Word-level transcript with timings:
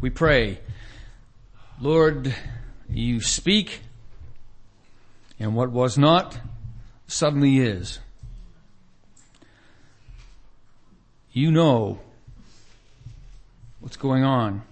we 0.00 0.10
pray. 0.10 0.60
Lord, 1.80 2.34
you 2.88 3.20
speak 3.20 3.80
and 5.38 5.54
what 5.54 5.70
was 5.70 5.96
not 5.96 6.38
suddenly 7.06 7.58
is. 7.58 7.98
You 11.32 11.50
know 11.50 12.00
what's 13.80 13.96
going 13.96 14.24
on 14.24 14.62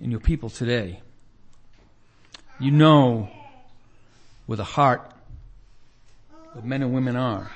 in 0.00 0.10
your 0.10 0.20
people 0.20 0.48
today. 0.48 1.00
You 2.58 2.70
know 2.70 3.28
where 4.46 4.56
the 4.56 4.64
heart 4.64 5.12
of 6.54 6.64
men 6.64 6.82
and 6.82 6.92
women 6.92 7.14
are. 7.14 7.50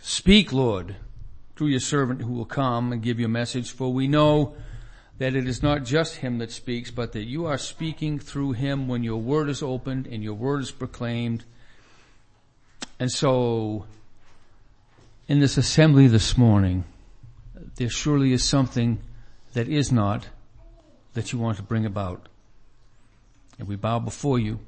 Speak, 0.00 0.52
Lord, 0.52 0.96
through 1.54 1.68
your 1.68 1.80
servant 1.80 2.22
who 2.22 2.32
will 2.32 2.44
come 2.44 2.92
and 2.92 3.00
give 3.00 3.20
you 3.20 3.26
a 3.26 3.28
message, 3.28 3.70
for 3.70 3.92
we 3.92 4.08
know 4.08 4.54
that 5.22 5.36
it 5.36 5.46
is 5.46 5.62
not 5.62 5.84
just 5.84 6.16
him 6.16 6.38
that 6.38 6.50
speaks, 6.50 6.90
but 6.90 7.12
that 7.12 7.22
you 7.22 7.46
are 7.46 7.56
speaking 7.56 8.18
through 8.18 8.50
him 8.50 8.88
when 8.88 9.04
your 9.04 9.18
word 9.18 9.48
is 9.48 9.62
opened 9.62 10.04
and 10.04 10.20
your 10.20 10.34
word 10.34 10.60
is 10.60 10.72
proclaimed. 10.72 11.44
And 12.98 13.08
so, 13.08 13.86
in 15.28 15.38
this 15.38 15.56
assembly 15.56 16.08
this 16.08 16.36
morning, 16.36 16.82
there 17.76 17.88
surely 17.88 18.32
is 18.32 18.42
something 18.42 18.98
that 19.52 19.68
is 19.68 19.92
not 19.92 20.26
that 21.14 21.32
you 21.32 21.38
want 21.38 21.56
to 21.58 21.62
bring 21.62 21.86
about. 21.86 22.28
And 23.60 23.68
we 23.68 23.76
bow 23.76 24.00
before 24.00 24.40
you, 24.40 24.58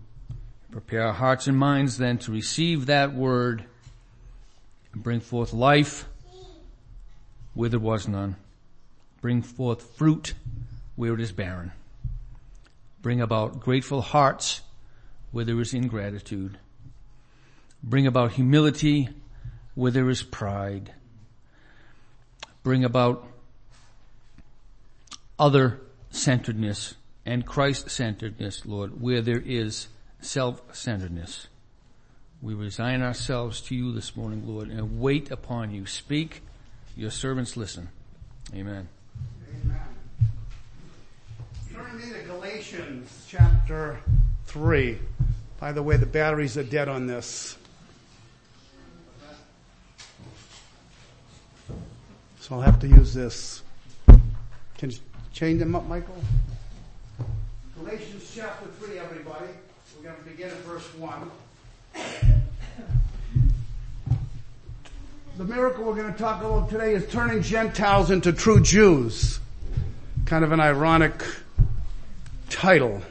prepare 0.71 1.09
our 1.09 1.15
hearts 1.15 1.49
and 1.49 1.59
minds 1.59 1.99
then 1.99 2.19
to 2.19 2.31
receive 2.31 2.87
that 2.87 3.13
word 3.13 3.65
and 4.93 5.03
bring 5.03 5.19
forth 5.19 5.53
life 5.53 6.07
where 7.55 7.69
there 7.69 7.81
was 7.81 8.07
none. 8.07 8.37
Bring 9.25 9.41
forth 9.41 9.97
fruit 9.97 10.35
where 10.97 11.15
it 11.15 11.21
is 11.23 11.33
barren. 11.33 11.73
Bring 13.01 13.23
about 13.23 13.59
grateful 13.59 14.03
hearts 14.03 14.61
where 15.33 15.47
there 15.47 15.59
is 15.63 15.73
ingratitude. 15.73 16.59
Bring 17.83 18.07
about 18.07 18.33
humility 18.33 19.09
where 19.75 19.91
there 19.91 20.11
is 20.11 20.23
pride. 20.23 20.93
Bring 22.63 22.85
about 22.85 23.27
other 25.39 25.81
centeredness 26.11 26.93
and 27.25 27.47
Christ 27.47 27.89
centeredness, 27.89 28.67
Lord, 28.67 29.01
where 29.01 29.23
there 29.23 29.43
is 29.43 29.89
self 30.21 30.61
centeredness. 30.77 31.47
We 32.43 32.53
resign 32.53 33.01
ourselves 33.01 33.63
to 33.63 33.75
you 33.75 33.91
this 33.95 34.17
morning, 34.17 34.47
Lord, 34.47 34.69
and 34.69 35.01
wait 35.01 35.31
upon 35.31 35.71
you. 35.71 35.87
Speak, 35.87 36.43
your 36.95 37.11
servants 37.11 37.57
listen. 37.57 37.89
Amen. 38.55 38.89
Turn 41.73 41.97
me 41.99 42.05
to 42.13 42.23
Galatians 42.75 43.27
chapter 43.29 43.99
3. 44.47 44.99
By 45.61 45.71
the 45.71 45.81
way, 45.81 45.97
the 45.97 46.07
batteries 46.07 46.59
are 46.59 46.65
dead 46.65 46.89
on 46.89 47.07
this. 47.07 47.57
So 52.41 52.57
I'll 52.57 52.63
have 52.63 52.81
to 52.81 52.89
use 52.89 53.15
this. 53.15 53.63
Can 54.09 54.91
you 54.91 54.97
change 55.33 55.61
them 55.61 55.77
up, 55.77 55.87
Michael? 55.87 56.17
Galatians 57.79 58.33
chapter 58.35 58.67
3, 58.81 58.99
everybody. 58.99 59.47
We're 59.97 60.11
going 60.11 60.25
to 60.25 60.29
begin 60.29 60.49
at 60.49 60.57
verse 60.65 60.93
1. 60.95 61.31
The 65.39 65.45
miracle 65.45 65.85
we're 65.85 65.95
going 65.95 66.13
to 66.13 66.19
talk 66.19 66.43
about 66.43 66.71
today 66.71 66.95
is 66.95 67.07
turning 67.07 67.41
Gentiles 67.41 68.11
into 68.11 68.33
true 68.33 68.61
Jews. 68.61 69.39
Kind 70.27 70.45
of 70.45 70.51
an 70.51 70.59
ironic 70.59 71.23
title. 72.55 73.03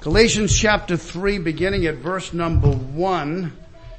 Galatians 0.00 0.58
chapter 0.58 0.96
3 0.96 1.38
beginning 1.40 1.84
at 1.84 1.96
verse 1.96 2.32
number 2.32 2.70
1. 2.70 3.52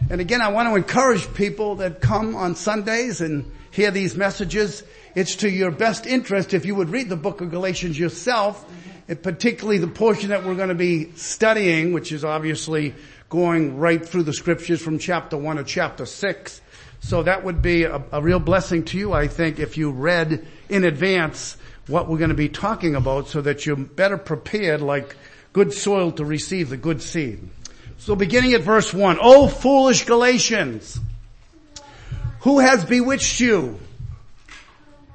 And 0.09 0.19
again, 0.19 0.41
I 0.41 0.47
want 0.47 0.67
to 0.67 0.75
encourage 0.75 1.31
people 1.35 1.75
that 1.75 2.01
come 2.01 2.35
on 2.35 2.55
Sundays 2.55 3.21
and 3.21 3.45
hear 3.69 3.91
these 3.91 4.15
messages. 4.15 4.81
It's 5.13 5.35
to 5.37 5.49
your 5.49 5.69
best 5.69 6.07
interest 6.07 6.55
if 6.55 6.65
you 6.65 6.73
would 6.73 6.89
read 6.89 7.07
the 7.07 7.15
book 7.15 7.41
of 7.41 7.51
Galatians 7.51 7.99
yourself, 7.99 8.65
and 9.07 9.21
particularly 9.21 9.77
the 9.77 9.85
portion 9.85 10.29
that 10.29 10.43
we're 10.43 10.55
going 10.55 10.69
to 10.69 10.75
be 10.75 11.11
studying, 11.15 11.93
which 11.93 12.11
is 12.11 12.25
obviously 12.25 12.95
going 13.29 13.77
right 13.77 14.03
through 14.03 14.23
the 14.23 14.33
scriptures 14.33 14.81
from 14.81 14.97
chapter 14.97 15.37
1 15.37 15.57
to 15.57 15.63
chapter 15.63 16.07
6. 16.07 16.61
So 17.01 17.21
that 17.23 17.43
would 17.43 17.61
be 17.61 17.83
a, 17.83 18.01
a 18.11 18.21
real 18.21 18.39
blessing 18.39 18.85
to 18.85 18.97
you, 18.97 19.13
I 19.13 19.27
think, 19.27 19.59
if 19.59 19.77
you 19.77 19.91
read 19.91 20.47
in 20.67 20.83
advance 20.83 21.57
what 21.91 22.07
we're 22.07 22.17
going 22.17 22.29
to 22.29 22.35
be 22.35 22.49
talking 22.49 22.95
about 22.95 23.27
so 23.27 23.41
that 23.41 23.65
you're 23.65 23.75
better 23.75 24.17
prepared 24.17 24.81
like 24.81 25.15
good 25.53 25.73
soil 25.73 26.11
to 26.13 26.25
receive 26.25 26.69
the 26.69 26.77
good 26.77 27.01
seed. 27.01 27.47
So 27.97 28.15
beginning 28.15 28.53
at 28.53 28.61
verse 28.61 28.93
1, 28.93 29.19
O 29.21 29.47
foolish 29.47 30.05
Galatians, 30.05 30.99
who 32.39 32.59
has 32.59 32.83
bewitched 32.83 33.39
you? 33.39 33.77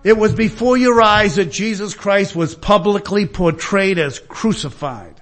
It 0.05 0.17
was 0.17 0.35
before 0.35 0.77
your 0.77 1.03
eyes 1.03 1.35
that 1.35 1.51
Jesus 1.51 1.95
Christ 1.95 2.37
was 2.37 2.55
publicly 2.55 3.27
portrayed 3.27 3.99
as 3.99 4.21
crucified. 4.21 5.21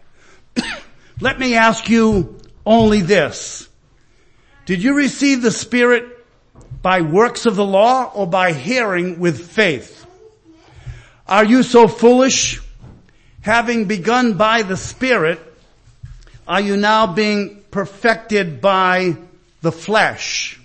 Let 1.20 1.38
me 1.38 1.54
ask 1.54 1.88
you 1.88 2.38
only 2.66 3.00
this. 3.00 3.66
Did 4.66 4.82
you 4.82 4.94
receive 4.94 5.40
the 5.40 5.50
Spirit 5.50 6.26
by 6.82 7.00
works 7.00 7.46
of 7.46 7.56
the 7.56 7.64
law 7.64 8.12
or 8.14 8.26
by 8.26 8.52
hearing 8.52 9.20
with 9.20 9.50
faith? 9.50 10.03
Are 11.26 11.44
you 11.44 11.62
so 11.62 11.88
foolish? 11.88 12.60
Having 13.40 13.86
begun 13.86 14.34
by 14.34 14.62
the 14.62 14.76
Spirit, 14.76 15.40
are 16.46 16.60
you 16.60 16.76
now 16.76 17.06
being 17.06 17.62
perfected 17.70 18.60
by 18.60 19.16
the 19.60 19.72
flesh? 19.72 20.58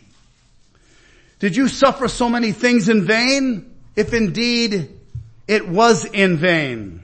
Did 1.39 1.55
you 1.55 1.67
suffer 1.67 2.07
so 2.07 2.29
many 2.29 2.51
things 2.51 2.89
in 2.89 3.05
vain? 3.05 3.73
If 3.95 4.13
indeed 4.13 4.89
it 5.47 5.67
was 5.67 6.05
in 6.05 6.37
vain. 6.37 7.03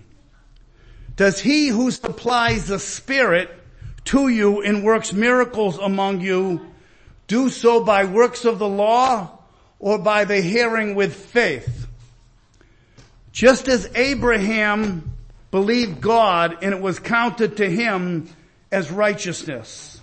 Does 1.16 1.40
he 1.40 1.68
who 1.68 1.92
supplies 1.92 2.68
the 2.68 2.80
Spirit 2.80 3.50
to 4.06 4.28
you 4.28 4.62
and 4.62 4.84
works 4.84 5.14
miracles 5.14 5.78
among 5.78 6.22
you, 6.22 6.62
do 7.28 7.50
so 7.50 7.84
by 7.84 8.06
works 8.06 8.46
of 8.46 8.60
the 8.60 8.68
law 8.68 9.40
or 9.80 9.98
by 9.98 10.26
the 10.26 10.42
hearing 10.42 10.96
with 10.96 11.14
faith. 11.14 11.85
Just 13.36 13.68
as 13.68 13.90
Abraham 13.96 15.12
believed 15.52 16.00
God 16.00 16.60
and 16.62 16.74
it 16.74 16.80
was 16.80 17.00
counted 17.00 17.58
to 17.58 17.70
him 17.70 18.30
as 18.72 18.90
righteousness. 18.90 20.00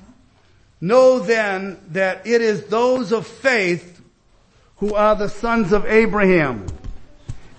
Know 0.83 1.19
then 1.19 1.79
that 1.93 2.27
it 2.27 2.43
is 2.43 2.65
those 2.67 3.11
of 3.11 3.27
faith 3.27 4.03
who 4.77 4.95
are 4.95 5.17
the 5.17 5.31
sons 5.31 5.73
of 5.73 5.87
Abraham. 5.87 6.67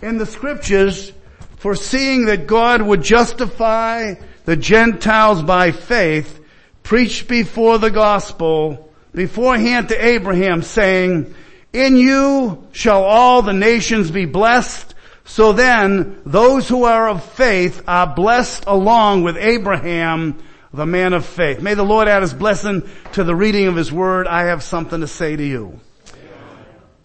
In 0.03 0.19
the 0.19 0.27
scriptures, 0.27 1.11
foreseeing 1.57 2.25
that 2.25 2.45
God 2.45 2.83
would 2.83 3.01
justify 3.01 4.13
the 4.45 4.55
Gentiles 4.55 5.41
by 5.41 5.71
faith 5.71 6.39
preached 6.83 7.27
before 7.27 7.79
the 7.79 7.89
gospel 7.89 8.93
beforehand 9.11 9.89
to 9.89 10.05
Abraham 10.05 10.61
saying, 10.61 11.33
in 11.71 11.97
you 11.97 12.67
shall 12.73 13.03
all 13.03 13.41
the 13.41 13.53
nations 13.53 14.11
be 14.11 14.25
blessed. 14.25 14.92
So 15.25 15.53
then 15.53 16.21
those 16.25 16.67
who 16.67 16.83
are 16.83 17.09
of 17.09 17.23
faith 17.23 17.81
are 17.87 18.07
blessed 18.07 18.65
along 18.67 19.23
with 19.23 19.37
Abraham, 19.37 20.43
the 20.73 20.85
man 20.85 21.13
of 21.13 21.25
faith. 21.25 21.61
May 21.61 21.75
the 21.75 21.83
Lord 21.83 22.07
add 22.07 22.23
his 22.23 22.33
blessing 22.33 22.83
to 23.13 23.23
the 23.23 23.35
reading 23.35 23.67
of 23.67 23.75
his 23.75 23.91
word. 23.91 24.27
I 24.27 24.45
have 24.45 24.63
something 24.63 25.01
to 25.01 25.07
say 25.07 25.35
to 25.35 25.43
you. 25.43 25.79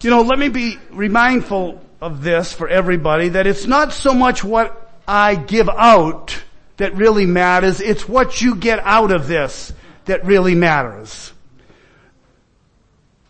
You 0.01 0.09
know, 0.09 0.21
let 0.21 0.39
me 0.39 0.49
be 0.49 0.77
remindful 0.91 1.81
of 2.01 2.23
this 2.23 2.53
for 2.53 2.67
everybody 2.67 3.29
that 3.29 3.47
it's 3.47 3.67
not 3.67 3.93
so 3.93 4.13
much 4.13 4.43
what 4.43 4.93
I 5.07 5.35
give 5.35 5.69
out 5.69 6.41
that 6.77 6.95
really 6.95 7.25
matters. 7.25 7.81
It's 7.81 8.07
what 8.07 8.41
you 8.41 8.55
get 8.55 8.79
out 8.79 9.11
of 9.11 9.27
this 9.27 9.73
that 10.05 10.25
really 10.25 10.55
matters. 10.55 11.33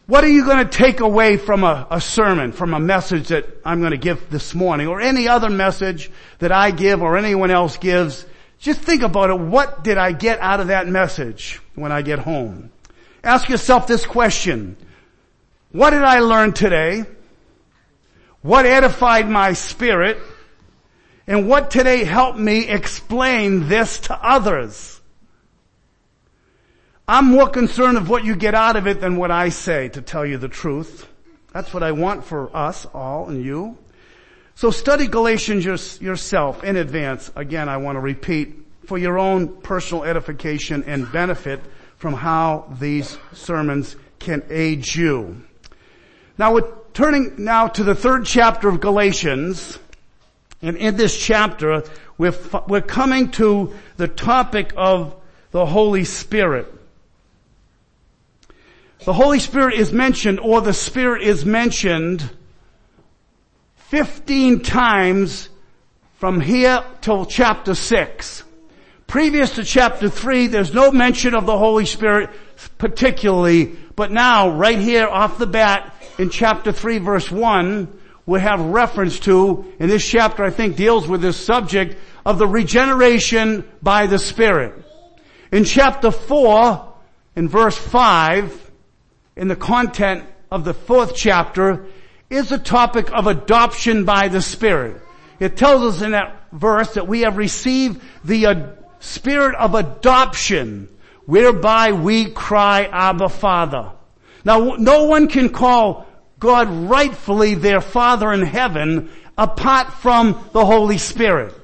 What 0.09 0.23
are 0.23 0.29
you 0.29 0.43
going 0.43 0.67
to 0.67 0.77
take 0.77 1.01
away 1.01 1.37
from 1.37 1.63
a, 1.63 1.85
a, 1.91 2.01
sermon, 2.01 2.51
from 2.51 2.73
a 2.73 2.79
message 2.79 3.27
that 3.27 3.45
I'm 3.63 3.79
going 3.79 3.91
to 3.91 3.97
give 3.97 4.31
this 4.31 4.55
morning, 4.55 4.87
or 4.87 4.99
any 4.99 5.27
other 5.27 5.51
message 5.51 6.09
that 6.39 6.51
I 6.51 6.71
give 6.71 7.03
or 7.03 7.15
anyone 7.15 7.51
else 7.51 7.77
gives? 7.77 8.25
Just 8.57 8.81
think 8.81 9.03
about 9.03 9.29
it. 9.29 9.37
What 9.37 9.83
did 9.83 9.99
I 9.99 10.13
get 10.13 10.39
out 10.39 10.61
of 10.61 10.69
that 10.69 10.87
message 10.87 11.61
when 11.75 11.91
I 11.91 12.01
get 12.01 12.17
home? 12.17 12.71
Ask 13.23 13.49
yourself 13.49 13.85
this 13.85 14.03
question. 14.03 14.77
What 15.73 15.91
did 15.91 16.01
I 16.01 16.21
learn 16.21 16.53
today? 16.53 17.05
What 18.41 18.65
edified 18.65 19.29
my 19.29 19.53
spirit? 19.53 20.17
And 21.27 21.47
what 21.47 21.69
today 21.69 22.03
helped 22.03 22.39
me 22.39 22.67
explain 22.67 23.67
this 23.67 23.99
to 23.99 24.15
others? 24.15 24.98
I'm 27.09 27.25
more 27.25 27.49
concerned 27.49 27.97
of 27.97 28.07
what 28.07 28.23
you 28.23 28.35
get 28.35 28.53
out 28.53 28.75
of 28.75 28.85
it 28.85 29.01
than 29.01 29.17
what 29.17 29.31
I 29.31 29.49
say, 29.49 29.89
to 29.89 30.01
tell 30.03 30.23
you 30.23 30.37
the 30.37 30.47
truth. 30.47 31.09
That's 31.51 31.73
what 31.73 31.81
I 31.81 31.91
want 31.91 32.23
for 32.23 32.55
us 32.55 32.85
all 32.93 33.29
and 33.29 33.43
you. 33.43 33.79
So 34.53 34.69
study 34.69 35.07
Galatians 35.07 35.65
yourself 35.65 36.63
in 36.63 36.75
advance. 36.75 37.31
Again, 37.35 37.67
I 37.67 37.77
want 37.77 37.95
to 37.95 37.99
repeat 37.99 38.53
for 38.85 38.99
your 38.99 39.17
own 39.17 39.47
personal 39.47 40.03
edification 40.03 40.83
and 40.85 41.11
benefit 41.11 41.61
from 41.97 42.13
how 42.13 42.71
these 42.79 43.17
sermons 43.33 43.95
can 44.19 44.43
aid 44.51 44.93
you. 44.93 45.41
Now 46.37 46.53
we're 46.53 46.71
turning 46.93 47.43
now 47.43 47.69
to 47.69 47.83
the 47.83 47.95
third 47.95 48.27
chapter 48.27 48.69
of 48.69 48.81
Galatians. 48.81 49.79
And 50.61 50.77
in 50.77 50.95
this 50.95 51.17
chapter, 51.17 51.81
we're, 52.19 52.35
we're 52.67 52.81
coming 52.81 53.31
to 53.31 53.73
the 53.97 54.07
topic 54.07 54.73
of 54.77 55.15
the 55.49 55.65
Holy 55.65 56.03
Spirit. 56.03 56.75
The 59.05 59.13
Holy 59.13 59.39
Spirit 59.39 59.75
is 59.75 59.93
mentioned, 59.93 60.41
or 60.41 60.59
the 60.59 60.73
Spirit 60.73 61.23
is 61.23 61.45
mentioned 61.45 62.29
15 63.75 64.59
times 64.59 65.47
from 66.17 66.41
here 66.41 66.83
till 66.99 67.25
chapter 67.25 67.75
6. 67.75 68.43
Previous 69.07 69.55
to 69.55 69.63
chapter 69.63 70.09
3, 70.09 70.47
there's 70.47 70.73
no 70.73 70.91
mention 70.91 71.33
of 71.33 71.45
the 71.45 71.57
Holy 71.57 71.85
Spirit 71.85 72.29
particularly, 72.77 73.73
but 73.95 74.11
now, 74.11 74.49
right 74.49 74.77
here 74.77 75.07
off 75.07 75.37
the 75.37 75.47
bat, 75.47 75.95
in 76.17 76.29
chapter 76.29 76.73
3 76.73 76.97
verse 76.97 77.31
1, 77.31 77.87
we 78.25 78.41
have 78.41 78.59
reference 78.59 79.21
to, 79.21 79.73
and 79.79 79.89
this 79.89 80.05
chapter 80.05 80.43
I 80.43 80.49
think 80.49 80.75
deals 80.75 81.07
with 81.07 81.21
this 81.21 81.37
subject 81.37 81.97
of 82.25 82.37
the 82.37 82.47
regeneration 82.47 83.63
by 83.81 84.07
the 84.07 84.19
Spirit. 84.19 84.73
In 85.53 85.63
chapter 85.63 86.11
4, 86.11 86.93
in 87.37 87.47
verse 87.47 87.77
5, 87.77 88.68
in 89.39 89.47
the 89.47 89.55
content 89.55 90.25
of 90.51 90.65
the 90.65 90.73
fourth 90.73 91.15
chapter, 91.15 91.85
is 92.29 92.49
the 92.49 92.57
topic 92.59 93.09
of 93.13 93.25
adoption 93.25 94.03
by 94.03 94.27
the 94.27 94.41
Spirit. 94.41 95.01
It 95.39 95.55
tells 95.55 95.95
us 95.95 96.01
in 96.01 96.11
that 96.11 96.47
verse 96.51 96.95
that 96.95 97.07
we 97.07 97.21
have 97.21 97.37
received 97.37 98.01
the 98.25 98.45
uh, 98.45 98.67
spirit 98.99 99.55
of 99.55 99.75
adoption 99.75 100.89
whereby 101.25 101.93
we 101.93 102.31
cry 102.31 102.83
Abba 102.83 103.29
Father. 103.29 103.91
Now 104.43 104.75
no 104.75 105.05
one 105.05 105.29
can 105.29 105.49
call 105.49 106.05
God 106.37 106.69
rightfully 106.69 107.55
their 107.55 107.79
Father 107.79 108.33
in 108.33 108.41
heaven 108.41 109.09
apart 109.37 109.93
from 109.93 110.49
the 110.51 110.65
Holy 110.65 110.97
Spirit. 110.97 111.55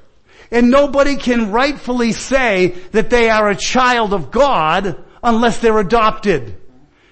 And 0.49 0.71
nobody 0.71 1.17
can 1.17 1.51
rightfully 1.51 2.13
say 2.13 2.67
that 2.91 3.09
they 3.09 3.29
are 3.29 3.49
a 3.49 3.55
child 3.55 4.13
of 4.13 4.31
God 4.31 5.03
unless 5.21 5.59
they're 5.59 5.79
adopted. 5.79 6.55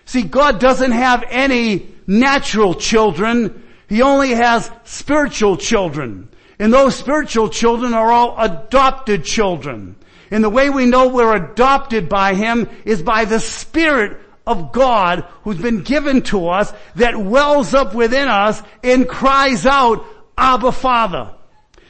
See, 0.05 0.23
God 0.23 0.59
doesn't 0.59 0.91
have 0.91 1.23
any 1.29 1.87
natural 2.07 2.73
children. 2.75 3.63
He 3.87 4.01
only 4.01 4.31
has 4.31 4.69
spiritual 4.83 5.57
children. 5.57 6.29
And 6.59 6.73
those 6.73 6.95
spiritual 6.95 7.49
children 7.49 7.93
are 7.93 8.11
all 8.11 8.35
adopted 8.37 9.23
children. 9.23 9.95
And 10.31 10.43
the 10.43 10.49
way 10.49 10.69
we 10.69 10.85
know 10.85 11.09
we're 11.09 11.35
adopted 11.35 12.09
by 12.09 12.33
Him 12.33 12.69
is 12.85 13.01
by 13.01 13.25
the 13.25 13.39
Spirit 13.39 14.19
of 14.45 14.71
God 14.71 15.25
who's 15.43 15.57
been 15.57 15.83
given 15.83 16.21
to 16.23 16.49
us 16.49 16.73
that 16.95 17.17
wells 17.17 17.73
up 17.73 17.93
within 17.93 18.27
us 18.27 18.61
and 18.83 19.07
cries 19.07 19.65
out, 19.65 20.05
Abba 20.37 20.71
Father. 20.71 21.33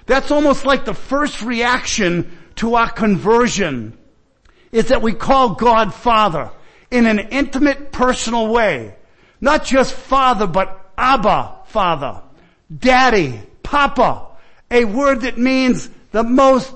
That's 0.05 0.31
almost 0.31 0.65
like 0.65 0.85
the 0.85 0.93
first 0.93 1.41
reaction 1.41 2.37
to 2.55 2.75
our 2.75 2.89
conversion 2.89 3.97
is 4.71 4.89
that 4.89 5.01
we 5.01 5.13
call 5.13 5.55
God 5.55 5.93
Father 5.93 6.51
in 6.93 7.07
an 7.07 7.19
intimate 7.19 7.91
personal 7.91 8.47
way. 8.47 8.95
Not 9.41 9.65
just 9.65 9.93
father, 9.93 10.45
but 10.45 10.91
Abba, 10.95 11.55
father. 11.65 12.21
Daddy, 12.75 13.41
papa. 13.63 14.27
A 14.69 14.85
word 14.85 15.21
that 15.21 15.37
means 15.37 15.89
the 16.11 16.23
most 16.23 16.73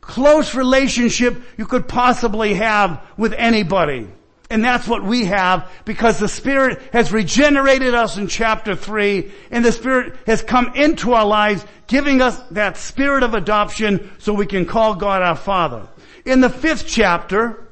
close 0.00 0.56
relationship 0.56 1.40
you 1.56 1.66
could 1.66 1.86
possibly 1.86 2.54
have 2.54 3.00
with 3.16 3.32
anybody. 3.32 4.08
And 4.50 4.64
that's 4.64 4.88
what 4.88 5.04
we 5.04 5.26
have 5.26 5.70
because 5.84 6.18
the 6.18 6.26
Spirit 6.26 6.82
has 6.92 7.12
regenerated 7.12 7.94
us 7.94 8.16
in 8.16 8.26
chapter 8.26 8.74
3 8.74 9.30
and 9.52 9.64
the 9.64 9.70
Spirit 9.70 10.16
has 10.26 10.42
come 10.42 10.72
into 10.74 11.12
our 11.12 11.24
lives 11.24 11.64
giving 11.86 12.20
us 12.20 12.36
that 12.50 12.76
spirit 12.76 13.22
of 13.22 13.34
adoption 13.34 14.10
so 14.18 14.34
we 14.34 14.46
can 14.46 14.66
call 14.66 14.96
God 14.96 15.22
our 15.22 15.36
Father. 15.36 15.86
In 16.24 16.40
the 16.40 16.50
fifth 16.50 16.88
chapter, 16.88 17.68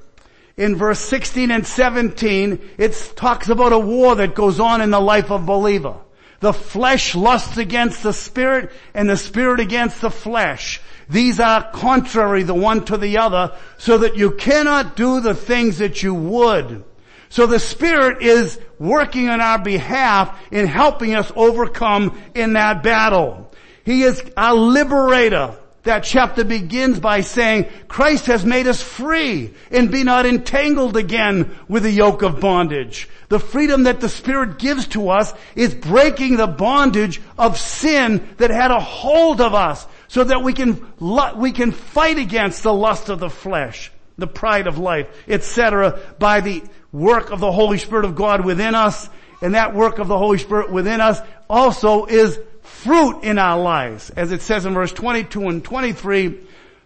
in 0.58 0.76
verse 0.76 1.00
16 1.00 1.50
and 1.50 1.66
17, 1.66 2.60
it 2.76 3.12
talks 3.16 3.48
about 3.48 3.72
a 3.72 3.78
war 3.78 4.16
that 4.16 4.34
goes 4.34 4.60
on 4.60 4.82
in 4.82 4.90
the 4.90 5.00
life 5.00 5.30
of 5.30 5.46
believer. 5.46 5.94
The 6.40 6.52
flesh 6.52 7.14
lusts 7.14 7.56
against 7.56 8.02
the 8.02 8.12
spirit 8.12 8.70
and 8.92 9.08
the 9.08 9.16
spirit 9.16 9.60
against 9.60 10.00
the 10.00 10.10
flesh. 10.10 10.80
These 11.08 11.40
are 11.40 11.70
contrary 11.72 12.42
the 12.42 12.54
one 12.54 12.84
to 12.86 12.98
the 12.98 13.18
other 13.18 13.56
so 13.78 13.98
that 13.98 14.16
you 14.16 14.32
cannot 14.32 14.94
do 14.94 15.20
the 15.20 15.34
things 15.34 15.78
that 15.78 16.02
you 16.02 16.12
would. 16.12 16.84
So 17.30 17.46
the 17.46 17.60
Spirit 17.60 18.22
is 18.22 18.58
working 18.78 19.28
on 19.28 19.40
our 19.40 19.58
behalf 19.58 20.38
in 20.50 20.66
helping 20.66 21.14
us 21.14 21.30
overcome 21.36 22.18
in 22.34 22.54
that 22.54 22.82
battle. 22.82 23.50
He 23.84 24.02
is 24.02 24.22
our 24.36 24.54
liberator. 24.54 25.56
That 25.84 26.04
chapter 26.04 26.44
begins 26.44 26.98
by 26.98 27.20
saying, 27.20 27.66
Christ 27.86 28.26
has 28.26 28.44
made 28.44 28.66
us 28.66 28.82
free 28.82 29.54
and 29.70 29.90
be 29.90 30.02
not 30.02 30.26
entangled 30.26 30.96
again 30.96 31.56
with 31.68 31.84
the 31.84 31.90
yoke 31.90 32.22
of 32.22 32.40
bondage. 32.40 33.08
The 33.28 33.38
freedom 33.38 33.84
that 33.84 34.00
the 34.00 34.08
Spirit 34.08 34.58
gives 34.58 34.88
to 34.88 35.10
us 35.10 35.32
is 35.54 35.74
breaking 35.74 36.36
the 36.36 36.46
bondage 36.46 37.20
of 37.38 37.58
sin 37.58 38.28
that 38.38 38.50
had 38.50 38.70
a 38.70 38.80
hold 38.80 39.40
of 39.40 39.54
us 39.54 39.86
so 40.08 40.24
that 40.24 40.42
we 40.42 40.52
can, 40.52 40.84
we 41.36 41.52
can 41.52 41.72
fight 41.72 42.18
against 42.18 42.62
the 42.62 42.74
lust 42.74 43.08
of 43.08 43.20
the 43.20 43.30
flesh, 43.30 43.92
the 44.16 44.26
pride 44.26 44.66
of 44.66 44.78
life, 44.78 45.06
etc. 45.28 46.00
by 46.18 46.40
the 46.40 46.62
work 46.92 47.30
of 47.30 47.40
the 47.40 47.52
Holy 47.52 47.78
Spirit 47.78 48.04
of 48.04 48.16
God 48.16 48.44
within 48.44 48.74
us. 48.74 49.08
And 49.40 49.54
that 49.54 49.74
work 49.74 50.00
of 50.00 50.08
the 50.08 50.18
Holy 50.18 50.38
Spirit 50.38 50.72
within 50.72 51.00
us 51.00 51.20
also 51.48 52.06
is 52.06 52.40
fruit 52.78 53.22
in 53.22 53.38
our 53.38 53.60
lives. 53.60 54.10
As 54.10 54.32
it 54.32 54.40
says 54.40 54.64
in 54.64 54.74
verse 54.74 54.92
22 54.92 55.48
and 55.48 55.64
23, 55.64 56.38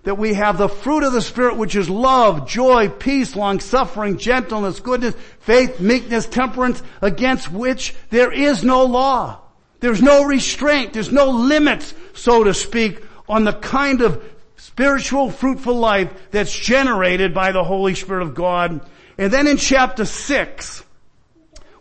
that 0.05 0.19
we 0.19 0.35
have 0.35 0.59
the 0.59 0.69
fruit 0.69 1.05
of 1.05 1.13
the 1.13 1.21
Spirit 1.21 1.57
which 1.57 1.77
is 1.77 1.89
love, 1.89 2.49
joy, 2.49 2.89
peace, 2.89 3.37
long 3.37 3.61
suffering, 3.61 4.19
gentleness, 4.19 4.81
goodness, 4.81 5.15
faith, 5.41 5.81
meekness, 5.81 6.27
temperance, 6.27 6.83
against 7.01 7.53
which 7.53 7.95
there 8.11 8.33
is 8.33 8.65
no 8.65 8.85
law. 8.85 9.39
There's 9.81 10.03
no 10.03 10.25
restraint. 10.25 10.93
There's 10.93 11.13
no 11.13 11.31
limits, 11.31 11.95
so 12.15 12.45
to 12.45 12.55
speak, 12.55 13.03
on 13.29 13.45
the 13.45 13.53
kind 13.53 14.01
of 14.01 14.25
spiritual 14.57 15.31
fruitful 15.31 15.75
life 15.75 16.13
that's 16.31 16.57
generated 16.57 17.35
by 17.35 17.53
the 17.53 17.65
Holy 17.65 17.95
Spirit 17.95 18.23
of 18.23 18.35
God. 18.35 18.81
And 19.19 19.33
then 19.33 19.47
in 19.47 19.57
chapter 19.57 20.05
six, 20.05 20.83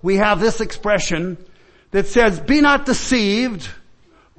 we 0.01 0.18
have 0.18 0.39
this 0.39 0.62
expression 0.62 1.38
that 1.91 2.08
says, 2.08 2.39
be 2.39 2.62
not 2.62 2.86
deceived. 2.86 3.70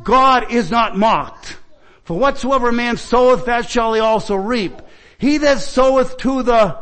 God 0.02 0.52
is 0.52 0.70
not 0.70 0.96
mocked. 0.96 1.56
For 2.04 2.18
whatsoever 2.18 2.72
man 2.72 2.96
soweth, 2.96 3.46
that 3.46 3.70
shall 3.70 3.94
he 3.94 4.00
also 4.00 4.34
reap. 4.34 4.80
He 5.18 5.38
that 5.38 5.60
soweth 5.60 6.16
to 6.18 6.42
the 6.42 6.78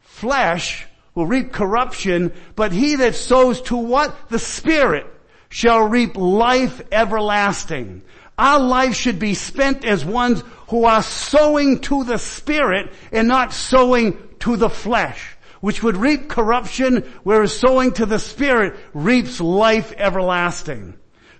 flesh 0.00 0.86
will 1.14 1.26
reap 1.26 1.52
corruption, 1.52 2.32
but 2.56 2.72
he 2.72 2.96
that 2.96 3.14
sows 3.14 3.62
to 3.62 3.76
what? 3.76 4.28
The 4.28 4.38
Spirit 4.38 5.06
shall 5.48 5.88
reap 5.88 6.16
life 6.16 6.82
everlasting. 6.92 8.02
Our 8.36 8.58
life 8.58 8.94
should 8.96 9.18
be 9.18 9.34
spent 9.34 9.84
as 9.84 10.04
ones 10.04 10.42
who 10.68 10.84
are 10.84 11.02
sowing 11.02 11.80
to 11.82 12.04
the 12.04 12.18
Spirit 12.18 12.92
and 13.12 13.28
not 13.28 13.52
sowing 13.52 14.18
to 14.40 14.56
the 14.56 14.68
flesh, 14.68 15.36
which 15.60 15.82
would 15.82 15.96
reap 15.96 16.28
corruption, 16.28 17.04
whereas 17.22 17.56
sowing 17.56 17.92
to 17.92 18.06
the 18.06 18.18
Spirit 18.18 18.76
reaps 18.92 19.40
life 19.40 19.92
everlasting. 19.96 20.94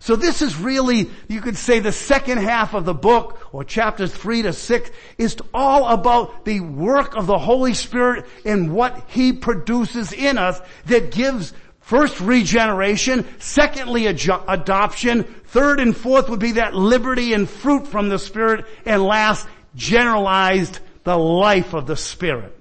So 0.05 0.17
this 0.17 0.43
is 0.43 0.59
really, 0.59 1.09
you 1.29 1.41
could 1.41 1.57
say 1.57 1.79
the 1.79 1.91
second 1.91 2.37
half 2.37 2.75
of 2.75 2.85
the 2.85 2.93
book, 2.93 3.49
or 3.55 3.65
chapters 3.65 4.13
three 4.13 4.43
to 4.43 4.53
six, 4.53 4.91
is 5.17 5.35
all 5.55 5.89
about 5.89 6.45
the 6.45 6.61
work 6.61 7.17
of 7.17 7.27
the 7.27 7.39
Holy 7.39 7.73
Spirit 7.73 8.27
and 8.45 8.71
what 8.71 9.03
He 9.07 9.33
produces 9.33 10.13
in 10.13 10.37
us 10.37 10.61
that 10.85 11.11
gives 11.11 11.55
First, 11.81 12.21
regeneration. 12.21 13.27
Secondly, 13.39 14.07
adoption. 14.07 15.25
Third 15.25 15.81
and 15.81 15.97
fourth 15.97 16.29
would 16.31 16.41
be 16.41 16.53
that 16.53 16.75
liberty 16.75 17.33
and 17.33 17.49
fruit 17.49 17.87
from 17.87 18.11
the 18.11 18.19
Spirit. 18.19 18.67
And 18.87 19.03
last, 19.03 19.47
generalized 19.75 20.81
the 21.05 21.17
life 21.17 21.75
of 21.75 21.87
the 21.87 21.97
Spirit. 21.97 22.59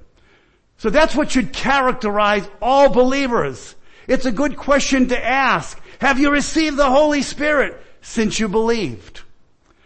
So 0.77 0.89
that's 0.89 1.15
what 1.15 1.31
should 1.31 1.51
characterize 1.51 2.47
all 2.61 2.89
believers. 2.89 3.75
It's 4.07 4.25
a 4.25 4.31
good 4.31 4.57
question 4.57 5.07
to 5.07 5.25
ask. 5.25 5.79
Have 6.03 6.19
you 6.19 6.31
received 6.31 6.75
the 6.75 6.89
Holy 6.89 7.21
Spirit 7.21 7.81
since 8.01 8.37
you 8.37 8.49
believed? 8.49 9.21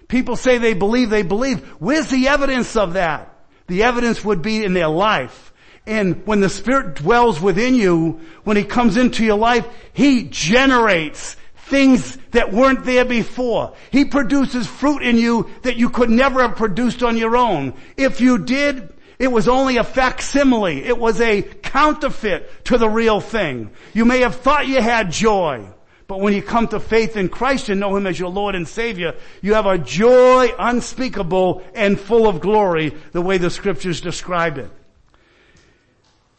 People 0.08 0.36
say 0.36 0.58
they 0.58 0.74
believe, 0.74 1.12
they 1.12 1.22
believe. 1.22 1.60
Where's 1.78 2.08
the 2.08 2.30
evidence 2.30 2.76
of 2.76 2.94
that? 2.94 3.38
The 3.68 3.84
evidence 3.84 4.26
would 4.26 4.42
be 4.42 4.66
in 4.66 4.74
their 4.74 4.88
life. 4.88 5.54
And 5.86 6.26
when 6.26 6.40
the 6.40 6.50
Spirit 6.50 6.96
dwells 6.96 7.40
within 7.40 7.76
you, 7.76 8.22
when 8.46 8.58
He 8.58 8.64
comes 8.64 8.98
into 8.98 9.24
your 9.24 9.38
life, 9.38 9.68
He 9.94 10.24
generates 10.24 11.36
things 11.68 12.18
that 12.32 12.52
weren't 12.52 12.84
there 12.84 13.06
before. 13.06 13.76
He 13.92 14.04
produces 14.04 14.66
fruit 14.66 15.04
in 15.04 15.18
you 15.18 15.48
that 15.62 15.78
you 15.78 15.92
could 15.92 16.10
never 16.10 16.42
have 16.42 16.56
produced 16.56 17.04
on 17.04 17.16
your 17.18 17.38
own. 17.38 17.76
If 17.96 18.22
you 18.22 18.40
did, 18.40 18.92
it 19.20 19.32
was 19.32 19.48
only 19.48 19.78
a 19.78 19.84
facsimile. 19.84 20.84
It 20.84 20.98
was 20.98 21.22
a 21.22 21.44
counterfeit 21.44 22.66
to 22.66 22.80
the 22.80 22.90
real 22.90 23.22
thing. 23.22 23.70
You 23.94 24.06
may 24.06 24.22
have 24.22 24.38
thought 24.38 24.66
you 24.66 24.82
had 24.82 25.12
joy, 25.12 25.64
but 26.08 26.22
when 26.22 26.34
you 26.34 26.42
come 26.42 26.70
to 26.70 26.80
faith 26.80 27.18
in 27.18 27.28
Christ 27.28 27.68
and 27.70 27.80
know 27.80 27.96
Him 27.96 28.08
as 28.08 28.18
your 28.18 28.30
Lord 28.30 28.56
and 28.56 28.68
Savior, 28.68 29.16
you 29.42 29.56
have 29.56 29.66
a 29.66 29.78
joy 29.78 30.54
unspeakable 30.58 31.64
and 31.76 32.00
full 32.00 32.28
of 32.28 32.40
glory, 32.40 32.96
the 33.12 33.22
way 33.22 33.38
the 33.38 33.50
scriptures 33.50 34.00
describe 34.00 34.58
it. 34.58 34.72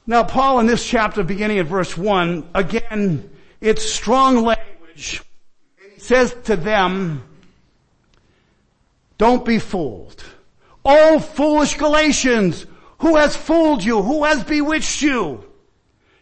Now 0.06 0.24
Paul 0.24 0.60
in 0.60 0.66
this 0.66 0.86
chapter 0.86 1.22
beginning 1.22 1.58
at 1.58 1.66
verse 1.66 1.96
1, 1.96 2.48
again, 2.54 3.30
it's 3.60 3.84
strong 3.84 4.42
language. 4.42 5.22
He 5.94 6.00
says 6.00 6.34
to 6.44 6.56
them, 6.56 7.22
don't 9.18 9.44
be 9.44 9.58
fooled. 9.58 10.24
Oh 10.82 11.18
foolish 11.18 11.76
Galatians, 11.76 12.64
who 13.00 13.16
has 13.16 13.36
fooled 13.36 13.84
you? 13.84 14.00
Who 14.00 14.24
has 14.24 14.42
bewitched 14.44 15.02
you? 15.02 15.44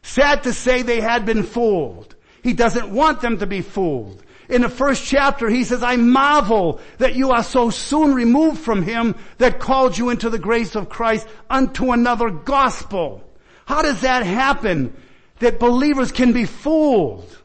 Sad 0.03 0.43
to 0.43 0.53
say 0.53 0.83
they 0.83 1.01
had 1.01 1.25
been 1.25 1.45
fooled. 1.45 2.16
He 2.47 2.53
doesn't 2.53 2.91
want 2.91 3.23
them 3.23 3.39
to 3.39 3.47
be 3.49 3.61
fooled. 3.61 4.23
In 4.49 4.63
the 4.63 4.69
first 4.69 5.05
chapter, 5.05 5.49
he 5.49 5.65
says, 5.65 5.83
I 5.83 5.97
marvel 5.97 6.79
that 6.99 7.17
you 7.17 7.33
are 7.33 7.43
so 7.43 7.71
soon 7.71 8.15
removed 8.15 8.61
from 8.61 8.85
him 8.85 9.17
that 9.39 9.59
called 9.59 9.99
you 9.99 10.11
into 10.11 10.31
the 10.31 10.39
grace 10.39 10.77
of 10.77 10.89
Christ 10.89 11.27
unto 11.51 11.91
another 11.91 12.31
gospel. 12.31 13.29
How 13.65 13.83
does 13.83 14.03
that 14.03 14.25
happen? 14.25 14.95
That 15.41 15.59
believers 15.59 16.13
can 16.13 16.33
be 16.33 16.45
fooled. 16.45 17.37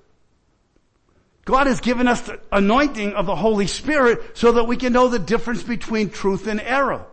God 1.45 1.65
has 1.65 1.81
given 1.81 2.07
us 2.07 2.21
the 2.21 2.39
anointing 2.51 3.13
of 3.13 3.25
the 3.25 3.35
Holy 3.35 3.65
Spirit 3.65 4.37
so 4.37 4.51
that 4.51 4.65
we 4.65 4.77
can 4.77 4.93
know 4.93 5.07
the 5.07 5.17
difference 5.17 5.63
between 5.63 6.11
truth 6.11 6.45
and 6.45 6.61
error. 6.61 7.07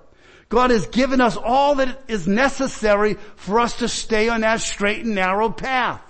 God 0.51 0.73
has 0.73 0.87
given 0.89 1.23
us 1.23 1.39
all 1.39 1.77
that 1.77 2.03
is 2.07 2.29
necessary 2.29 3.17
for 3.37 3.61
us 3.61 3.79
to 3.79 3.89
stay 3.89 4.29
on 4.29 4.43
that 4.43 4.61
straight 4.61 5.07
and 5.07 5.15
narrow 5.15 5.49
path. 5.49 6.03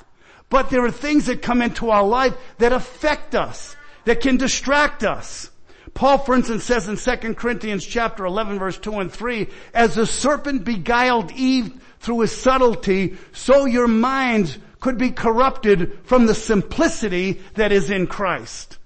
But 0.50 0.70
there 0.70 0.84
are 0.84 0.90
things 0.90 1.26
that 1.26 1.42
come 1.42 1.62
into 1.62 1.90
our 1.90 2.04
life 2.04 2.34
that 2.58 2.72
affect 2.72 3.34
us, 3.34 3.76
that 4.04 4.20
can 4.20 4.36
distract 4.36 5.04
us. 5.04 5.50
Paul, 5.94 6.18
for 6.18 6.34
instance, 6.34 6.64
says 6.64 6.88
in 6.88 6.96
2 6.96 7.34
Corinthians 7.34 7.84
chapter 7.84 8.24
11 8.24 8.58
verse 8.58 8.78
2 8.78 8.94
and 8.94 9.12
3, 9.12 9.48
as 9.74 9.94
the 9.94 10.06
serpent 10.06 10.64
beguiled 10.64 11.32
Eve 11.32 11.72
through 12.00 12.20
his 12.20 12.32
subtlety, 12.32 13.16
so 13.32 13.64
your 13.64 13.88
minds 13.88 14.58
could 14.80 14.96
be 14.96 15.10
corrupted 15.10 15.98
from 16.04 16.26
the 16.26 16.34
simplicity 16.34 17.40
that 17.54 17.72
is 17.72 17.90
in 17.90 18.06
Christ. 18.06 18.78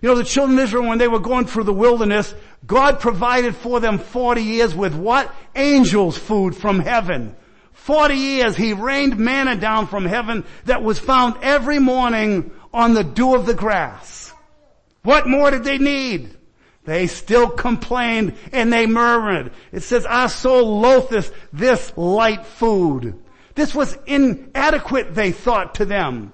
You 0.00 0.10
know, 0.10 0.16
the 0.16 0.24
children 0.24 0.58
of 0.58 0.64
Israel, 0.64 0.86
when 0.86 0.98
they 0.98 1.08
were 1.08 1.18
going 1.18 1.46
through 1.46 1.64
the 1.64 1.72
wilderness, 1.72 2.34
God 2.66 3.00
provided 3.00 3.56
for 3.56 3.80
them 3.80 3.98
40 3.98 4.42
years 4.42 4.74
with 4.74 4.94
what? 4.94 5.34
Angels 5.56 6.16
food 6.16 6.54
from 6.54 6.78
heaven. 6.78 7.34
40 7.84 8.14
years 8.14 8.56
he 8.56 8.72
rained 8.72 9.18
manna 9.18 9.56
down 9.56 9.88
from 9.88 10.06
heaven 10.06 10.46
that 10.64 10.82
was 10.82 10.98
found 10.98 11.36
every 11.42 11.78
morning 11.78 12.50
on 12.72 12.94
the 12.94 13.04
dew 13.04 13.34
of 13.34 13.44
the 13.44 13.52
grass. 13.52 14.32
What 15.02 15.28
more 15.28 15.50
did 15.50 15.64
they 15.64 15.76
need? 15.76 16.34
They 16.86 17.08
still 17.08 17.50
complained 17.50 18.36
and 18.52 18.72
they 18.72 18.86
murmured. 18.86 19.52
It 19.70 19.82
says, 19.82 20.06
our 20.06 20.30
soul 20.30 20.80
loatheth 20.80 21.30
this 21.52 21.92
light 21.94 22.46
food. 22.46 23.22
This 23.54 23.74
was 23.74 23.98
inadequate, 24.06 25.14
they 25.14 25.32
thought 25.32 25.74
to 25.74 25.84
them. 25.84 26.32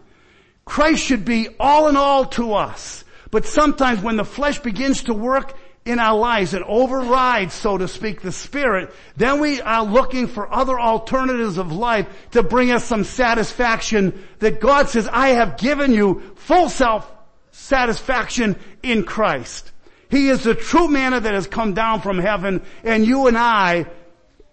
Christ 0.65 1.03
should 1.03 1.25
be 1.25 1.49
all 1.59 1.89
in 1.89 1.97
all 1.97 2.27
to 2.27 2.55
us. 2.55 3.03
But 3.33 3.45
sometimes 3.45 4.01
when 4.01 4.17
the 4.17 4.25
flesh 4.25 4.61
begins 4.61 5.03
to 5.05 5.15
work 5.15 5.57
in 5.91 5.99
our 5.99 6.17
lives 6.17 6.55
and 6.55 6.65
overrides, 6.65 7.53
so 7.53 7.77
to 7.77 7.89
speak, 7.89 8.23
the 8.23 8.33
spirit, 8.33 8.95
then 9.17 9.41
we 9.41 9.61
are 9.61 9.85
looking 9.85 10.29
for 10.29 10.53
other 10.53 10.79
alternatives 10.79 11.59
of 11.59 11.73
life 11.73 12.07
to 12.31 12.43
bring 12.43 12.71
us 12.71 12.85
some 12.85 13.05
satisfaction 13.05 14.27
that 14.39 14.61
God 14.61 14.89
says, 14.89 15.09
I 15.11 15.31
have 15.31 15.59
given 15.59 15.93
you 15.93 16.33
full 16.37 16.69
self 16.69 17.11
satisfaction 17.51 18.57
in 18.83 19.05
Christ. 19.05 19.73
He 20.09 20.29
is 20.29 20.45
the 20.45 20.55
true 20.55 20.89
manna 20.89 21.21
that 21.21 21.35
has 21.35 21.47
come 21.47 21.75
down 21.75 22.01
from 22.01 22.19
heaven 22.19 22.63
and 22.85 23.05
you 23.05 23.27
and 23.27 23.37
I, 23.37 23.87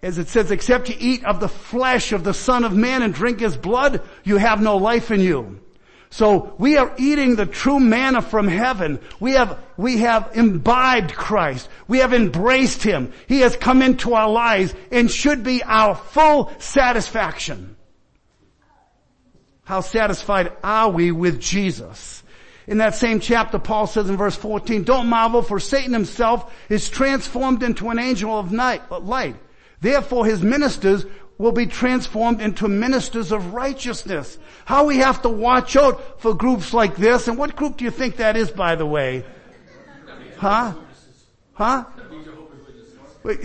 as 0.02 0.18
it 0.18 0.28
says, 0.28 0.50
except 0.50 0.88
you 0.88 0.96
eat 0.98 1.24
of 1.24 1.40
the 1.40 1.48
flesh 1.48 2.12
of 2.12 2.24
the 2.24 2.34
son 2.34 2.64
of 2.64 2.76
man 2.76 3.02
and 3.02 3.14
drink 3.14 3.40
his 3.40 3.56
blood, 3.56 4.02
you 4.24 4.36
have 4.36 4.60
no 4.60 4.76
life 4.76 5.10
in 5.10 5.20
you. 5.20 5.60
So 6.10 6.54
we 6.58 6.76
are 6.76 6.92
eating 6.96 7.36
the 7.36 7.46
true 7.46 7.80
manna 7.80 8.22
from 8.22 8.48
heaven. 8.48 8.98
We 9.20 9.32
have, 9.32 9.58
we 9.76 9.98
have 9.98 10.30
imbibed 10.34 11.14
Christ. 11.14 11.68
We 11.86 11.98
have 11.98 12.14
embraced 12.14 12.82
Him. 12.82 13.12
He 13.26 13.40
has 13.40 13.56
come 13.56 13.82
into 13.82 14.14
our 14.14 14.30
lives 14.30 14.74
and 14.90 15.10
should 15.10 15.42
be 15.42 15.62
our 15.62 15.94
full 15.94 16.50
satisfaction. 16.58 17.76
How 19.64 19.82
satisfied 19.82 20.52
are 20.64 20.90
we 20.90 21.10
with 21.10 21.40
Jesus? 21.40 22.22
In 22.66 22.78
that 22.78 22.94
same 22.94 23.20
chapter, 23.20 23.58
Paul 23.58 23.86
says 23.86 24.08
in 24.08 24.16
verse 24.16 24.36
14, 24.36 24.84
don't 24.84 25.08
marvel 25.08 25.42
for 25.42 25.60
Satan 25.60 25.92
himself 25.92 26.54
is 26.70 26.88
transformed 26.88 27.62
into 27.62 27.90
an 27.90 27.98
angel 27.98 28.38
of 28.38 28.50
night, 28.50 28.90
light. 28.90 29.36
Therefore 29.80 30.26
his 30.26 30.42
ministers 30.42 31.06
will 31.38 31.52
be 31.52 31.66
transformed 31.66 32.40
into 32.40 32.66
ministers 32.66 33.30
of 33.30 33.54
righteousness. 33.54 34.38
How 34.64 34.86
we 34.86 34.98
have 34.98 35.22
to 35.22 35.28
watch 35.28 35.76
out 35.76 36.20
for 36.20 36.34
groups 36.34 36.74
like 36.74 36.96
this. 36.96 37.28
And 37.28 37.38
what 37.38 37.54
group 37.54 37.76
do 37.76 37.84
you 37.84 37.90
think 37.90 38.16
that 38.16 38.36
is, 38.36 38.50
by 38.50 38.74
the 38.74 38.86
way? 38.86 39.24
Huh? 40.36 40.74
Huh? 41.54 41.84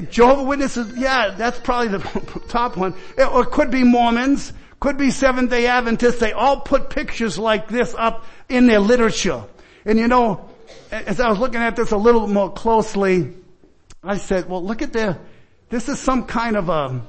Jehovah 0.10 0.44
Witnesses, 0.44 0.98
yeah, 0.98 1.32
that's 1.32 1.60
probably 1.60 1.98
the 1.98 2.42
top 2.48 2.78
one. 2.78 2.96
It, 3.18 3.24
or 3.24 3.44
it 3.44 3.52
could 3.52 3.70
be 3.70 3.84
Mormons, 3.84 4.54
could 4.80 4.98
be 4.98 5.12
Seventh 5.12 5.50
day 5.50 5.68
Adventists. 5.68 6.20
They 6.20 6.32
all 6.32 6.62
put 6.62 6.90
pictures 6.90 7.38
like 7.38 7.68
this 7.68 7.94
up 7.98 8.26
in 8.50 8.68
their 8.68 8.80
literature. 8.80 9.44
And 9.86 10.00
you 10.00 10.08
know, 10.08 10.50
as 10.92 11.20
I 11.20 11.30
was 11.30 11.40
looking 11.40 11.62
at 11.62 11.76
this 11.76 11.92
a 11.92 11.98
little 11.98 12.28
more 12.28 12.52
closely, 12.52 13.34
I 14.04 14.18
said, 14.18 14.48
well 14.48 14.64
look 14.64 14.82
at 14.82 14.94
their, 14.94 15.20
this 15.70 15.90
is 15.90 16.00
some 16.00 16.26
kind 16.26 16.56
of 16.56 16.70
a 16.70 17.02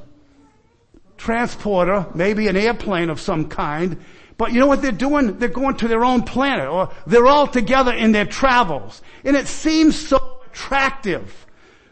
transporter, 1.16 2.06
maybe 2.14 2.48
an 2.48 2.56
airplane 2.56 3.10
of 3.10 3.20
some 3.20 3.48
kind. 3.48 3.98
But 4.36 4.52
you 4.52 4.60
know 4.60 4.66
what 4.66 4.82
they're 4.82 4.92
doing? 4.92 5.38
They're 5.38 5.48
going 5.48 5.76
to 5.76 5.88
their 5.88 6.04
own 6.04 6.22
planet 6.22 6.68
or 6.68 6.90
they're 7.06 7.26
all 7.26 7.46
together 7.46 7.92
in 7.92 8.12
their 8.12 8.26
travels. 8.26 9.00
And 9.24 9.36
it 9.36 9.46
seems 9.46 9.96
so 9.96 10.40
attractive. 10.46 11.46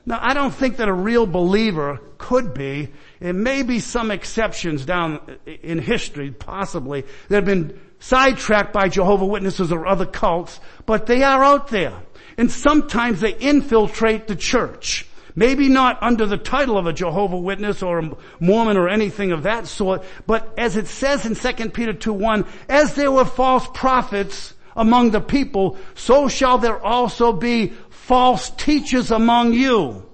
Now 0.04 0.18
I 0.20 0.34
don't 0.34 0.52
think 0.52 0.78
that 0.78 0.88
a 0.88 0.92
real 0.92 1.26
believer 1.26 2.00
could 2.18 2.54
be. 2.54 2.88
There 3.20 3.32
may 3.32 3.62
be 3.62 3.78
some 3.78 4.10
exceptions 4.10 4.84
down 4.84 5.38
in 5.46 5.78
history, 5.78 6.32
possibly, 6.32 7.04
that 7.28 7.36
have 7.36 7.44
been 7.44 7.80
sidetracked 8.00 8.72
by 8.72 8.88
Jehovah 8.88 9.26
Witnesses 9.26 9.70
or 9.70 9.86
other 9.86 10.06
cults, 10.06 10.58
but 10.86 11.06
they 11.06 11.22
are 11.22 11.44
out 11.44 11.68
there. 11.68 11.94
And 12.36 12.50
sometimes 12.50 13.20
they 13.20 13.34
infiltrate 13.34 14.26
the 14.26 14.34
church. 14.34 15.06
Maybe 15.34 15.68
not 15.68 16.02
under 16.02 16.26
the 16.26 16.36
title 16.36 16.76
of 16.76 16.86
a 16.86 16.92
Jehovah 16.92 17.38
Witness 17.38 17.82
or 17.82 17.98
a 17.98 18.10
Mormon 18.40 18.76
or 18.76 18.88
anything 18.88 19.32
of 19.32 19.44
that 19.44 19.66
sort, 19.66 20.04
but 20.26 20.52
as 20.58 20.76
it 20.76 20.86
says 20.86 21.24
in 21.24 21.34
2 21.34 21.70
Peter 21.70 21.92
2 21.92 22.12
1, 22.12 22.44
as 22.68 22.94
there 22.94 23.10
were 23.10 23.24
false 23.24 23.66
prophets 23.72 24.54
among 24.76 25.10
the 25.10 25.20
people, 25.20 25.78
so 25.94 26.28
shall 26.28 26.58
there 26.58 26.82
also 26.82 27.32
be 27.32 27.72
false 27.90 28.50
teachers 28.50 29.10
among 29.10 29.52
you 29.52 30.06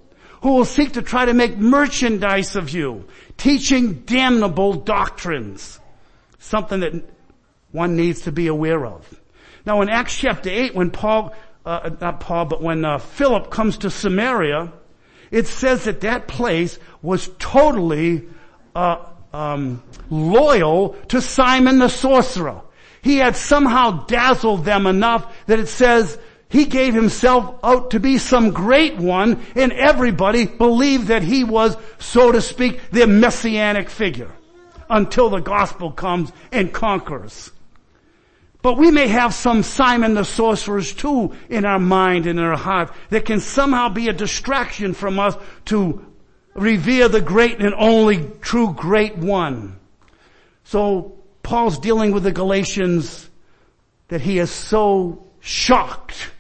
who 0.43 0.55
will 0.55 0.65
seek 0.65 0.93
to 0.93 1.03
try 1.03 1.25
to 1.25 1.35
make 1.35 1.57
merchandise 1.57 2.55
of 2.55 2.71
you, 2.71 3.05
teaching 3.37 3.95
damnable 4.03 4.75
doctrines. 4.75 5.81
Something 6.39 6.81
that 6.81 7.05
one 7.73 7.97
needs 7.97 8.23
to 8.23 8.33
be 8.33 8.47
aware 8.47 8.87
of. 8.87 9.21
Now 9.67 9.83
in 9.83 9.89
Acts 9.89 10.17
chapter 10.17 10.49
8, 10.49 10.75
when 10.75 10.91
Paul, 10.91 11.35
uh, 11.67 11.91
not 12.01 12.21
Paul, 12.21 12.45
but 12.45 12.63
when 12.63 12.85
uh, 12.85 12.99
Philip 12.99 13.51
comes 13.51 13.79
to 13.79 13.91
Samaria, 13.91 14.73
it 15.31 15.47
says 15.47 15.85
that 15.85 16.01
that 16.03 16.29
place 16.29 16.79
was 17.03 17.31
totally 17.39 18.29
uh, 18.75 19.05
um, 19.33 19.83
loyal 20.11 20.91
to 21.09 21.21
Simon 21.21 21.79
the 21.79 21.89
sorcerer. 21.89 22.63
He 23.03 23.19
had 23.19 23.37
somehow 23.37 24.07
dazzled 24.07 24.65
them 24.65 24.87
enough 24.87 25.33
that 25.47 25.59
it 25.59 25.69
says 25.69 26.19
he 26.51 26.65
gave 26.65 26.95
himself 26.95 27.59
out 27.63 27.91
to 27.91 28.01
be 28.01 28.19
some 28.19 28.51
great 28.51 28.97
one 28.97 29.45
and 29.55 29.73
everybody 29.73 30.47
believed 30.47 31.09
that 31.09 31.23
he 31.23 31.45
was, 31.45 31.77
so 31.99 32.33
to 32.33 32.41
speak, 32.41 32.91
their 32.91 33.07
messianic 33.07 33.91
figure 33.91 34.31
until 34.91 35.29
the 35.29 35.41
gospel 35.41 35.91
comes 35.93 36.33
and 36.51 36.73
conquers. 36.73 37.51
But 38.69 38.77
we 38.77 38.91
may 38.91 39.09
have 39.09 39.33
some 39.33 39.63
Simon 39.63 40.13
the 40.13 40.27
sorcerers 40.27 40.93
too 40.93 41.35
in 41.49 41.65
our 41.65 41.79
mind 41.79 42.27
and 42.27 42.39
in 42.39 42.45
our 42.45 42.55
heart 42.55 42.93
that 43.09 43.25
can 43.25 43.41
somehow 43.41 43.89
be 43.89 44.09
a 44.09 44.13
distraction 44.13 44.93
from 44.93 45.19
us 45.19 45.39
to 45.65 46.05
revere 46.53 47.09
the 47.09 47.23
great 47.23 47.61
and 47.61 47.73
only 47.73 48.31
true 48.43 48.75
great 48.75 49.17
one. 49.17 49.81
So 50.65 51.19
Paul's 51.43 51.79
dealing 51.79 52.13
with 52.13 52.25
the 52.25 52.31
Galatians 52.31 53.31
that 54.09 54.21
he 54.21 54.39
is 54.39 54.51
so 54.51 55.25
shocked 55.41 56.31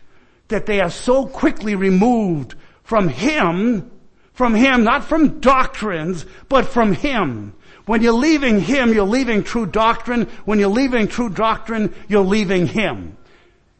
that 0.49 0.67
they 0.67 0.83
are 0.83 0.91
so 0.91 1.25
quickly 1.25 1.77
removed 1.77 2.57
from 2.83 3.09
Him, 3.09 3.91
from 4.35 4.55
Him, 4.55 4.85
not 4.85 5.05
from 5.05 5.41
doctrines, 5.41 6.27
but 6.51 6.67
from 6.67 6.93
Him. 6.93 7.55
When 7.89 8.03
you're 8.03 8.13
leaving 8.13 8.61
Him, 8.61 8.93
you're 8.93 9.07
leaving 9.07 9.43
true 9.43 9.65
doctrine. 9.65 10.25
When 10.45 10.59
you're 10.59 10.69
leaving 10.69 11.09
true 11.09 11.31
doctrine, 11.31 11.95
you're 12.07 12.23
leaving 12.23 12.67
Him. 12.67 13.17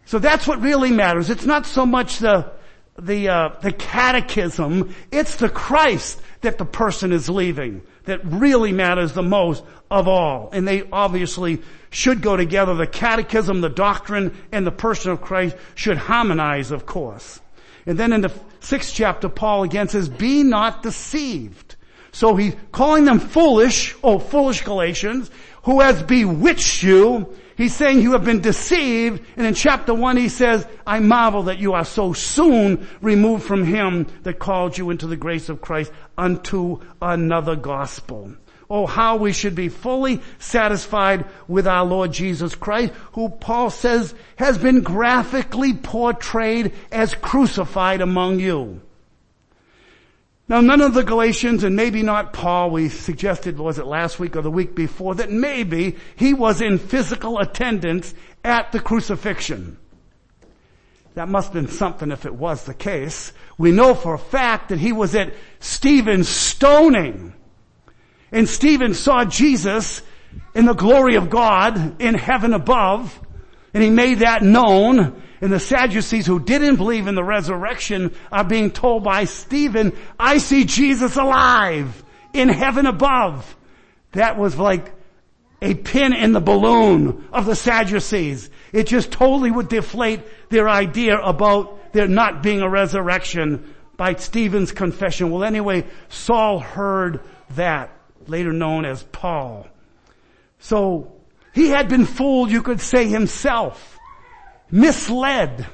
So 0.07 0.19
that's 0.19 0.47
what 0.47 0.63
really 0.63 0.91
matters. 0.91 1.29
It's 1.29 1.45
not 1.45 1.67
so 1.67 1.85
much 1.85 2.17
the, 2.17 2.51
the, 2.99 3.29
uh, 3.29 3.49
the 3.61 3.71
catechism, 3.71 4.95
it's 5.13 5.37
the 5.37 5.51
Christ 5.51 6.23
that 6.41 6.57
the 6.57 6.65
person 6.65 7.13
is 7.13 7.29
leaving 7.29 7.83
that 8.05 8.25
really 8.25 8.73
matters 8.73 9.13
the 9.13 9.23
most 9.23 9.63
of 9.91 10.09
all. 10.09 10.49
And 10.55 10.67
they 10.67 10.89
obviously 10.91 11.61
should 11.91 12.23
go 12.23 12.35
together. 12.35 12.73
The 12.75 12.87
catechism, 12.87 13.61
the 13.61 13.69
doctrine, 13.69 14.35
and 14.51 14.67
the 14.67 14.73
person 14.73 15.13
of 15.13 15.21
Christ 15.21 15.55
should 15.75 15.99
harmonize, 15.99 16.71
of 16.71 16.87
course. 16.87 17.43
And 17.85 17.99
then 17.99 18.15
in 18.15 18.23
the 18.23 18.33
sixth 18.61 18.95
chapter, 18.95 19.29
Paul 19.29 19.65
again 19.65 19.89
says, 19.89 20.09
be 20.09 20.43
not 20.43 20.83
deceived. 20.83 21.77
So 22.19 22.35
he's 22.35 22.57
calling 22.73 23.05
them 23.05 23.21
foolish, 23.21 23.95
oh 24.03 24.19
foolish 24.19 24.65
Galatians, 24.65 25.31
who 25.63 25.79
has 25.79 26.03
bewitched 26.03 26.83
you. 26.83 27.33
He's 27.57 27.77
saying 27.77 28.01
you 28.01 28.11
have 28.15 28.25
been 28.25 28.41
deceived. 28.41 29.25
And 29.37 29.47
in 29.47 29.55
chapter 29.55 29.95
one 29.95 30.17
he 30.17 30.29
says, 30.29 30.67
I 30.85 30.99
marvel 30.99 31.45
that 31.45 31.61
you 31.61 31.75
are 31.75 31.85
so 31.85 32.15
soon 32.15 32.89
removed 33.01 33.45
from 33.45 33.65
him 33.65 34.09
that 34.25 34.41
called 34.41 34.77
you 34.77 34.91
into 34.91 35.07
the 35.07 35.17
grace 35.17 35.49
of 35.49 35.61
Christ 35.61 35.93
unto 36.17 36.81
another 37.01 37.55
gospel. 37.55 38.35
Oh, 38.69 38.87
how 38.87 39.15
we 39.15 39.33
should 39.33 39.55
be 39.55 39.69
fully 39.69 40.21
satisfied 40.41 41.25
with 41.47 41.69
our 41.69 41.85
Lord 41.85 42.11
Jesus 42.11 42.57
Christ, 42.57 42.95
who 43.13 43.29
Paul 43.29 43.71
says 43.71 44.13
has 44.35 44.59
been 44.59 44.81
graphically 44.81 45.73
portrayed 45.73 46.73
as 46.91 47.15
crucified 47.15 48.01
among 48.01 48.41
you. 48.41 48.81
Now 50.49 50.63
none 50.63 50.81
of 50.81 50.95
the 50.95 51.05
Galatians 51.05 51.63
and 51.63 51.77
maybe 51.77 52.03
not 52.03 52.33
Paul, 52.33 52.71
we 52.71 52.89
suggested, 52.89 53.59
was 53.59 53.79
it 53.79 53.87
last 53.87 54.19
week 54.19 54.35
or 54.35 54.43
the 54.43 54.51
week 54.51 54.75
before, 54.75 55.15
that 55.17 55.31
maybe 55.31 55.97
he 56.17 56.33
was 56.33 56.63
in 56.63 56.79
physical 56.79 57.39
attendance 57.39 58.15
at 58.43 58.73
the 58.73 58.81
crucifixion. 58.81 59.77
That 61.15 61.29
must 61.29 61.53
have 61.53 61.55
been 61.55 61.73
something 61.73 62.11
if 62.13 62.25
it 62.25 62.35
was 62.35 62.65
the 62.65 62.73
case. 62.73 63.33
We 63.59 63.73
know 63.73 63.95
for 63.95 64.15
a 64.15 64.19
fact 64.19 64.71
that 64.71 64.79
he 64.79 64.93
was 64.93 65.15
at 65.15 65.35
Stephen's 65.61 66.29
stoning. 66.29 67.35
And 68.33 68.49
Stephen 68.49 68.95
saw 68.95 69.25
Jesus 69.25 70.01
in 70.55 70.65
the 70.65 70.75
glory 70.75 71.17
of 71.17 71.29
God 71.29 72.01
in 72.01 72.15
heaven 72.15 72.55
above, 72.55 73.19
and 73.75 73.83
he 73.83 73.91
made 73.91 74.21
that 74.21 74.43
known. 74.43 75.23
And 75.41 75.53
the 75.53 75.61
Sadducees 75.61 76.27
who 76.27 76.41
didn't 76.41 76.77
believe 76.77 77.07
in 77.07 77.15
the 77.15 77.25
resurrection 77.25 78.15
are 78.33 78.45
being 78.45 78.71
told 78.71 79.05
by 79.05 79.25
Stephen, 79.25 79.97
I 80.19 80.39
see 80.39 80.65
Jesus 80.65 81.17
alive 81.17 82.03
in 82.33 82.49
heaven 82.49 82.87
above. 82.87 83.57
That 84.13 84.37
was 84.37 84.59
like 84.59 84.93
a 85.61 85.75
pin 85.75 86.13
in 86.13 86.33
the 86.33 86.41
balloon 86.41 87.29
of 87.33 87.47
the 87.47 87.57
Sadducees. 87.57 88.51
It 88.73 88.87
just 88.87 89.13
totally 89.13 89.51
would 89.51 89.69
deflate 89.69 90.21
their 90.51 90.69
idea 90.69 91.19
about 91.19 91.93
there 91.93 92.09
not 92.09 92.43
being 92.43 92.61
a 92.61 92.69
resurrection 92.69 93.75
by 93.97 94.15
Stephen's 94.15 94.73
confession. 94.73 95.31
Well 95.31 95.45
anyway, 95.45 95.85
Saul 96.09 96.59
heard 96.61 97.21
that 97.51 97.91
later 98.27 98.53
known 98.53 98.85
as 98.85 99.03
Paul. 99.03 99.67
So 100.59 101.13
he 101.55 101.69
had 101.69 101.89
been 101.89 102.05
fooled, 102.07 102.51
you 102.51 102.63
could 102.63 102.81
say 102.81 103.09
himself, 103.09 103.98
misled. 104.71 105.67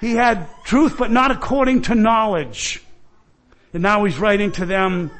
He 0.00 0.12
had 0.12 0.48
truth, 0.64 0.96
but 0.98 1.10
not 1.10 1.30
according 1.30 1.82
to 1.82 1.94
knowledge. 1.94 2.82
And 3.72 3.82
now 3.82 4.04
he's 4.04 4.18
writing 4.18 4.52
to 4.52 4.66
them 4.66 5.10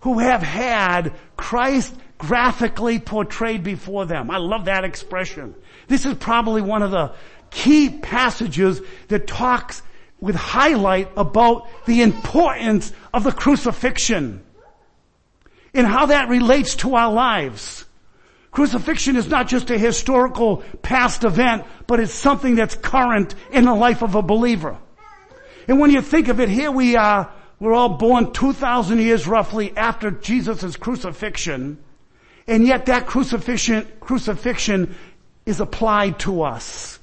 who 0.00 0.18
have 0.18 0.42
had 0.42 1.12
Christ 1.36 1.94
graphically 2.18 2.98
portrayed 2.98 3.62
before 3.62 4.06
them. 4.06 4.30
I 4.30 4.38
love 4.38 4.66
that 4.66 4.84
expression. 4.84 5.54
This 5.88 6.04
is 6.04 6.14
probably 6.14 6.62
one 6.62 6.82
of 6.82 6.90
the 6.90 7.12
key 7.50 7.90
passages 7.90 8.80
that 9.08 9.26
talks 9.26 9.82
with 10.20 10.34
highlight 10.34 11.10
about 11.16 11.68
the 11.86 12.02
importance 12.02 12.92
of 13.12 13.24
the 13.24 13.32
crucifixion 13.32 14.42
and 15.74 15.86
how 15.86 16.06
that 16.06 16.28
relates 16.28 16.76
to 16.76 16.94
our 16.94 17.12
lives. 17.12 17.83
Crucifixion 18.54 19.16
is 19.16 19.28
not 19.28 19.48
just 19.48 19.68
a 19.70 19.76
historical 19.76 20.62
past 20.80 21.24
event, 21.24 21.64
but 21.88 21.98
it's 21.98 22.14
something 22.14 22.54
that's 22.54 22.76
current 22.76 23.34
in 23.50 23.64
the 23.64 23.74
life 23.74 24.00
of 24.00 24.14
a 24.14 24.22
believer. 24.22 24.78
And 25.66 25.80
when 25.80 25.90
you 25.90 26.00
think 26.00 26.28
of 26.28 26.38
it, 26.38 26.48
here 26.48 26.70
we 26.70 26.94
are, 26.94 27.32
we're 27.58 27.74
all 27.74 27.98
born 27.98 28.32
2,000 28.32 29.00
years 29.00 29.26
roughly 29.26 29.76
after 29.76 30.12
Jesus' 30.12 30.76
crucifixion, 30.76 31.78
and 32.46 32.64
yet 32.64 32.86
that 32.86 33.08
crucifixion, 33.08 33.88
crucifixion 33.98 34.94
is 35.44 35.58
applied 35.58 36.20
to 36.20 36.42
us. 36.42 37.00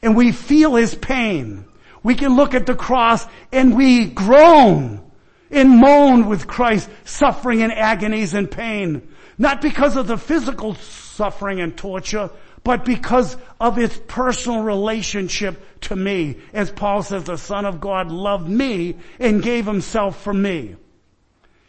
And 0.00 0.16
we 0.16 0.32
feel 0.32 0.76
his 0.76 0.94
pain. 0.94 1.66
We 2.02 2.14
can 2.14 2.36
look 2.36 2.54
at 2.54 2.64
the 2.64 2.74
cross 2.74 3.26
and 3.52 3.76
we 3.76 4.06
groan 4.06 5.02
and 5.50 5.68
moan 5.68 6.26
with 6.26 6.46
Christ 6.46 6.88
suffering 7.04 7.60
and 7.60 7.70
agonies 7.70 8.32
and 8.32 8.50
pain. 8.50 9.06
Not 9.40 9.62
because 9.62 9.96
of 9.96 10.06
the 10.06 10.18
physical 10.18 10.74
suffering 10.74 11.62
and 11.62 11.74
torture, 11.74 12.28
but 12.62 12.84
because 12.84 13.38
of 13.58 13.78
its 13.78 13.98
personal 14.06 14.62
relationship 14.62 15.80
to 15.80 15.96
me. 15.96 16.36
As 16.52 16.70
Paul 16.70 17.02
says, 17.02 17.24
the 17.24 17.38
Son 17.38 17.64
of 17.64 17.80
God 17.80 18.12
loved 18.12 18.46
me 18.46 18.98
and 19.18 19.42
gave 19.42 19.64
himself 19.64 20.22
for 20.22 20.34
me. 20.34 20.76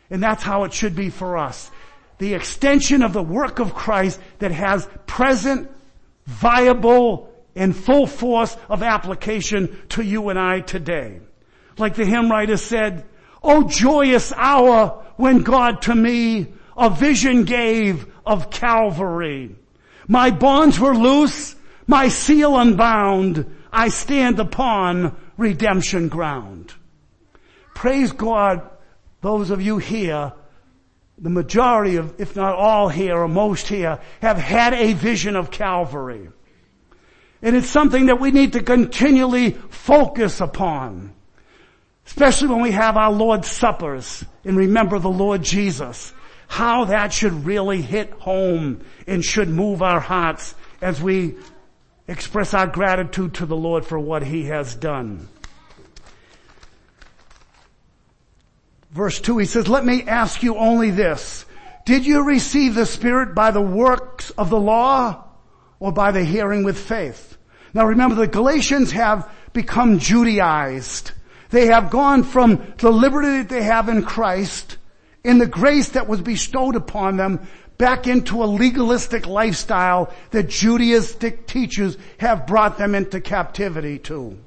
And 0.09 0.21
that's 0.21 0.43
how 0.43 0.65
it 0.65 0.73
should 0.73 0.97
be 0.97 1.09
for 1.09 1.37
us. 1.37 1.71
The 2.17 2.33
extension 2.33 3.03
of 3.03 3.13
the 3.13 3.23
work 3.23 3.59
of 3.59 3.73
Christ 3.73 4.19
that 4.39 4.51
has 4.51 4.85
present, 5.07 5.71
viable, 6.25 7.33
and 7.55 7.73
full 7.73 8.05
force 8.05 8.53
of 8.67 8.83
application 8.83 9.81
to 9.91 10.03
you 10.03 10.27
and 10.27 10.37
I 10.37 10.59
today. 10.59 11.21
Like 11.77 11.95
the 11.95 12.05
hymn 12.05 12.29
writer 12.29 12.57
said, 12.57 13.05
Oh 13.41 13.63
joyous 13.63 14.33
hour 14.35 15.05
when 15.15 15.43
God 15.43 15.83
to 15.83 15.95
me 15.95 16.47
a 16.81 16.89
vision 16.89 17.43
gave 17.45 18.07
of 18.25 18.49
Calvary. 18.49 19.55
My 20.07 20.31
bonds 20.31 20.79
were 20.79 20.95
loose, 20.95 21.55
my 21.85 22.07
seal 22.07 22.57
unbound, 22.57 23.45
I 23.71 23.89
stand 23.89 24.39
upon 24.39 25.15
redemption 25.37 26.09
ground. 26.09 26.73
Praise 27.75 28.11
God, 28.11 28.67
those 29.21 29.51
of 29.51 29.61
you 29.61 29.77
here, 29.77 30.33
the 31.19 31.29
majority 31.29 31.97
of, 31.97 32.19
if 32.19 32.35
not 32.35 32.55
all 32.55 32.89
here 32.89 33.15
or 33.15 33.27
most 33.27 33.67
here, 33.67 33.99
have 34.21 34.37
had 34.37 34.73
a 34.73 34.93
vision 34.93 35.35
of 35.35 35.51
Calvary. 35.51 36.29
And 37.43 37.55
it's 37.55 37.69
something 37.69 38.07
that 38.07 38.19
we 38.19 38.31
need 38.31 38.53
to 38.53 38.63
continually 38.63 39.51
focus 39.69 40.41
upon. 40.41 41.13
Especially 42.07 42.47
when 42.47 42.61
we 42.61 42.71
have 42.71 42.97
our 42.97 43.11
Lord's 43.11 43.47
suppers 43.47 44.25
and 44.43 44.57
remember 44.57 44.97
the 44.97 45.09
Lord 45.09 45.43
Jesus. 45.43 46.11
How 46.51 46.83
that 46.83 47.13
should 47.13 47.45
really 47.45 47.81
hit 47.81 48.11
home 48.11 48.81
and 49.07 49.23
should 49.23 49.47
move 49.47 49.81
our 49.81 50.01
hearts 50.01 50.53
as 50.81 51.01
we 51.01 51.37
express 52.09 52.53
our 52.53 52.67
gratitude 52.67 53.35
to 53.35 53.45
the 53.45 53.55
Lord 53.55 53.85
for 53.85 53.97
what 53.97 54.21
He 54.21 54.43
has 54.47 54.75
done. 54.75 55.29
Verse 58.91 59.21
2, 59.21 59.37
he 59.37 59.45
says, 59.45 59.69
let 59.69 59.85
me 59.85 60.03
ask 60.03 60.43
you 60.43 60.57
only 60.57 60.91
this. 60.91 61.45
Did 61.85 62.05
you 62.05 62.25
receive 62.25 62.75
the 62.75 62.85
Spirit 62.85 63.33
by 63.33 63.51
the 63.51 63.61
works 63.61 64.31
of 64.31 64.49
the 64.49 64.59
law 64.59 65.23
or 65.79 65.93
by 65.93 66.11
the 66.11 66.25
hearing 66.25 66.65
with 66.65 66.77
faith? 66.77 67.37
Now 67.73 67.85
remember 67.85 68.15
the 68.15 68.27
Galatians 68.27 68.91
have 68.91 69.31
become 69.53 69.99
Judaized. 69.99 71.11
They 71.49 71.67
have 71.67 71.91
gone 71.91 72.23
from 72.23 72.73
the 72.79 72.91
liberty 72.91 73.37
that 73.37 73.47
they 73.47 73.63
have 73.63 73.87
in 73.87 74.03
Christ, 74.03 74.75
in 75.23 75.37
the 75.37 75.47
grace 75.47 75.89
that 75.89 76.07
was 76.07 76.21
bestowed 76.21 76.75
upon 76.75 77.17
them, 77.17 77.47
back 77.77 78.05
into 78.07 78.43
a 78.43 78.45
legalistic 78.45 79.25
lifestyle 79.25 80.13
that 80.31 80.47
Judaistic 80.47 81.47
teachers 81.47 81.97
have 82.19 82.45
brought 82.45 82.77
them 82.77 82.93
into 82.93 83.19
captivity 83.19 83.99
to. 83.99 84.37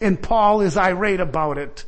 And 0.00 0.20
Paul 0.20 0.60
is 0.62 0.76
irate 0.76 1.20
about 1.20 1.58
it. 1.58 1.84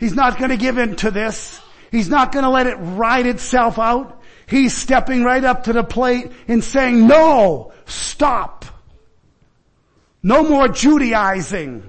He's 0.00 0.14
not 0.14 0.38
going 0.38 0.50
to 0.50 0.56
give 0.56 0.78
in 0.78 0.96
to 0.96 1.10
this. 1.10 1.60
He's 1.90 2.08
not 2.08 2.32
going 2.32 2.44
to 2.44 2.50
let 2.50 2.66
it 2.66 2.76
ride 2.76 3.26
itself 3.26 3.78
out. 3.78 4.22
He's 4.46 4.74
stepping 4.74 5.24
right 5.24 5.44
up 5.44 5.64
to 5.64 5.72
the 5.72 5.84
plate 5.84 6.32
and 6.48 6.64
saying, 6.64 7.06
no, 7.06 7.72
stop. 7.84 8.64
No 10.22 10.48
more 10.48 10.68
Judaizing. 10.68 11.82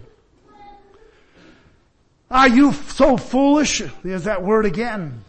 Are 2.30 2.50
you 2.50 2.74
so 2.74 3.16
foolish? 3.16 3.82
There's 4.04 4.26
that 4.26 4.44
word 4.44 4.66
again. 4.66 5.24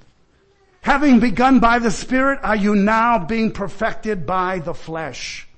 Having 0.85 1.21
begun 1.21 1.61
by 1.61 1.79
the 1.79 1.91
Spirit, 1.91 2.41
are 2.43 2.55
you 2.55 2.77
now 2.77 3.19
being 3.19 3.53
perfected 3.53 4.27
by 4.27 4.59
the 4.59 4.75
flesh? 4.75 5.49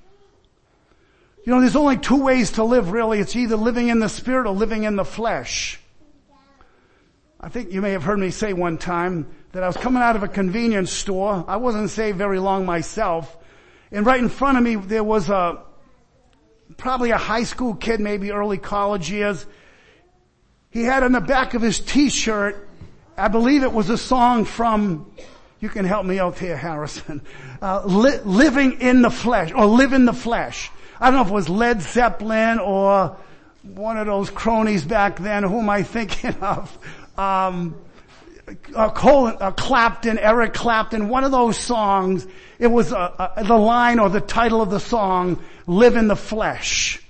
You 1.44 1.52
know, 1.52 1.60
there's 1.60 1.74
only 1.74 1.98
two 1.98 2.22
ways 2.22 2.52
to 2.52 2.62
live 2.62 2.92
really. 2.92 3.18
It's 3.18 3.34
either 3.34 3.56
living 3.56 3.88
in 3.88 3.98
the 3.98 4.08
spirit 4.08 4.46
or 4.46 4.54
living 4.54 4.84
in 4.84 4.94
the 4.94 5.04
flesh. 5.04 5.80
I 7.40 7.48
think 7.48 7.72
you 7.72 7.82
may 7.82 7.90
have 7.90 8.04
heard 8.04 8.20
me 8.20 8.30
say 8.30 8.52
one 8.52 8.78
time 8.78 9.26
that 9.50 9.64
I 9.64 9.66
was 9.66 9.76
coming 9.76 10.00
out 10.00 10.14
of 10.14 10.22
a 10.22 10.28
convenience 10.28 10.92
store. 10.92 11.44
I 11.48 11.56
wasn't 11.56 11.90
saved 11.90 12.18
very 12.18 12.38
long 12.38 12.64
myself. 12.64 13.36
And 13.90 14.06
right 14.06 14.20
in 14.20 14.28
front 14.28 14.58
of 14.58 14.62
me 14.62 14.76
there 14.76 15.02
was 15.02 15.28
a, 15.28 15.60
probably 16.76 17.10
a 17.10 17.18
high 17.18 17.44
school 17.44 17.74
kid, 17.74 17.98
maybe 17.98 18.30
early 18.30 18.58
college 18.58 19.10
years. 19.10 19.44
He 20.70 20.84
had 20.84 21.02
on 21.02 21.10
the 21.10 21.20
back 21.20 21.54
of 21.54 21.62
his 21.62 21.80
t-shirt, 21.80 22.65
I 23.16 23.28
believe 23.28 23.62
it 23.62 23.72
was 23.72 23.88
a 23.88 23.96
song 23.96 24.44
from, 24.44 25.10
you 25.60 25.68
can 25.68 25.84
help 25.84 26.04
me 26.04 26.18
out 26.18 26.38
here, 26.38 26.56
Harrison, 26.56 27.22
uh, 27.62 27.82
li- 27.86 28.20
living 28.24 28.80
in 28.80 29.02
the 29.02 29.10
flesh, 29.10 29.52
or 29.52 29.64
live 29.64 29.92
in 29.92 30.04
the 30.04 30.12
flesh. 30.12 30.70
I 31.00 31.10
don't 31.10 31.16
know 31.16 31.22
if 31.22 31.28
it 31.28 31.34
was 31.34 31.48
Led 31.48 31.80
Zeppelin 31.80 32.58
or 32.58 33.16
one 33.62 33.96
of 33.96 34.06
those 34.06 34.30
cronies 34.30 34.84
back 34.84 35.18
then, 35.18 35.42
who 35.42 35.60
am 35.60 35.70
I 35.70 35.82
thinking 35.82 36.34
of? 36.42 36.78
Um, 37.18 37.74
uh, 38.74 38.90
Cole, 38.90 39.28
uh, 39.28 39.50
Clapton, 39.50 40.18
Eric 40.18 40.54
Clapton, 40.54 41.08
one 41.08 41.24
of 41.24 41.32
those 41.32 41.58
songs, 41.58 42.26
it 42.58 42.68
was 42.68 42.92
uh, 42.92 42.96
uh, 43.18 43.42
the 43.42 43.56
line 43.56 43.98
or 43.98 44.08
the 44.08 44.20
title 44.20 44.62
of 44.62 44.70
the 44.70 44.78
song, 44.78 45.42
Live 45.66 45.96
in 45.96 46.06
the 46.06 46.16
Flesh. 46.16 47.02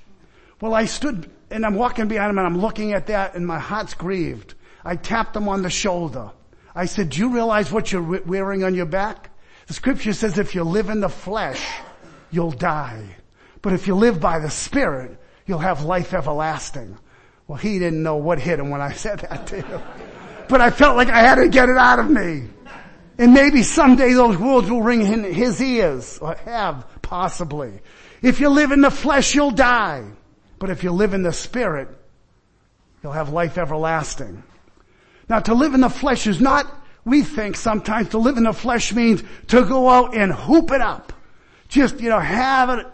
Well, 0.60 0.72
I 0.72 0.86
stood 0.86 1.30
and 1.50 1.66
I'm 1.66 1.74
walking 1.74 2.08
behind 2.08 2.30
him 2.30 2.38
and 2.38 2.46
I'm 2.46 2.58
looking 2.58 2.92
at 2.92 3.08
that 3.08 3.34
and 3.34 3.46
my 3.46 3.58
heart's 3.58 3.94
grieved. 3.94 4.54
I 4.86 4.96
tapped 4.96 5.34
him 5.36 5.48
on 5.48 5.62
the 5.62 5.70
shoulder. 5.70 6.30
I 6.74 6.86
said, 6.86 7.10
do 7.10 7.18
you 7.18 7.30
realize 7.30 7.72
what 7.72 7.90
you're 7.90 8.20
wearing 8.20 8.62
on 8.62 8.74
your 8.74 8.86
back? 8.86 9.30
The 9.66 9.74
scripture 9.74 10.12
says 10.12 10.38
if 10.38 10.54
you 10.54 10.62
live 10.62 10.90
in 10.90 11.00
the 11.00 11.08
flesh, 11.08 11.60
you'll 12.30 12.52
die. 12.52 13.16
But 13.62 13.72
if 13.72 13.88
you 13.88 13.96
live 13.96 14.20
by 14.20 14.38
the 14.38 14.50
Spirit, 14.50 15.18
you'll 15.44 15.58
have 15.58 15.82
life 15.82 16.14
everlasting. 16.14 16.96
Well, 17.48 17.58
he 17.58 17.80
didn't 17.80 18.02
know 18.02 18.16
what 18.16 18.38
hit 18.38 18.60
him 18.60 18.70
when 18.70 18.80
I 18.80 18.92
said 19.04 19.20
that 19.20 19.48
to 19.48 19.60
him. 19.60 19.82
But 20.48 20.60
I 20.60 20.70
felt 20.70 20.96
like 20.96 21.08
I 21.08 21.18
had 21.18 21.36
to 21.36 21.48
get 21.48 21.68
it 21.68 21.76
out 21.76 21.98
of 21.98 22.08
me. 22.08 22.44
And 23.18 23.34
maybe 23.34 23.64
someday 23.64 24.12
those 24.12 24.36
words 24.36 24.70
will 24.70 24.82
ring 24.82 25.00
in 25.00 25.24
his 25.24 25.60
ears, 25.60 26.18
or 26.18 26.34
have, 26.34 26.86
possibly. 27.02 27.80
If 28.22 28.40
you 28.40 28.50
live 28.50 28.70
in 28.70 28.82
the 28.82 28.90
flesh, 28.90 29.34
you'll 29.34 29.50
die. 29.50 30.04
But 30.58 30.70
if 30.70 30.84
you 30.84 30.92
live 30.92 31.14
in 31.14 31.22
the 31.22 31.32
spirit, 31.32 31.88
you'll 33.02 33.12
have 33.12 33.30
life 33.30 33.58
everlasting. 33.58 34.42
Now 35.28 35.40
to 35.40 35.54
live 35.54 35.74
in 35.74 35.80
the 35.80 35.88
flesh 35.88 36.26
is 36.26 36.40
not, 36.40 36.66
we 37.04 37.22
think 37.22 37.56
sometimes 37.56 38.10
to 38.10 38.18
live 38.18 38.36
in 38.36 38.44
the 38.44 38.52
flesh 38.52 38.92
means 38.92 39.22
to 39.48 39.64
go 39.64 39.88
out 39.88 40.14
and 40.14 40.32
hoop 40.32 40.70
it 40.70 40.80
up. 40.80 41.12
Just, 41.68 42.00
you 42.00 42.10
know, 42.10 42.20
have 42.20 42.70
it, 42.70 42.86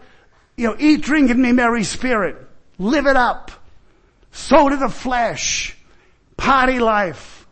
you 0.57 0.67
know, 0.67 0.75
eat, 0.79 1.01
drink, 1.01 1.29
and 1.29 1.41
be 1.41 1.51
merry 1.51 1.83
spirit. 1.83 2.37
Live 2.79 3.05
it 3.05 3.15
up. 3.15 3.51
Sow 4.31 4.69
to 4.69 4.77
the 4.77 4.89
flesh. 4.89 5.77
Party 6.37 6.79
life. 6.79 7.45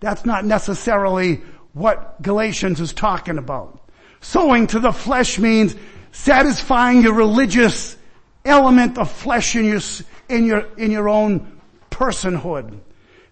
That's 0.00 0.24
not 0.24 0.44
necessarily 0.44 1.42
what 1.72 2.20
Galatians 2.22 2.80
is 2.80 2.92
talking 2.92 3.38
about. 3.38 3.80
Sowing 4.20 4.66
to 4.68 4.80
the 4.80 4.92
flesh 4.92 5.38
means 5.38 5.74
satisfying 6.12 7.02
your 7.02 7.14
religious 7.14 7.96
element 8.44 8.98
of 8.98 9.10
flesh 9.10 9.56
in 9.56 9.64
your, 9.64 9.80
in 10.28 10.44
your, 10.44 10.60
in 10.76 10.90
your 10.90 11.08
own 11.08 11.60
personhood. 11.90 12.78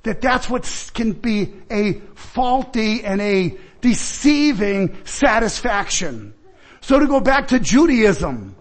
That 0.04 0.20
that's 0.20 0.48
what 0.48 0.90
can 0.94 1.12
be 1.12 1.52
a 1.70 1.94
faulty 2.14 3.04
and 3.04 3.20
a 3.20 3.56
deceiving 3.80 4.96
satisfaction. 5.04 6.34
So 6.80 6.98
to 6.98 7.06
go 7.06 7.20
back 7.20 7.48
to 7.48 7.58
Judaism 7.58 8.56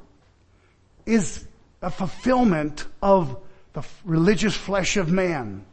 is 1.06 1.48
a 1.82 1.90
fulfillment 1.90 2.86
of 3.02 3.38
the 3.74 3.84
religious 4.04 4.56
flesh 4.56 4.98
of 4.98 5.12
man. 5.12 5.66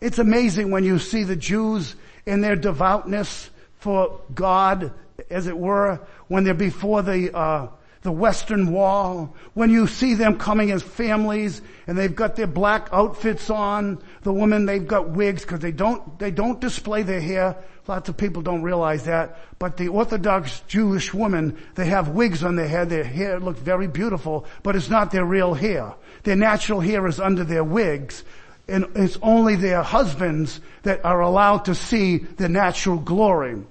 It's 0.00 0.18
amazing 0.18 0.70
when 0.70 0.84
you 0.84 0.98
see 0.98 1.24
the 1.24 1.36
Jews 1.36 1.96
in 2.26 2.40
their 2.40 2.56
devoutness 2.56 3.50
for 3.78 4.20
God, 4.34 4.92
as 5.30 5.46
it 5.46 5.56
were, 5.56 6.00
when 6.28 6.44
they're 6.44 6.54
before 6.54 7.02
the, 7.02 7.36
uh, 7.36 7.68
the 8.04 8.12
Western 8.12 8.70
Wall, 8.70 9.34
when 9.54 9.70
you 9.70 9.86
see 9.86 10.12
them 10.12 10.38
coming 10.38 10.70
as 10.70 10.82
families 10.82 11.62
and 11.86 11.96
they've 11.96 12.14
got 12.14 12.36
their 12.36 12.46
black 12.46 12.90
outfits 12.92 13.48
on, 13.48 13.98
the 14.22 14.32
women 14.32 14.66
they've 14.66 14.86
got 14.86 15.08
wigs 15.08 15.40
because 15.40 15.60
they 15.60 15.72
don't, 15.72 16.18
they 16.18 16.30
don't 16.30 16.60
display 16.60 17.02
their 17.02 17.20
hair. 17.20 17.56
Lots 17.88 18.10
of 18.10 18.18
people 18.18 18.42
don't 18.42 18.62
realize 18.62 19.04
that. 19.04 19.38
But 19.58 19.78
the 19.78 19.88
Orthodox 19.88 20.60
Jewish 20.68 21.14
women, 21.14 21.58
they 21.76 21.86
have 21.86 22.10
wigs 22.10 22.44
on 22.44 22.56
their 22.56 22.68
head. 22.68 22.90
Their 22.90 23.04
hair 23.04 23.40
looks 23.40 23.60
very 23.60 23.88
beautiful, 23.88 24.44
but 24.62 24.76
it's 24.76 24.90
not 24.90 25.10
their 25.10 25.24
real 25.24 25.54
hair. 25.54 25.94
Their 26.24 26.36
natural 26.36 26.80
hair 26.80 27.06
is 27.06 27.18
under 27.18 27.42
their 27.42 27.64
wigs. 27.64 28.22
And 28.68 28.86
it's 28.96 29.16
only 29.22 29.56
their 29.56 29.82
husbands 29.82 30.60
that 30.82 31.02
are 31.06 31.20
allowed 31.20 31.64
to 31.66 31.74
see 31.74 32.18
the 32.18 32.50
natural 32.50 32.98
glory. 32.98 33.62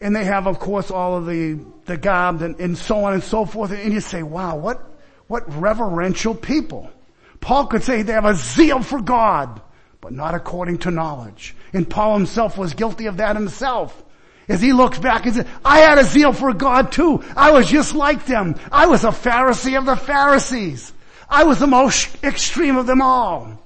And 0.00 0.14
they 0.14 0.24
have, 0.24 0.46
of 0.46 0.58
course, 0.58 0.90
all 0.90 1.16
of 1.16 1.26
the, 1.26 1.58
the 1.86 1.96
garb 1.96 2.42
and, 2.42 2.58
and 2.60 2.76
so 2.76 3.04
on 3.04 3.14
and 3.14 3.22
so 3.22 3.44
forth. 3.44 3.70
And 3.70 3.92
you 3.92 4.00
say, 4.00 4.22
wow, 4.22 4.56
what, 4.56 4.82
what 5.26 5.44
reverential 5.60 6.34
people. 6.34 6.90
Paul 7.40 7.66
could 7.66 7.82
say 7.82 8.02
they 8.02 8.12
have 8.12 8.24
a 8.24 8.34
zeal 8.34 8.82
for 8.82 9.00
God, 9.00 9.60
but 10.00 10.12
not 10.12 10.34
according 10.34 10.78
to 10.78 10.90
knowledge. 10.90 11.54
And 11.72 11.88
Paul 11.88 12.18
himself 12.18 12.58
was 12.58 12.74
guilty 12.74 13.06
of 13.06 13.18
that 13.18 13.36
himself. 13.36 14.02
As 14.48 14.60
he 14.60 14.72
looks 14.72 14.98
back 14.98 15.24
and 15.24 15.34
says, 15.34 15.46
I 15.64 15.80
had 15.80 15.98
a 15.98 16.04
zeal 16.04 16.32
for 16.32 16.52
God 16.52 16.92
too. 16.92 17.24
I 17.36 17.52
was 17.52 17.66
just 17.66 17.94
like 17.94 18.26
them. 18.26 18.56
I 18.70 18.86
was 18.86 19.04
a 19.04 19.08
Pharisee 19.08 19.78
of 19.78 19.86
the 19.86 19.96
Pharisees. 19.96 20.92
I 21.28 21.44
was 21.44 21.58
the 21.58 21.66
most 21.66 22.22
extreme 22.22 22.76
of 22.76 22.86
them 22.86 23.00
all. 23.00 23.58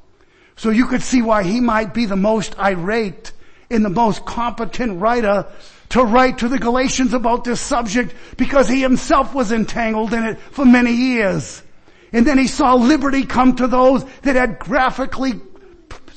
So 0.57 0.71
you 0.71 0.87
could 0.87 1.03
see 1.03 1.23
why 1.23 1.43
he 1.43 1.61
might 1.61 1.95
be 1.95 2.07
the 2.07 2.17
most 2.17 2.59
irate 2.59 3.33
and 3.71 3.85
the 3.85 3.91
most 3.91 4.25
competent 4.25 5.01
writer 5.01 5.47
to 5.91 6.05
write 6.05 6.39
to 6.39 6.49
the 6.49 6.59
Galatians 6.59 7.15
about 7.15 7.45
this 7.45 7.61
subject 7.61 8.15
because 8.37 8.69
he 8.69 8.81
himself 8.81 9.35
was 9.35 9.53
entangled 9.53 10.13
in 10.13 10.23
it 10.23 10.39
for 10.51 10.65
many 10.65 10.93
years. 10.93 11.63
And 12.13 12.27
then 12.27 12.39
he 12.39 12.47
saw 12.47 12.75
liberty 12.75 13.25
come 13.25 13.57
to 13.57 13.67
those 13.67 14.05
that 14.23 14.37
had 14.37 14.59
graphically 14.59 15.41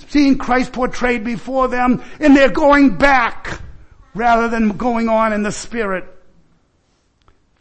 seen 0.07 0.38
Christ 0.38 0.73
portrayed 0.73 1.23
before 1.23 1.67
them 1.67 2.03
and 2.19 2.36
they're 2.36 2.49
going 2.49 2.97
back 2.97 3.62
rather 4.13 4.49
than 4.49 4.77
going 4.77 5.07
on 5.07 5.31
in 5.31 5.43
the 5.43 5.51
spirit. 5.51 6.05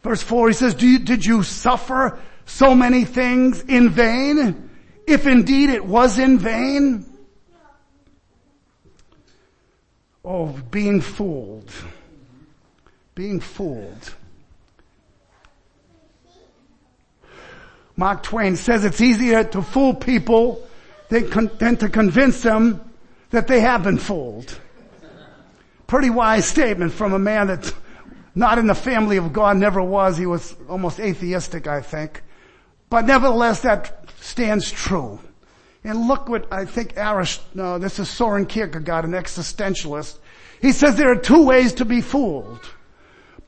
Verse 0.03 0.21
four, 0.21 0.47
he 0.47 0.53
says, 0.53 0.81
you, 0.81 0.99
did 0.99 1.25
you 1.25 1.43
suffer 1.43 2.19
so 2.45 2.75
many 2.75 3.05
things 3.05 3.61
in 3.61 3.89
vain? 3.89 4.69
If 5.07 5.27
indeed 5.27 5.69
it 5.69 5.85
was 5.85 6.19
in 6.19 6.39
vain? 6.39 7.05
Oh, 10.23 10.47
being 10.69 11.01
fooled 11.01 11.71
being 13.21 13.39
fooled. 13.39 14.15
Mark 17.95 18.23
Twain 18.23 18.55
says 18.55 18.83
it's 18.83 18.99
easier 18.99 19.43
to 19.43 19.61
fool 19.61 19.93
people 19.93 20.67
than, 21.09 21.77
to 21.77 21.87
convince 21.87 22.41
them 22.41 22.81
that 23.29 23.47
they 23.47 23.59
have 23.59 23.83
been 23.83 23.99
fooled. 23.99 24.59
Pretty 25.85 26.09
wise 26.09 26.45
statement 26.45 26.93
from 26.93 27.13
a 27.13 27.19
man 27.19 27.45
that's 27.45 27.71
not 28.33 28.57
in 28.57 28.65
the 28.65 28.73
family 28.73 29.17
of 29.17 29.31
God, 29.31 29.55
never 29.57 29.83
was. 29.83 30.17
He 30.17 30.25
was 30.25 30.55
almost 30.67 30.99
atheistic, 30.99 31.67
I 31.67 31.81
think. 31.81 32.23
But 32.89 33.05
nevertheless, 33.05 33.61
that 33.61 34.09
stands 34.19 34.71
true. 34.71 35.19
And 35.83 36.07
look 36.07 36.27
what 36.27 36.51
I 36.51 36.65
think 36.65 36.97
Arish, 36.97 37.39
no, 37.53 37.77
this 37.77 37.99
is 37.99 38.09
Soren 38.09 38.47
Kierkegaard, 38.47 39.05
an 39.05 39.11
existentialist. 39.11 40.17
He 40.59 40.71
says 40.71 40.95
there 40.95 41.11
are 41.11 41.21
two 41.21 41.45
ways 41.45 41.73
to 41.73 41.85
be 41.85 42.01
fooled 42.01 42.67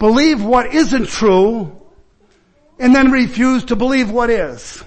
believe 0.03 0.43
what 0.43 0.73
isn't 0.73 1.07
true, 1.07 1.71
and 2.77 2.93
then 2.93 3.09
refuse 3.09 3.63
to 3.63 3.73
believe 3.77 4.11
what 4.11 4.29
is. 4.29 4.83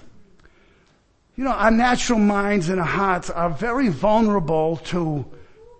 You 1.36 1.44
know, 1.44 1.52
our 1.52 1.70
natural 1.70 2.18
minds 2.18 2.68
and 2.68 2.78
hearts 2.78 3.30
are 3.30 3.48
very 3.48 3.88
vulnerable 3.88 4.76
to 4.92 5.24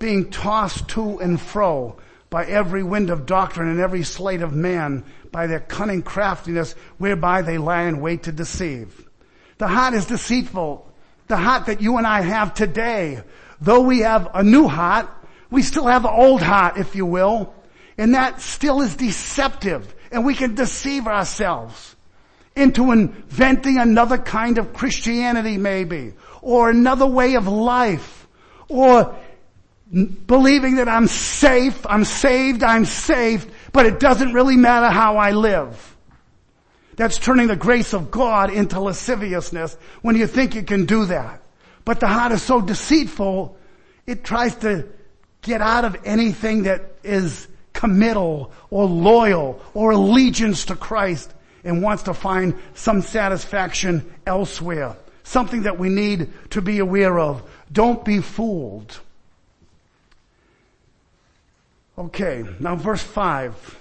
being 0.00 0.30
tossed 0.30 0.88
to 0.88 1.18
and 1.18 1.38
fro 1.38 1.98
by 2.30 2.46
every 2.46 2.82
wind 2.82 3.10
of 3.10 3.26
doctrine 3.26 3.68
and 3.68 3.78
every 3.78 4.04
sleight 4.04 4.40
of 4.40 4.54
man 4.54 5.04
by 5.32 5.46
their 5.46 5.60
cunning 5.60 6.00
craftiness 6.00 6.72
whereby 6.96 7.42
they 7.42 7.58
lie 7.58 7.82
in 7.82 8.00
wait 8.00 8.22
to 8.22 8.32
deceive. 8.32 9.06
The 9.58 9.68
heart 9.68 9.92
is 9.92 10.06
deceitful. 10.06 10.90
The 11.26 11.36
heart 11.36 11.66
that 11.66 11.82
you 11.82 11.98
and 11.98 12.06
I 12.06 12.22
have 12.22 12.54
today, 12.54 13.20
though 13.60 13.82
we 13.82 13.98
have 13.98 14.30
a 14.32 14.42
new 14.42 14.66
heart, 14.66 15.10
we 15.50 15.60
still 15.60 15.88
have 15.88 16.04
the 16.04 16.10
old 16.10 16.40
heart, 16.40 16.78
if 16.78 16.96
you 16.96 17.04
will. 17.04 17.52
And 17.98 18.14
that 18.14 18.40
still 18.40 18.82
is 18.82 18.96
deceptive. 18.96 19.94
And 20.10 20.24
we 20.24 20.34
can 20.34 20.54
deceive 20.54 21.06
ourselves 21.06 21.96
into 22.54 22.90
inventing 22.90 23.78
another 23.78 24.16
kind 24.16 24.58
of 24.58 24.72
Christianity 24.72 25.58
maybe, 25.58 26.14
or 26.40 26.70
another 26.70 27.06
way 27.06 27.34
of 27.34 27.46
life, 27.46 28.26
or 28.68 29.14
believing 30.26 30.76
that 30.76 30.88
I'm 30.88 31.06
safe, 31.06 31.86
I'm 31.86 32.04
saved, 32.04 32.62
I'm 32.62 32.86
saved, 32.86 33.50
but 33.72 33.86
it 33.86 34.00
doesn't 34.00 34.32
really 34.32 34.56
matter 34.56 34.88
how 34.88 35.18
I 35.18 35.32
live. 35.32 35.96
That's 36.96 37.18
turning 37.18 37.46
the 37.46 37.56
grace 37.56 37.92
of 37.92 38.10
God 38.10 38.50
into 38.50 38.80
lasciviousness 38.80 39.76
when 40.00 40.16
you 40.16 40.26
think 40.26 40.54
you 40.54 40.62
can 40.62 40.86
do 40.86 41.04
that. 41.06 41.42
But 41.84 42.00
the 42.00 42.08
heart 42.08 42.32
is 42.32 42.42
so 42.42 42.62
deceitful, 42.62 43.56
it 44.06 44.24
tries 44.24 44.56
to 44.56 44.88
get 45.42 45.60
out 45.60 45.84
of 45.84 45.96
anything 46.04 46.62
that 46.62 46.94
is 47.04 47.46
committal 47.76 48.50
or 48.70 48.86
loyal 48.86 49.60
or 49.74 49.92
allegiance 49.92 50.64
to 50.64 50.74
Christ 50.74 51.32
and 51.62 51.82
wants 51.82 52.04
to 52.04 52.14
find 52.14 52.54
some 52.74 53.02
satisfaction 53.02 54.10
elsewhere. 54.26 54.96
Something 55.24 55.64
that 55.64 55.78
we 55.78 55.90
need 55.90 56.32
to 56.50 56.62
be 56.62 56.78
aware 56.78 57.18
of. 57.18 57.42
Don't 57.70 58.04
be 58.04 58.20
fooled. 58.20 58.98
Okay, 61.98 62.44
now 62.60 62.76
verse 62.76 63.02
5. 63.02 63.78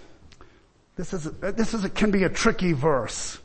This 0.98 1.14
is, 1.14 1.24
this 1.40 1.74
is 1.74 1.84
a, 1.84 1.90
can 1.90 2.12
be 2.12 2.24
a 2.24 2.30
tricky 2.30 2.74
verse. 2.74 3.40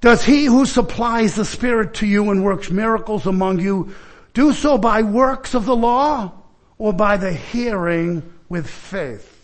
Does 0.00 0.24
he 0.24 0.44
who 0.44 0.66
supplies 0.66 1.34
the 1.34 1.44
Spirit 1.44 1.94
to 1.94 2.06
you 2.06 2.30
and 2.30 2.44
works 2.44 2.70
miracles 2.70 3.26
among 3.26 3.60
you 3.60 3.94
do 4.34 4.52
so 4.52 4.76
by 4.76 5.02
works 5.02 5.54
of 5.54 5.64
the 5.64 5.76
law 5.76 6.32
or 6.76 6.92
by 6.92 7.16
the 7.16 7.32
hearing 7.32 8.22
with 8.48 8.68
faith? 8.68 9.35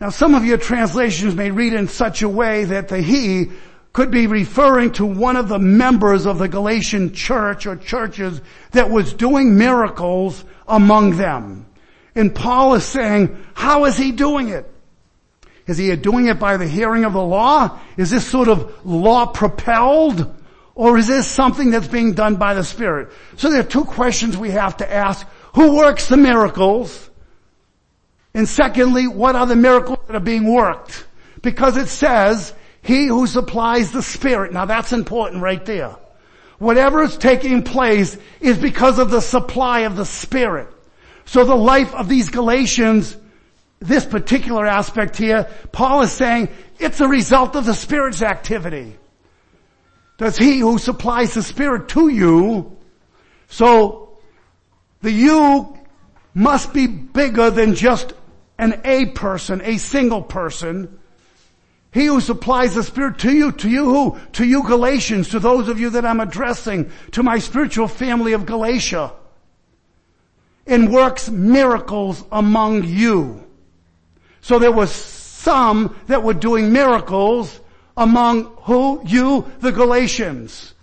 Now 0.00 0.10
some 0.10 0.34
of 0.34 0.44
your 0.44 0.58
translations 0.58 1.34
may 1.34 1.50
read 1.50 1.72
in 1.72 1.88
such 1.88 2.22
a 2.22 2.28
way 2.28 2.64
that 2.64 2.88
the 2.88 3.00
he 3.00 3.50
could 3.92 4.10
be 4.10 4.26
referring 4.26 4.92
to 4.92 5.06
one 5.06 5.36
of 5.36 5.48
the 5.48 5.58
members 5.58 6.26
of 6.26 6.38
the 6.38 6.48
Galatian 6.48 7.14
church 7.14 7.66
or 7.66 7.76
churches 7.76 8.42
that 8.72 8.90
was 8.90 9.14
doing 9.14 9.56
miracles 9.56 10.44
among 10.68 11.16
them. 11.16 11.64
And 12.14 12.34
Paul 12.34 12.74
is 12.74 12.84
saying, 12.84 13.42
how 13.54 13.86
is 13.86 13.96
he 13.96 14.12
doing 14.12 14.50
it? 14.50 14.70
Is 15.66 15.78
he 15.78 15.94
doing 15.96 16.26
it 16.26 16.38
by 16.38 16.58
the 16.58 16.68
hearing 16.68 17.04
of 17.04 17.14
the 17.14 17.22
law? 17.22 17.80
Is 17.96 18.10
this 18.10 18.26
sort 18.26 18.48
of 18.48 18.86
law 18.86 19.26
propelled? 19.26 20.34
Or 20.74 20.98
is 20.98 21.06
this 21.06 21.26
something 21.26 21.70
that's 21.70 21.88
being 21.88 22.12
done 22.12 22.36
by 22.36 22.52
the 22.52 22.64
Spirit? 22.64 23.08
So 23.38 23.50
there 23.50 23.60
are 23.60 23.64
two 23.64 23.84
questions 23.84 24.36
we 24.36 24.50
have 24.50 24.76
to 24.76 24.92
ask. 24.92 25.26
Who 25.54 25.76
works 25.76 26.08
the 26.08 26.18
miracles? 26.18 27.10
And 28.36 28.46
secondly, 28.46 29.08
what 29.08 29.34
are 29.34 29.46
the 29.46 29.56
miracles 29.56 29.98
that 30.06 30.14
are 30.14 30.20
being 30.20 30.44
worked? 30.44 31.06
Because 31.40 31.78
it 31.78 31.88
says, 31.88 32.52
he 32.82 33.06
who 33.06 33.26
supplies 33.26 33.92
the 33.92 34.02
Spirit. 34.02 34.52
Now 34.52 34.66
that's 34.66 34.92
important 34.92 35.42
right 35.42 35.64
there. 35.64 35.96
Whatever 36.58 37.02
is 37.02 37.16
taking 37.16 37.62
place 37.62 38.16
is 38.40 38.58
because 38.58 38.98
of 38.98 39.10
the 39.10 39.22
supply 39.22 39.80
of 39.80 39.96
the 39.96 40.04
Spirit. 40.04 40.68
So 41.24 41.44
the 41.44 41.56
life 41.56 41.94
of 41.94 42.08
these 42.10 42.28
Galatians 42.28 43.16
this 43.78 44.04
particular 44.04 44.66
aspect 44.66 45.16
here, 45.16 45.48
Paul 45.72 46.02
is 46.02 46.12
saying 46.12 46.48
it's 46.78 47.00
a 47.00 47.08
result 47.08 47.56
of 47.56 47.64
the 47.64 47.74
Spirit's 47.74 48.22
activity. 48.22 48.96
Does 50.18 50.36
he 50.36 50.58
who 50.58 50.78
supplies 50.78 51.34
the 51.34 51.42
Spirit 51.42 51.88
to 51.90 52.08
you, 52.08 52.76
so 53.48 54.18
the 55.00 55.10
you 55.10 55.76
must 56.36 56.74
be 56.74 56.86
bigger 56.86 57.50
than 57.50 57.74
just 57.74 58.12
an 58.58 58.80
A 58.84 59.06
person, 59.06 59.60
a 59.62 59.78
single 59.78 60.22
person. 60.22 60.98
He 61.92 62.06
who 62.06 62.20
supplies 62.20 62.74
the 62.74 62.82
Spirit 62.82 63.18
to 63.20 63.32
you, 63.32 63.52
to 63.52 63.70
you 63.70 63.84
who? 63.86 64.20
To 64.34 64.44
you 64.44 64.62
Galatians, 64.64 65.30
to 65.30 65.40
those 65.40 65.68
of 65.68 65.80
you 65.80 65.90
that 65.90 66.04
I'm 66.04 66.20
addressing, 66.20 66.90
to 67.12 67.22
my 67.22 67.38
spiritual 67.38 67.88
family 67.88 68.34
of 68.34 68.44
Galatia, 68.44 69.12
and 70.66 70.92
works 70.92 71.30
miracles 71.30 72.22
among 72.30 72.84
you. 72.84 73.42
So 74.42 74.58
there 74.58 74.72
was 74.72 74.90
some 74.92 75.96
that 76.06 76.22
were 76.22 76.34
doing 76.34 76.72
miracles 76.72 77.60
among 77.96 78.44
who? 78.62 79.00
You, 79.06 79.50
the 79.60 79.72
Galatians. 79.72 80.74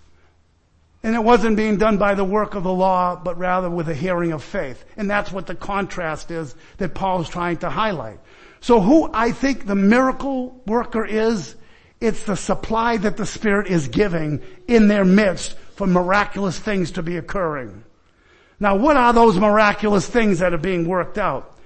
And 1.03 1.15
it 1.15 1.23
wasn't 1.23 1.57
being 1.57 1.77
done 1.77 1.97
by 1.97 2.15
the 2.15 2.23
work 2.23 2.55
of 2.55 2.63
the 2.63 2.71
law, 2.71 3.15
but 3.15 3.37
rather 3.37 3.69
with 3.69 3.89
a 3.89 3.93
hearing 3.93 4.31
of 4.31 4.41
faith. 4.41 4.83
And 4.95 5.09
that's 5.09 5.31
what 5.33 5.47
the 5.47 5.55
contrast 5.55 6.31
is 6.31 6.55
that 6.77 6.93
Paul's 6.93 7.27
trying 7.27 7.57
to 7.57 7.69
highlight. 7.69 8.19
So 8.61 8.79
who 8.79 9.09
I 9.13 9.33
think 9.33 9.65
the 9.65 9.75
miracle 9.75 10.61
worker 10.65 11.05
is, 11.05 11.55
it's 11.99 12.23
the 12.23 12.37
supply 12.37 12.95
that 12.97 13.17
the 13.17 13.25
Spirit 13.25 13.67
is 13.67 13.89
giving 13.89 14.41
in 14.67 14.87
their 14.87 15.03
midst 15.03 15.57
for 15.75 15.87
miraculous 15.87 16.57
things 16.57 16.91
to 16.91 17.03
be 17.03 17.17
occurring. 17.17 17.83
Now 18.61 18.77
what 18.77 18.95
are 18.95 19.11
those 19.11 19.37
miraculous 19.37 20.07
things 20.07 20.39
that 20.39 20.53
are 20.53 20.57
being 20.57 20.87
worked 20.87 21.17
out? 21.17 21.57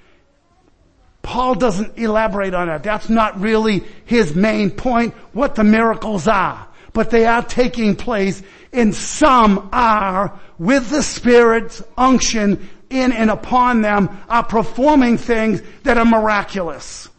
Paul 1.22 1.56
doesn't 1.56 2.00
elaborate 2.00 2.56
on 2.56 2.68
that. 2.68 2.84
That's 2.84 3.10
not 3.10 3.40
really 3.40 3.84
his 4.06 4.34
main 4.34 4.72
point, 4.72 5.14
what 5.34 5.54
the 5.56 5.64
miracles 5.64 6.28
are. 6.28 6.68
But 6.94 7.12
they 7.12 7.28
are 7.28 7.44
taking 7.44 7.96
place 7.96 8.42
and 8.78 8.94
some 8.94 9.70
are 9.74 10.40
with 10.60 10.92
the 10.92 11.02
Spirit's 11.02 11.82
unction 11.98 12.70
in 12.92 13.12
and 13.12 13.32
upon 13.32 13.82
them 13.82 14.22
are 14.30 14.44
performing 14.44 15.18
things 15.18 15.62
that 15.84 15.98
are 15.98 16.06
miraculous. 16.06 17.10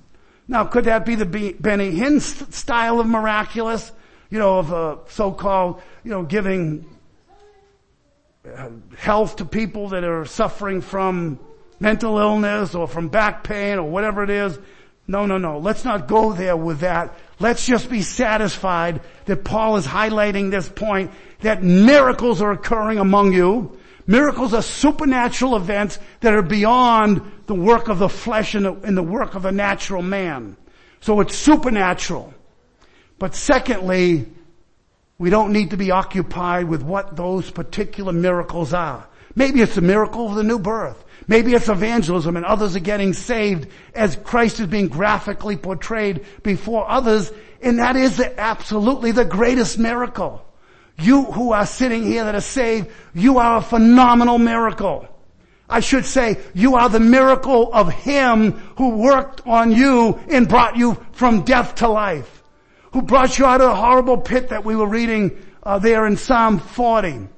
Now 0.46 0.64
could 0.64 0.84
that 0.84 1.04
be 1.04 1.16
the 1.16 1.26
Benny 1.26 1.92
Hinn 1.92 2.20
style 2.20 3.00
of 3.00 3.06
miraculous? 3.08 3.90
You 4.30 4.38
know, 4.38 4.58
of 4.58 4.72
a 4.72 4.98
so-called, 5.08 5.82
you 6.04 6.10
know, 6.10 6.22
giving 6.22 6.86
uh, 8.46 8.68
health 8.96 9.36
to 9.36 9.44
people 9.44 9.88
that 9.88 10.04
are 10.04 10.26
suffering 10.26 10.80
from 10.80 11.40
mental 11.80 12.18
illness 12.18 12.74
or 12.74 12.86
from 12.86 13.08
back 13.08 13.42
pain 13.42 13.78
or 13.78 13.90
whatever 13.90 14.22
it 14.22 14.30
is. 14.30 14.58
No, 15.08 15.26
no, 15.26 15.38
no. 15.38 15.58
Let's 15.58 15.84
not 15.84 16.06
go 16.06 16.34
there 16.34 16.56
with 16.56 16.80
that. 16.80 17.14
Let's 17.40 17.66
just 17.66 17.88
be 17.88 18.02
satisfied 18.02 19.00
that 19.24 19.44
Paul 19.44 19.76
is 19.76 19.86
highlighting 19.86 20.50
this 20.50 20.68
point 20.68 21.10
that 21.40 21.62
miracles 21.62 22.42
are 22.42 22.52
occurring 22.52 22.98
among 22.98 23.32
you. 23.32 23.78
Miracles 24.06 24.54
are 24.54 24.62
supernatural 24.62 25.56
events 25.56 25.98
that 26.20 26.34
are 26.34 26.42
beyond 26.42 27.20
the 27.46 27.54
work 27.54 27.88
of 27.88 27.98
the 27.98 28.08
flesh 28.08 28.54
and 28.54 28.64
the, 28.64 28.72
and 28.72 28.96
the 28.96 29.02
work 29.02 29.34
of 29.34 29.44
a 29.44 29.52
natural 29.52 30.02
man. 30.02 30.56
So 31.00 31.20
it's 31.20 31.36
supernatural. 31.36 32.32
But 33.18 33.34
secondly, 33.34 34.26
we 35.18 35.30
don't 35.30 35.52
need 35.52 35.70
to 35.70 35.76
be 35.76 35.90
occupied 35.90 36.68
with 36.68 36.82
what 36.82 37.16
those 37.16 37.50
particular 37.50 38.12
miracles 38.12 38.72
are. 38.72 39.06
Maybe 39.34 39.60
it's 39.60 39.76
a 39.76 39.82
miracle 39.82 40.28
of 40.28 40.36
the 40.36 40.42
new 40.42 40.58
birth. 40.58 41.04
Maybe 41.26 41.54
it's 41.54 41.68
evangelism 41.68 42.36
and 42.36 42.46
others 42.46 42.74
are 42.76 42.80
getting 42.80 43.12
saved 43.12 43.68
as 43.94 44.16
Christ 44.16 44.60
is 44.60 44.66
being 44.66 44.88
graphically 44.88 45.56
portrayed 45.56 46.24
before 46.42 46.88
others. 46.88 47.30
And 47.60 47.78
that 47.78 47.96
is 47.96 48.20
absolutely 48.20 49.12
the 49.12 49.24
greatest 49.24 49.78
miracle. 49.78 50.44
You 51.00 51.24
who 51.24 51.52
are 51.52 51.66
sitting 51.66 52.02
here 52.02 52.24
that 52.24 52.34
are 52.34 52.40
saved, 52.40 52.88
you 53.14 53.38
are 53.38 53.58
a 53.58 53.62
phenomenal 53.62 54.38
miracle. 54.38 55.08
I 55.68 55.80
should 55.80 56.06
say, 56.06 56.38
you 56.54 56.76
are 56.76 56.88
the 56.88 57.00
miracle 57.00 57.70
of 57.72 57.92
Him 57.92 58.52
who 58.76 58.96
worked 58.96 59.46
on 59.46 59.70
you 59.70 60.18
and 60.28 60.48
brought 60.48 60.76
you 60.76 60.94
from 61.12 61.42
death 61.42 61.76
to 61.76 61.88
life. 61.88 62.42
Who 62.92 63.02
brought 63.02 63.38
you 63.38 63.44
out 63.44 63.60
of 63.60 63.68
the 63.68 63.76
horrible 63.76 64.18
pit 64.18 64.48
that 64.48 64.64
we 64.64 64.74
were 64.74 64.88
reading 64.88 65.44
uh, 65.62 65.78
there 65.78 66.06
in 66.06 66.16
Psalm 66.16 66.58
40. 66.58 67.28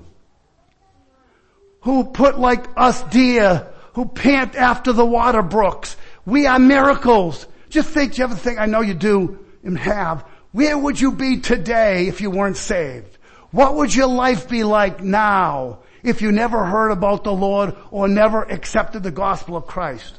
Who 1.82 2.04
put 2.04 2.38
like 2.38 2.66
us 2.76 3.02
deer 3.04 3.66
who 3.94 4.06
pant 4.06 4.54
after 4.54 4.92
the 4.92 5.04
water 5.04 5.42
brooks. 5.42 5.96
We 6.24 6.46
are 6.46 6.58
miracles. 6.58 7.46
Just 7.68 7.90
think, 7.90 8.18
you 8.18 8.24
ever 8.24 8.34
think, 8.34 8.58
I 8.58 8.66
know 8.66 8.80
you 8.80 8.94
do 8.94 9.44
and 9.62 9.78
have, 9.78 10.22
where 10.52 10.76
would 10.76 11.00
you 11.00 11.12
be 11.12 11.40
today 11.40 12.08
if 12.08 12.20
you 12.20 12.30
weren't 12.30 12.56
saved? 12.56 13.09
What 13.50 13.74
would 13.76 13.94
your 13.94 14.06
life 14.06 14.48
be 14.48 14.64
like 14.64 15.02
now 15.02 15.80
if 16.02 16.22
you 16.22 16.32
never 16.32 16.64
heard 16.64 16.90
about 16.90 17.24
the 17.24 17.32
Lord 17.32 17.76
or 17.90 18.08
never 18.08 18.42
accepted 18.42 19.02
the 19.02 19.10
gospel 19.10 19.56
of 19.56 19.66
Christ? 19.66 20.18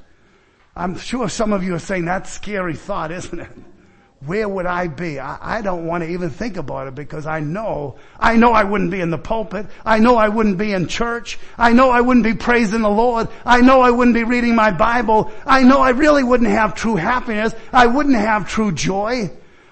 I'm 0.76 0.98
sure 0.98 1.30
some 1.30 1.54
of 1.54 1.64
you 1.64 1.76
are 1.76 1.80
saying 1.80 2.06
that's 2.06 2.30
a 2.30 2.34
scary 2.34 2.76
thought, 2.76 3.12
isn't 3.12 3.40
it? 3.40 3.52
where 4.26 4.48
would 4.48 4.68
I 4.68 4.88
be? 4.88 5.20
I, 5.20 5.58
I, 5.58 5.62
don't 5.62 5.86
want 5.88 6.04
to 6.04 6.10
even 6.10 6.30
think 6.30 6.58
about 6.58 6.88
it 6.88 6.96
because 6.96 7.26
I 7.26 7.40
know, 7.40 7.96
I 8.20 8.36
know 8.36 8.52
I 8.52 8.64
wouldn't 8.64 8.92
be 8.92 9.02
in 9.02 9.10
the 9.10 9.18
pulpit. 9.18 9.66
I 9.84 9.98
know 9.98 10.16
I 10.16 10.30
wouldn't 10.30 10.60
be 10.60 10.74
in 10.74 10.88
church. 10.88 11.40
I 11.58 11.74
know 11.74 11.90
I 11.90 12.02
wouldn't 12.02 12.24
be 12.24 12.36
praising 12.36 12.82
the 12.82 12.90
Lord. 12.90 13.30
I 13.46 13.62
know 13.62 13.82
I 13.82 13.90
wouldn't 13.90 14.14
be 14.14 14.24
reading 14.24 14.56
my 14.56 14.72
Bible. 14.72 15.32
I 15.46 15.64
know 15.64 15.80
I 15.80 15.90
really 15.90 16.24
wouldn't 16.24 16.52
have 16.52 16.76
true 16.76 16.96
happiness. 16.96 17.56
I 17.74 17.88
wouldn't 17.88 18.16
have 18.16 18.48
true 18.48 18.72
joy. 18.72 19.32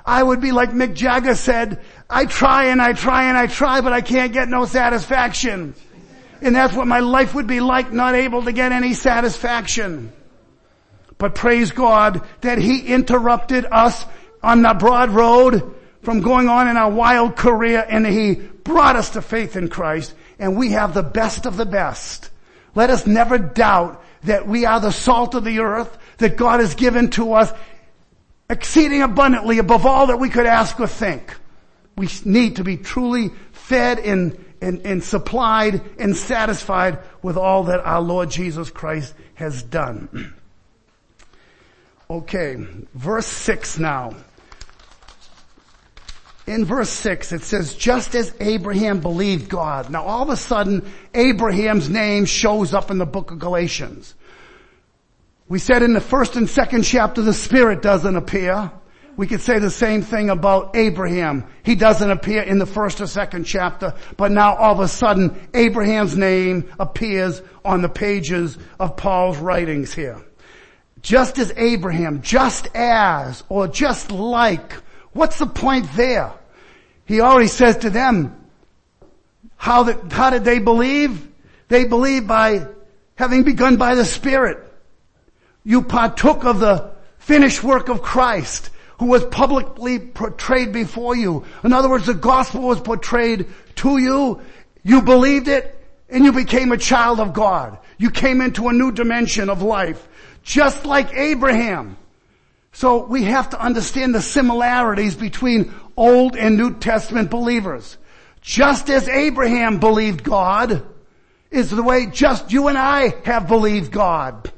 I 0.10 0.24
would 0.24 0.42
be 0.42 0.52
like 0.52 0.72
Mick 0.72 0.96
Jagger 0.96 1.36
said, 1.36 1.80
I 2.10 2.26
try 2.26 2.66
and 2.66 2.82
I 2.82 2.94
try 2.94 3.26
and 3.26 3.38
I 3.38 3.46
try, 3.46 3.82
but 3.82 3.94
I 3.94 4.02
can't 4.02 4.34
get 4.34 4.50
no 4.50 4.66
satisfaction. 4.66 5.76
And 6.42 6.56
that's 6.56 6.74
what 6.74 6.88
my 6.88 7.00
life 7.00 7.36
would 7.36 7.46
be 7.46 7.60
like, 7.60 7.94
not 7.94 8.16
able 8.16 8.44
to 8.46 8.52
get 8.52 8.72
any 8.72 8.96
satisfaction. 8.96 10.12
But 11.20 11.36
praise 11.36 11.72
God 11.72 12.26
that 12.42 12.58
He 12.58 12.88
interrupted 12.88 13.68
us 13.70 14.04
on 14.42 14.64
the 14.64 14.74
broad 14.74 15.12
road 15.12 15.76
from 16.02 16.22
going 16.22 16.48
on 16.48 16.68
in 16.68 16.76
our 16.76 16.90
wild 16.90 17.36
career 17.36 17.86
and 17.88 18.06
he 18.06 18.34
brought 18.34 18.96
us 18.96 19.12
to 19.12 19.22
faith 19.22 19.56
in 19.56 19.68
Christ 19.68 20.16
and 20.40 20.58
we 20.58 20.72
have 20.72 20.94
the 20.94 21.04
best 21.04 21.46
of 21.46 21.58
the 21.58 21.66
best. 21.66 22.32
Let 22.74 22.90
us 22.90 23.06
never 23.06 23.38
doubt 23.38 24.04
that 24.24 24.48
we 24.48 24.66
are 24.66 24.80
the 24.80 24.92
salt 24.92 25.36
of 25.36 25.44
the 25.44 25.60
earth, 25.60 25.98
that 26.18 26.38
God 26.38 26.60
has 26.60 26.76
given 26.76 27.10
to 27.12 27.34
us 27.34 27.52
exceeding 28.50 29.02
abundantly 29.02 29.60
above 29.60 29.86
all 29.86 30.08
that 30.08 30.20
we 30.20 30.30
could 30.30 30.46
ask 30.46 30.80
or 30.80 30.88
think. 30.88 31.36
We 31.96 32.10
need 32.26 32.56
to 32.58 32.64
be 32.64 32.78
truly 32.78 33.32
fed 33.52 34.00
and, 34.00 34.44
and, 34.62 34.86
and 34.86 35.04
supplied 35.04 35.82
and 36.00 36.16
satisfied 36.16 37.00
with 37.22 37.38
all 37.38 37.66
that 37.66 37.82
our 37.82 38.02
Lord 38.02 38.30
Jesus 38.30 38.70
Christ 38.70 39.14
has 39.36 39.64
done. 39.64 40.36
Okay, 42.12 42.56
verse 42.96 43.28
6 43.28 43.78
now. 43.78 44.16
In 46.48 46.66
verse 46.66 46.90
6 46.90 47.34
it 47.34 47.44
says, 47.44 47.76
just 47.76 48.16
as 48.16 48.34
Abraham 48.40 49.00
believed 49.00 49.48
God. 49.48 49.92
Now 49.92 50.06
all 50.06 50.24
of 50.24 50.30
a 50.30 50.36
sudden, 50.36 50.92
Abraham's 51.14 51.88
name 51.88 52.26
shows 52.26 52.74
up 52.74 52.90
in 52.90 52.98
the 52.98 53.06
book 53.06 53.30
of 53.30 53.38
Galatians. 53.38 54.16
We 55.50 55.58
said 55.58 55.82
in 55.82 55.94
the 55.94 56.00
first 56.00 56.36
and 56.36 56.48
second 56.48 56.84
chapter 56.84 57.24
the 57.24 57.34
Spirit 57.34 57.82
doesn't 57.82 58.16
appear. 58.16 58.72
We 59.18 59.26
could 59.26 59.42
say 59.42 59.58
the 59.58 59.72
same 59.72 60.04
thing 60.04 60.30
about 60.30 60.76
Abraham. 60.76 61.44
He 61.64 61.74
doesn't 61.74 62.10
appear 62.10 62.44
in 62.44 62.60
the 62.60 62.68
first 62.68 63.02
or 63.02 63.08
second 63.08 63.46
chapter, 63.46 63.96
but 64.16 64.32
now 64.32 64.56
all 64.56 64.74
of 64.74 64.80
a 64.80 64.88
sudden 64.88 65.50
Abraham's 65.56 66.16
name 66.16 66.72
appears 66.80 67.42
on 67.66 67.82
the 67.82 67.90
pages 67.90 68.60
of 68.80 68.96
Paul's 68.96 69.40
writings 69.40 69.92
here. 69.92 70.22
Just 71.02 71.40
as 71.40 71.52
Abraham, 71.58 72.22
just 72.22 72.70
as, 72.76 73.44
or 73.50 73.68
just 73.68 74.12
like. 74.12 74.74
What's 75.14 75.40
the 75.40 75.48
point 75.48 75.88
there? 75.96 76.32
He 77.06 77.22
already 77.22 77.48
says 77.48 77.78
to 77.78 77.90
them, 77.90 78.36
how, 79.58 79.84
the, 79.84 80.00
how 80.16 80.30
did 80.30 80.44
they 80.44 80.60
believe? 80.60 81.28
They 81.70 81.86
believed 81.86 82.28
by 82.28 82.68
having 83.16 83.44
begun 83.44 83.78
by 83.78 83.96
the 83.96 84.06
Spirit. 84.06 84.69
You 85.64 85.82
partook 85.82 86.46
of 86.46 86.60
the 86.60 86.92
finished 87.18 87.64
work 87.64 87.90
of 87.90 88.02
Christ 88.02 88.70
who 89.00 89.06
was 89.06 89.26
publicly 89.26 90.00
portrayed 90.00 90.74
before 90.74 91.16
you. 91.16 91.46
In 91.64 91.74
other 91.74 91.90
words, 91.90 92.06
the 92.06 92.14
gospel 92.14 92.62
was 92.62 92.82
portrayed 92.82 93.48
to 93.76 93.98
you. 93.98 94.42
You 94.84 95.02
believed 95.02 95.48
it 95.48 95.76
and 96.10 96.26
you 96.26 96.34
became 96.34 96.72
a 96.72 96.78
child 96.78 97.20
of 97.20 97.34
God. 97.34 97.78
You 97.98 98.10
came 98.10 98.42
into 98.42 98.68
a 98.68 98.74
new 98.74 98.92
dimension 98.92 99.50
of 99.50 99.62
life 99.62 100.08
just 100.44 100.86
like 100.86 101.14
Abraham. 101.14 101.98
So 102.72 103.06
we 103.06 103.24
have 103.24 103.52
to 103.52 103.62
understand 103.62 104.16
the 104.16 104.22
similarities 104.22 105.16
between 105.16 105.74
Old 105.96 106.36
and 106.36 106.58
New 106.58 106.76
Testament 106.76 107.30
believers. 107.30 107.98
Just 108.42 108.90
as 108.90 109.08
Abraham 109.08 109.80
believed 109.80 110.24
God 110.24 110.84
is 111.52 111.70
the 111.70 111.84
way 111.84 112.06
just 112.08 112.52
you 112.52 112.68
and 112.68 112.78
I 112.78 113.16
have 113.26 113.48
believed 113.48 113.92
God. 113.92 114.52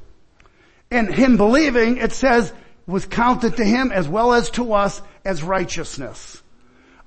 And 0.92 1.14
him 1.14 1.38
believing, 1.38 1.98
it 1.98 2.12
says, 2.12 2.54
was 2.86 3.06
counted 3.06 3.58
to 3.58 3.64
him 3.64 3.92
as 3.92 4.08
well 4.08 4.34
as 4.34 4.50
to 4.52 4.74
us 4.74 5.02
as 5.24 5.42
righteousness. 5.42 6.44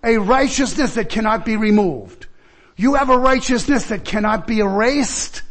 A 0.02 0.18
righteousness 0.18 0.94
that 0.94 1.10
cannot 1.10 1.44
be 1.44 1.56
removed. 1.56 2.26
You 2.76 2.94
have 2.94 3.10
a 3.10 3.18
righteousness 3.18 3.84
that 3.86 4.04
cannot 4.04 4.46
be 4.46 4.60
erased, 4.60 5.42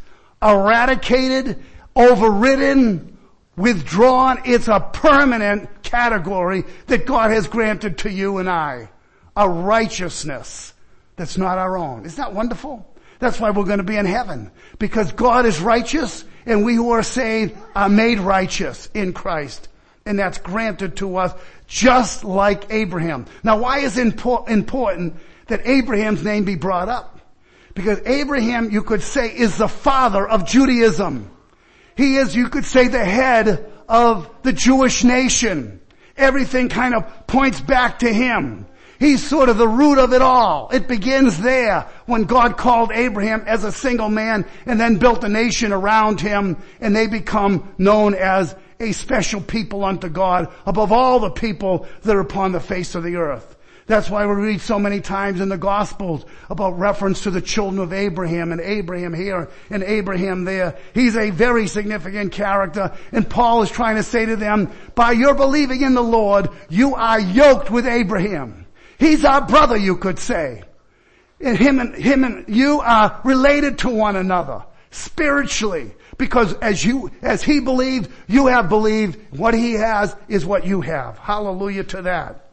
eradicated, 0.42 1.64
overridden, 1.96 3.18
withdrawn. 3.56 4.42
It's 4.46 4.68
a 4.68 4.80
permanent 4.80 5.84
category 5.84 6.66
that 6.88 7.06
God 7.06 7.32
has 7.32 7.48
granted 7.48 8.00
to 8.00 8.12
you 8.12 8.40
and 8.40 8.50
I. 8.50 8.90
A 9.36 9.48
righteousness 9.48 10.74
that's 11.16 11.38
not 11.38 11.58
our 11.58 11.78
own. 11.78 12.06
Isn't 12.06 12.18
that 12.18 12.34
wonderful? 12.34 12.88
That's 13.20 13.40
why 13.40 13.52
we're 13.52 13.64
going 13.64 13.78
to 13.78 13.84
be 13.84 13.96
in 13.96 14.06
heaven. 14.06 14.52
Because 14.80 15.12
God 15.12 15.46
is 15.46 15.62
righteous 15.62 16.26
and 16.46 16.66
we 16.66 16.76
who 16.76 16.92
are 16.92 17.04
saved 17.04 17.58
are 17.76 17.90
made 17.90 18.20
righteous 18.20 18.90
in 18.94 19.14
Christ. 19.14 19.68
And 20.06 20.20
that's 20.20 20.38
granted 20.38 20.98
to 20.98 21.18
us 21.18 21.34
just 21.68 22.24
like 22.24 22.72
Abraham. 22.72 23.26
Now 23.44 23.60
why 23.60 23.80
is 23.80 23.98
it 23.98 24.08
important 24.08 25.16
that 25.48 25.66
Abraham's 25.66 26.24
name 26.24 26.44
be 26.44 26.56
brought 26.56 26.90
up? 26.90 27.20
Because 27.74 28.02
Abraham, 28.06 28.70
you 28.70 28.84
could 28.84 29.02
say, 29.02 29.28
is 29.28 29.58
the 29.58 29.68
father 29.68 30.28
of 30.28 30.46
Judaism. 30.46 31.32
He 31.96 32.18
is, 32.18 32.36
you 32.36 32.50
could 32.50 32.66
say, 32.66 32.88
the 32.88 33.04
head 33.04 33.72
of 33.88 34.30
the 34.44 34.54
Jewish 34.54 35.04
nation. 35.04 35.80
Everything 36.16 36.70
kind 36.70 36.94
of 36.94 37.28
points 37.28 37.60
back 37.62 38.00
to 38.00 38.14
him. 38.14 38.68
He's 39.00 39.28
sort 39.28 39.50
of 39.50 39.58
the 39.58 39.68
root 39.68 39.98
of 39.98 40.14
it 40.14 40.22
all. 40.22 40.70
It 40.72 40.88
begins 40.88 41.40
there 41.40 41.88
when 42.06 42.24
God 42.24 42.58
called 42.58 42.92
Abraham 42.92 43.44
as 43.48 43.64
a 43.64 43.72
single 43.72 44.10
man 44.10 44.46
and 44.66 44.80
then 44.80 44.98
built 44.98 45.24
a 45.24 45.30
nation 45.30 45.74
around 45.74 46.22
him 46.22 46.58
and 46.80 46.96
they 46.96 47.08
become 47.08 47.74
known 47.78 48.14
as 48.14 48.56
a 48.80 48.92
special 48.92 49.42
people 49.42 49.84
unto 49.84 50.10
God 50.10 50.52
above 50.66 50.92
all 50.92 51.20
the 51.20 51.32
people 51.32 51.88
that 52.04 52.16
are 52.16 52.22
upon 52.22 52.52
the 52.52 52.60
face 52.60 52.96
of 52.96 53.04
the 53.04 53.16
earth. 53.16 53.54
That's 53.86 54.10
why 54.10 54.26
we 54.26 54.34
read 54.34 54.62
so 54.62 54.80
many 54.80 55.02
times 55.02 55.42
in 55.42 55.50
the 55.50 55.58
Gospels 55.58 56.26
about 56.50 56.80
reference 56.80 57.24
to 57.24 57.32
the 57.32 57.42
children 57.42 57.82
of 57.82 57.92
Abraham 57.92 58.54
and 58.54 58.62
Abraham 58.62 59.14
here 59.14 59.50
and 59.70 59.84
Abraham 59.84 60.46
there. 60.46 60.78
He's 60.94 61.18
a 61.18 61.32
very 61.32 61.68
significant 61.68 62.32
character 62.32 62.94
and 63.12 63.30
Paul 63.30 63.64
is 63.64 63.70
trying 63.70 63.98
to 63.98 64.04
say 64.04 64.26
to 64.26 64.38
them, 64.38 64.72
by 64.96 65.12
your 65.12 65.34
believing 65.34 65.82
in 65.82 65.96
the 65.96 66.04
Lord, 66.04 66.50
you 66.70 66.96
are 66.96 67.20
yoked 67.20 67.70
with 67.70 67.86
Abraham. 67.86 68.63
He's 69.04 69.26
our 69.26 69.46
brother, 69.46 69.76
you 69.76 69.98
could 69.98 70.18
say. 70.18 70.64
And 71.42 71.58
him 71.58 71.80
and, 71.80 71.94
him 71.94 72.24
and 72.24 72.46
you 72.48 72.80
are 72.80 73.20
related 73.26 73.80
to 73.80 73.90
one 73.90 74.16
another 74.16 74.64
spiritually 74.92 75.94
because 76.18 76.54
as 76.60 76.86
you, 76.86 77.12
as 77.22 77.44
he 77.44 77.60
believed, 77.60 78.10
you 78.28 78.48
have 78.48 78.70
believed 78.70 79.20
what 79.38 79.54
he 79.54 79.74
has 79.74 80.16
is 80.30 80.46
what 80.46 80.66
you 80.66 80.80
have. 80.80 81.18
Hallelujah 81.18 81.84
to 81.84 82.04
that. 82.04 82.52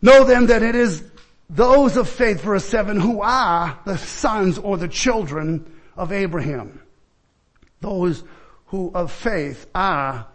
Know 0.00 0.24
then 0.24 0.46
that 0.46 0.62
it 0.62 0.74
is 0.74 1.04
those 1.50 1.98
of 1.98 2.08
faith, 2.08 2.40
verse 2.40 2.64
7, 2.64 2.98
who 2.98 3.20
are 3.20 3.78
the 3.84 3.98
sons 3.98 4.56
or 4.56 4.78
the 4.78 4.88
children 4.88 5.70
of 5.98 6.12
Abraham. 6.12 6.80
Those 7.82 8.24
who 8.66 8.90
of 8.94 9.12
faith 9.12 9.66
are 9.74 10.28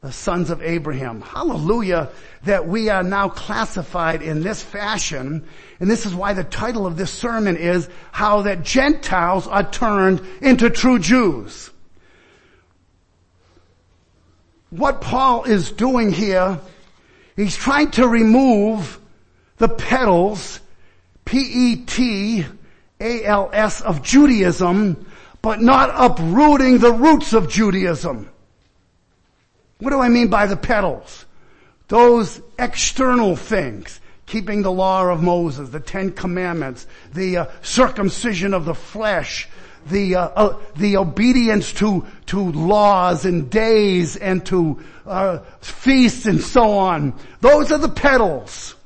the 0.00 0.12
sons 0.12 0.48
of 0.48 0.62
Abraham. 0.62 1.20
Hallelujah 1.20 2.08
that 2.44 2.66
we 2.66 2.88
are 2.88 3.02
now 3.02 3.28
classified 3.28 4.22
in 4.22 4.42
this 4.42 4.62
fashion. 4.62 5.46
And 5.78 5.90
this 5.90 6.06
is 6.06 6.14
why 6.14 6.32
the 6.32 6.44
title 6.44 6.86
of 6.86 6.96
this 6.96 7.12
sermon 7.12 7.58
is 7.58 7.86
how 8.10 8.40
that 8.42 8.62
Gentiles 8.62 9.46
are 9.46 9.70
turned 9.70 10.22
into 10.40 10.70
true 10.70 10.98
Jews. 10.98 11.70
What 14.70 15.02
Paul 15.02 15.44
is 15.44 15.70
doing 15.70 16.12
here, 16.12 16.60
he's 17.36 17.56
trying 17.56 17.90
to 17.92 18.08
remove 18.08 18.98
the 19.58 19.68
petals, 19.68 20.60
P-E-T-A-L-S 21.26 22.50
of 23.82 24.02
Judaism, 24.02 25.06
but 25.42 25.60
not 25.60 25.90
uprooting 25.92 26.78
the 26.78 26.92
roots 26.92 27.34
of 27.34 27.50
Judaism. 27.50 28.30
What 29.80 29.90
do 29.90 30.00
I 30.00 30.08
mean 30.08 30.28
by 30.28 30.46
the 30.46 30.56
petals? 30.56 31.26
Those 31.88 32.40
external 32.58 33.34
things, 33.34 34.00
keeping 34.26 34.62
the 34.62 34.70
law 34.70 35.08
of 35.08 35.22
Moses, 35.22 35.70
the 35.70 35.80
Ten 35.80 36.12
Commandments, 36.12 36.86
the 37.12 37.38
uh, 37.38 37.46
circumcision 37.62 38.54
of 38.54 38.64
the 38.64 38.74
flesh, 38.74 39.48
the 39.86 40.14
uh, 40.14 40.28
uh, 40.28 40.58
the 40.76 40.98
obedience 40.98 41.72
to 41.74 42.06
to 42.26 42.52
laws 42.52 43.24
and 43.24 43.50
days 43.50 44.16
and 44.16 44.44
to 44.46 44.78
uh, 45.06 45.38
feasts 45.60 46.26
and 46.26 46.40
so 46.40 46.78
on. 46.78 47.14
Those 47.40 47.72
are 47.72 47.78
the 47.78 47.88
petals. 47.88 48.76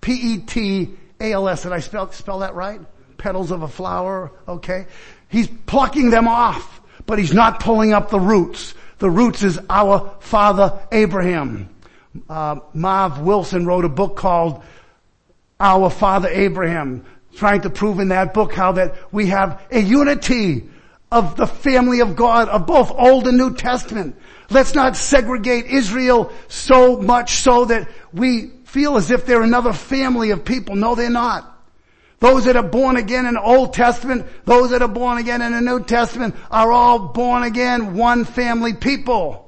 P-E-T-A-L-S. 0.00 1.62
Did 1.62 1.72
I 1.72 1.80
spell, 1.80 2.10
spell 2.12 2.38
that 2.38 2.54
right? 2.54 2.80
Petals 3.18 3.50
of 3.50 3.62
a 3.62 3.68
flower. 3.68 4.32
Okay. 4.48 4.86
He's 5.28 5.46
plucking 5.46 6.10
them 6.10 6.26
off, 6.26 6.80
but 7.06 7.18
he's 7.18 7.34
not 7.34 7.60
pulling 7.60 7.92
up 7.92 8.10
the 8.10 8.18
roots. 8.18 8.74
The 9.00 9.10
roots 9.10 9.42
is 9.42 9.58
our 9.68 10.14
father 10.20 10.78
Abraham. 10.92 11.70
Uh, 12.28 12.60
Marv 12.74 13.20
Wilson 13.20 13.66
wrote 13.66 13.86
a 13.86 13.88
book 13.88 14.16
called 14.16 14.62
Our 15.58 15.88
Father 15.88 16.28
Abraham, 16.28 17.06
trying 17.34 17.62
to 17.62 17.70
prove 17.70 17.98
in 17.98 18.08
that 18.08 18.34
book 18.34 18.52
how 18.52 18.72
that 18.72 18.94
we 19.10 19.26
have 19.28 19.62
a 19.70 19.80
unity 19.80 20.68
of 21.10 21.36
the 21.36 21.46
family 21.46 22.00
of 22.00 22.14
God 22.14 22.50
of 22.50 22.66
both 22.66 22.90
Old 22.90 23.26
and 23.26 23.38
New 23.38 23.54
Testament. 23.54 24.16
Let's 24.50 24.74
not 24.74 24.96
segregate 24.96 25.64
Israel 25.66 26.30
so 26.48 27.00
much 27.00 27.36
so 27.36 27.64
that 27.64 27.88
we 28.12 28.48
feel 28.64 28.96
as 28.98 29.10
if 29.10 29.24
they're 29.24 29.42
another 29.42 29.72
family 29.72 30.30
of 30.30 30.44
people. 30.44 30.76
No, 30.76 30.94
they're 30.94 31.08
not. 31.08 31.59
Those 32.20 32.44
that 32.44 32.56
are 32.56 32.62
born 32.62 32.96
again 32.96 33.26
in 33.26 33.34
the 33.34 33.42
Old 33.42 33.72
Testament, 33.72 34.26
those 34.44 34.70
that 34.70 34.82
are 34.82 34.88
born 34.88 35.18
again 35.18 35.40
in 35.40 35.52
the 35.52 35.60
New 35.60 35.82
Testament 35.82 36.36
are 36.50 36.70
all 36.70 36.98
born 36.98 37.42
again, 37.42 37.94
one 37.94 38.24
family 38.24 38.74
people. 38.74 39.46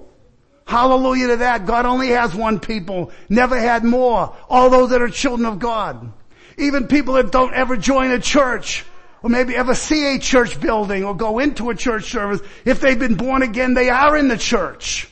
Hallelujah 0.67 1.29
to 1.29 1.37
that. 1.39 1.67
God 1.67 1.85
only 1.85 2.09
has 2.09 2.35
one 2.35 2.61
people, 2.61 3.13
never 3.29 3.59
had 3.59 3.85
more. 3.85 4.35
All 4.49 4.71
those 4.71 4.91
that 4.91 5.03
are 5.03 5.09
children 5.09 5.47
of 5.47 5.59
God. 5.59 6.13
Even 6.57 6.87
people 6.87 7.15
that 7.15 7.31
don't 7.31 7.53
ever 7.53 7.77
join 7.77 8.11
a 8.11 8.19
church, 8.19 8.87
or 9.23 9.29
maybe 9.29 9.55
ever 9.55 9.75
see 9.75 10.15
a 10.15 10.19
church 10.19 10.59
building 10.59 11.05
or 11.05 11.15
go 11.15 11.41
into 11.41 11.69
a 11.69 11.75
church 11.75 12.11
service, 12.11 12.41
if 12.65 12.81
they've 12.81 12.99
been 12.99 13.17
born 13.17 13.43
again, 13.43 13.75
they 13.75 13.91
are 13.91 14.17
in 14.17 14.29
the 14.29 14.39
church. 14.39 15.09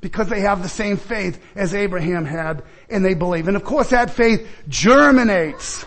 because 0.00 0.28
they 0.28 0.40
have 0.40 0.62
the 0.62 0.68
same 0.68 0.96
faith 0.96 1.42
as 1.56 1.74
Abraham 1.74 2.24
had 2.24 2.62
and 2.88 3.04
they 3.04 3.14
believe. 3.14 3.48
And 3.48 3.56
of 3.56 3.64
course 3.64 3.90
that 3.90 4.10
faith 4.10 4.46
germinates. 4.68 5.84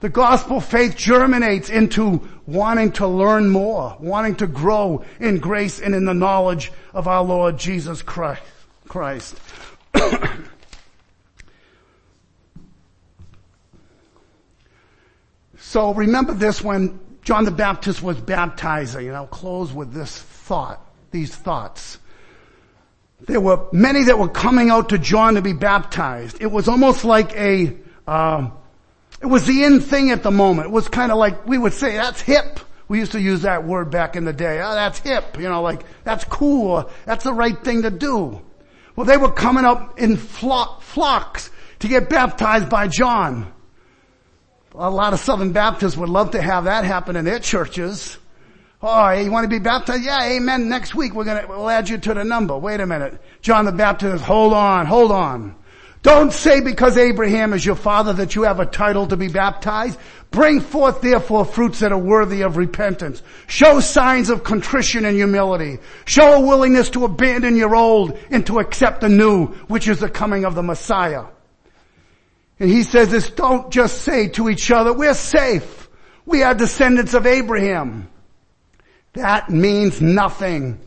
The 0.00 0.08
gospel 0.10 0.60
faith 0.60 0.96
germinates 0.96 1.70
into 1.70 2.20
wanting 2.46 2.92
to 2.92 3.06
learn 3.06 3.48
more, 3.48 3.96
wanting 3.98 4.36
to 4.36 4.46
grow 4.46 5.04
in 5.18 5.38
grace 5.38 5.80
and 5.80 5.94
in 5.94 6.04
the 6.04 6.14
knowledge 6.14 6.70
of 6.92 7.08
our 7.08 7.22
Lord 7.24 7.58
Jesus 7.58 8.02
Christ. 8.02 8.42
Christ. 8.88 9.40
so 15.58 15.94
remember 15.94 16.34
this 16.34 16.62
when 16.62 17.00
John 17.22 17.44
the 17.44 17.50
Baptist 17.50 18.02
was 18.02 18.20
baptizing, 18.20 19.08
and 19.08 19.16
I'll 19.16 19.26
close 19.26 19.72
with 19.72 19.92
this 19.92 20.16
thought, 20.16 20.80
these 21.10 21.34
thoughts. 21.34 21.98
There 23.22 23.40
were 23.40 23.66
many 23.72 24.04
that 24.04 24.18
were 24.18 24.28
coming 24.28 24.70
out 24.70 24.90
to 24.90 24.98
John 24.98 25.34
to 25.34 25.42
be 25.42 25.54
baptized. 25.54 26.36
It 26.40 26.52
was 26.52 26.68
almost 26.68 27.04
like 27.04 27.34
a, 27.34 27.76
uh, 28.06 28.50
it 29.20 29.26
was 29.26 29.46
the 29.46 29.64
in 29.64 29.80
thing 29.80 30.10
at 30.10 30.22
the 30.22 30.30
moment. 30.30 30.68
It 30.68 30.72
was 30.72 30.88
kind 30.88 31.10
of 31.10 31.18
like, 31.18 31.46
we 31.46 31.58
would 31.58 31.72
say, 31.72 31.96
that's 31.96 32.20
hip. 32.20 32.60
We 32.88 32.98
used 32.98 33.12
to 33.12 33.20
use 33.20 33.42
that 33.42 33.64
word 33.64 33.90
back 33.90 34.14
in 34.14 34.24
the 34.24 34.32
day. 34.32 34.60
Oh, 34.62 34.74
that's 34.74 34.98
hip. 35.00 35.36
You 35.38 35.48
know, 35.48 35.62
like, 35.62 35.84
that's 36.04 36.24
cool. 36.24 36.88
That's 37.04 37.24
the 37.24 37.32
right 37.32 37.58
thing 37.64 37.82
to 37.82 37.90
do. 37.90 38.40
Well, 38.94 39.06
they 39.06 39.16
were 39.16 39.32
coming 39.32 39.64
up 39.64 39.98
in 39.98 40.16
flock, 40.16 40.82
flocks 40.82 41.50
to 41.80 41.88
get 41.88 42.08
baptized 42.08 42.68
by 42.68 42.88
John. 42.88 43.52
A 44.74 44.90
lot 44.90 45.12
of 45.12 45.20
Southern 45.20 45.52
Baptists 45.52 45.96
would 45.96 46.08
love 46.08 46.32
to 46.32 46.40
have 46.40 46.64
that 46.64 46.84
happen 46.84 47.16
in 47.16 47.24
their 47.24 47.38
churches. 47.38 48.18
Oh, 48.82 49.10
you 49.10 49.30
want 49.30 49.44
to 49.44 49.48
be 49.48 49.58
baptized? 49.58 50.04
Yeah, 50.04 50.22
amen. 50.22 50.68
Next 50.68 50.94
week 50.94 51.14
we're 51.14 51.24
gonna, 51.24 51.46
we'll 51.48 51.68
add 51.68 51.88
you 51.88 51.96
to 51.98 52.14
the 52.14 52.24
number. 52.24 52.56
Wait 52.56 52.80
a 52.80 52.86
minute. 52.86 53.20
John 53.40 53.64
the 53.64 53.72
Baptist, 53.72 54.22
hold 54.22 54.52
on, 54.52 54.86
hold 54.86 55.10
on. 55.12 55.56
Don't 56.02 56.32
say 56.32 56.60
because 56.60 56.96
Abraham 56.96 57.52
is 57.52 57.66
your 57.66 57.74
father 57.74 58.12
that 58.14 58.34
you 58.34 58.42
have 58.42 58.60
a 58.60 58.66
title 58.66 59.08
to 59.08 59.16
be 59.16 59.28
baptized. 59.28 59.98
Bring 60.30 60.60
forth 60.60 61.00
therefore 61.00 61.44
fruits 61.44 61.80
that 61.80 61.92
are 61.92 61.98
worthy 61.98 62.42
of 62.42 62.56
repentance. 62.56 63.22
Show 63.46 63.80
signs 63.80 64.30
of 64.30 64.44
contrition 64.44 65.04
and 65.04 65.16
humility. 65.16 65.78
Show 66.04 66.34
a 66.34 66.46
willingness 66.46 66.90
to 66.90 67.04
abandon 67.04 67.56
your 67.56 67.74
old 67.74 68.18
and 68.30 68.46
to 68.46 68.58
accept 68.60 69.00
the 69.00 69.08
new, 69.08 69.46
which 69.68 69.88
is 69.88 69.98
the 69.98 70.08
coming 70.08 70.44
of 70.44 70.54
the 70.54 70.62
Messiah. 70.62 71.24
And 72.58 72.70
he 72.70 72.82
says 72.82 73.10
this, 73.10 73.30
don't 73.30 73.70
just 73.70 74.02
say 74.02 74.28
to 74.28 74.48
each 74.48 74.70
other, 74.70 74.92
we're 74.92 75.14
safe. 75.14 75.88
We 76.24 76.42
are 76.42 76.54
descendants 76.54 77.14
of 77.14 77.26
Abraham. 77.26 78.08
That 79.12 79.50
means 79.50 80.00
nothing. 80.00 80.80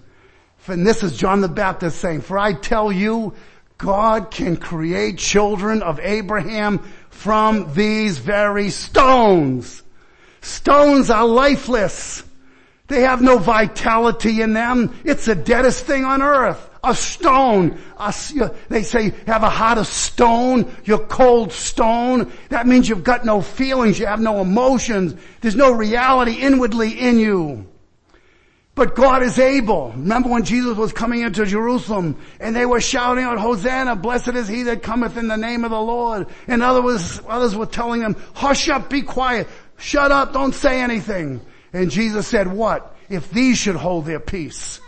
And 0.67 0.85
this 0.85 1.01
is 1.01 1.17
John 1.17 1.41
the 1.41 1.47
Baptist 1.47 1.99
saying, 1.99 2.21
for 2.21 2.37
I 2.37 2.53
tell 2.53 2.91
you, 2.91 3.33
God 3.79 4.29
can 4.29 4.57
create 4.57 5.17
children 5.17 5.81
of 5.81 5.99
Abraham 6.01 6.79
from 7.09 7.73
these 7.73 8.19
very 8.19 8.69
stones. 8.69 9.81
Stones 10.41 11.09
are 11.09 11.25
lifeless. 11.25 12.23
They 12.87 13.01
have 13.01 13.21
no 13.21 13.37
vitality 13.37 14.41
in 14.41 14.53
them. 14.53 14.95
It's 15.03 15.25
the 15.25 15.35
deadest 15.35 15.85
thing 15.85 16.05
on 16.05 16.21
earth 16.21 16.69
a 16.83 16.95
stone. 16.95 17.79
A, 17.97 18.13
they 18.69 18.83
say 18.83 19.13
have 19.27 19.43
a 19.43 19.49
heart 19.49 19.77
of 19.77 19.87
stone. 19.87 20.73
You're 20.83 21.05
cold 21.05 21.51
stone. 21.51 22.31
That 22.49 22.67
means 22.67 22.87
you've 22.87 23.03
got 23.03 23.25
no 23.25 23.41
feelings. 23.41 23.99
You 23.99 24.05
have 24.05 24.21
no 24.21 24.39
emotions. 24.39 25.15
There's 25.41 25.55
no 25.55 25.71
reality 25.71 26.33
inwardly 26.33 26.91
in 26.91 27.19
you. 27.19 27.68
But 28.79 28.95
God 28.95 29.23
is 29.23 29.37
able. 29.37 29.91
Remember 29.91 30.29
when 30.29 30.45
Jesus 30.45 30.77
was 30.77 30.93
coming 30.93 31.19
into 31.19 31.45
Jerusalem 31.45 32.15
and 32.39 32.55
they 32.55 32.65
were 32.65 32.79
shouting 32.79 33.25
out, 33.25 33.37
Hosanna, 33.37 33.97
blessed 33.97 34.29
is 34.29 34.47
he 34.47 34.63
that 34.63 34.83
cometh 34.83 35.17
in 35.17 35.27
the 35.27 35.35
name 35.35 35.65
of 35.65 35.71
the 35.71 35.81
Lord. 35.81 36.27
And 36.47 36.63
others, 36.63 37.19
others 37.27 37.57
were 37.57 37.65
telling 37.65 37.99
him, 37.99 38.15
hush 38.33 38.69
up, 38.69 38.89
be 38.89 39.01
quiet, 39.01 39.49
shut 39.77 40.13
up, 40.13 40.31
don't 40.31 40.55
say 40.55 40.79
anything. 40.79 41.41
And 41.73 41.91
Jesus 41.91 42.25
said, 42.25 42.47
what? 42.47 42.95
If 43.09 43.29
these 43.31 43.57
should 43.57 43.75
hold 43.75 44.05
their 44.05 44.21
peace, 44.21 44.79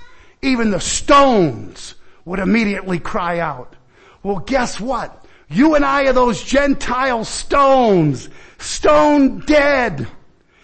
even 0.42 0.72
the 0.72 0.80
stones 0.80 1.96
would 2.24 2.40
immediately 2.40 2.98
cry 2.98 3.40
out. 3.40 3.76
Well, 4.24 4.40
guess 4.40 4.80
what? 4.80 5.26
You 5.50 5.76
and 5.76 5.84
I 5.84 6.06
are 6.06 6.14
those 6.14 6.42
Gentile 6.42 7.26
stones, 7.26 8.30
stone 8.58 9.40
dead. 9.40 10.08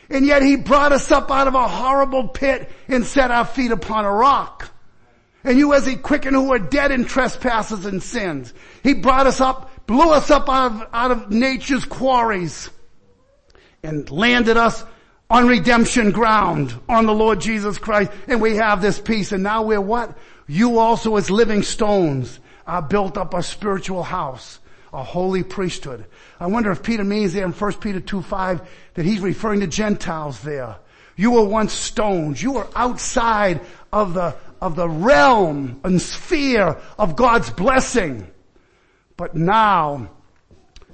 And 0.10 0.26
yet 0.26 0.42
he 0.42 0.56
brought 0.56 0.94
us 0.94 1.12
up 1.12 1.32
out 1.32 1.48
of 1.48 1.56
a 1.56 1.68
horrible 1.68 2.28
pit 2.28 2.70
and 2.88 3.06
set 3.06 3.32
our 3.32 3.46
feet 3.46 3.72
upon 3.72 4.06
a 4.06 4.12
rock. 4.12 4.72
And 5.44 5.58
you 5.58 5.74
as 5.74 5.86
he 5.86 5.96
quickened 5.96 6.36
who 6.36 6.50
were 6.50 6.60
dead 6.60 6.92
in 6.92 7.06
trespasses 7.06 7.86
and 7.86 8.02
sins. 8.02 8.54
He 8.84 8.94
brought 8.94 9.28
us 9.28 9.42
up, 9.42 9.86
blew 9.86 10.12
us 10.12 10.30
up 10.30 10.50
out 10.50 10.72
of, 10.72 10.88
out 10.94 11.12
of 11.12 11.32
nature's 11.32 11.86
quarries 11.86 12.70
and 13.84 14.10
landed 14.10 14.58
us 14.58 14.84
on 15.30 15.48
redemption 15.48 16.12
ground 16.12 16.74
on 16.88 17.06
the 17.06 17.14
Lord 17.14 17.42
Jesus 17.42 17.78
Christ. 17.78 18.12
And 18.28 18.42
we 18.42 18.58
have 18.58 18.82
this 18.82 19.00
peace. 19.00 19.32
And 19.32 19.44
now 19.44 19.64
we're 19.64 19.82
what? 19.82 20.18
You 20.48 20.80
also 20.80 21.18
as 21.18 21.30
living 21.30 21.64
stones 21.64 22.40
are 22.66 22.82
built 22.82 23.18
up 23.18 23.34
a 23.34 23.44
spiritual 23.44 24.04
house, 24.04 24.60
a 24.98 25.04
holy 25.04 25.44
priesthood. 25.44 26.06
I 26.40 26.48
wonder 26.48 26.72
if 26.72 26.82
Peter 26.82 27.04
means 27.04 27.32
there 27.32 27.46
in 27.46 27.52
1 27.52 27.74
Peter 27.74 28.00
2 28.00 28.24
5 28.24 28.68
that 28.96 29.06
he's 29.06 29.20
referring 29.20 29.60
to 29.60 29.68
Gentiles 29.68 30.42
there. 30.42 30.78
You 31.16 31.32
were 31.32 31.46
once 31.46 31.72
stones. 31.72 32.42
You 32.42 32.54
were 32.54 32.68
outside 32.76 33.62
of 33.94 34.16
the, 34.16 34.36
of 34.60 34.76
the 34.76 34.90
realm 34.90 35.80
and 35.84 36.02
sphere 36.02 36.78
of 36.98 37.16
God's 37.16 37.52
blessing. 37.52 38.28
But 39.18 39.36
now, 39.36 40.10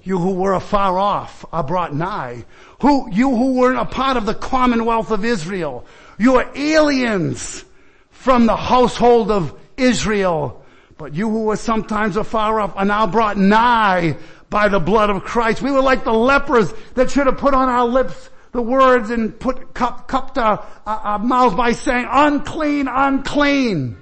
you 0.01 0.17
who 0.17 0.33
were 0.33 0.53
afar 0.53 0.99
off 0.99 1.45
are 1.53 1.63
brought 1.63 1.95
nigh. 1.95 2.43
Who, 2.81 3.09
you 3.09 3.33
who 3.33 3.53
weren't 3.53 3.79
a 3.79 3.85
part 3.85 4.17
of 4.17 4.25
the 4.25 4.35
commonwealth 4.35 5.11
of 5.11 5.23
Israel. 5.23 5.85
You 6.17 6.35
are 6.35 6.51
aliens 6.55 7.63
from 8.09 8.47
the 8.47 8.57
household 8.57 9.31
of 9.31 9.57
Israel. 9.77 10.62
But 11.03 11.15
you 11.15 11.29
who 11.29 11.43
were 11.43 11.57
sometimes 11.57 12.15
afar 12.15 12.61
off 12.61 12.77
are 12.77 12.85
now 12.85 13.05
brought 13.05 13.35
nigh 13.35 14.15
by 14.49 14.69
the 14.69 14.79
blood 14.79 15.09
of 15.09 15.25
Christ. 15.25 15.61
We 15.61 15.69
were 15.69 15.81
like 15.81 16.05
the 16.05 16.13
lepers 16.13 16.73
that 16.93 17.11
should 17.11 17.25
have 17.27 17.37
put 17.37 17.53
on 17.53 17.67
our 17.67 17.85
lips 17.85 18.29
the 18.53 18.61
words 18.61 19.09
and 19.09 19.37
put 19.37 19.73
cup, 19.73 20.07
cupped 20.07 20.37
our, 20.37 20.65
our 20.87 21.19
mouths 21.19 21.55
by 21.55 21.73
saying 21.73 22.07
unclean, 22.09 22.87
unclean. 22.87 23.97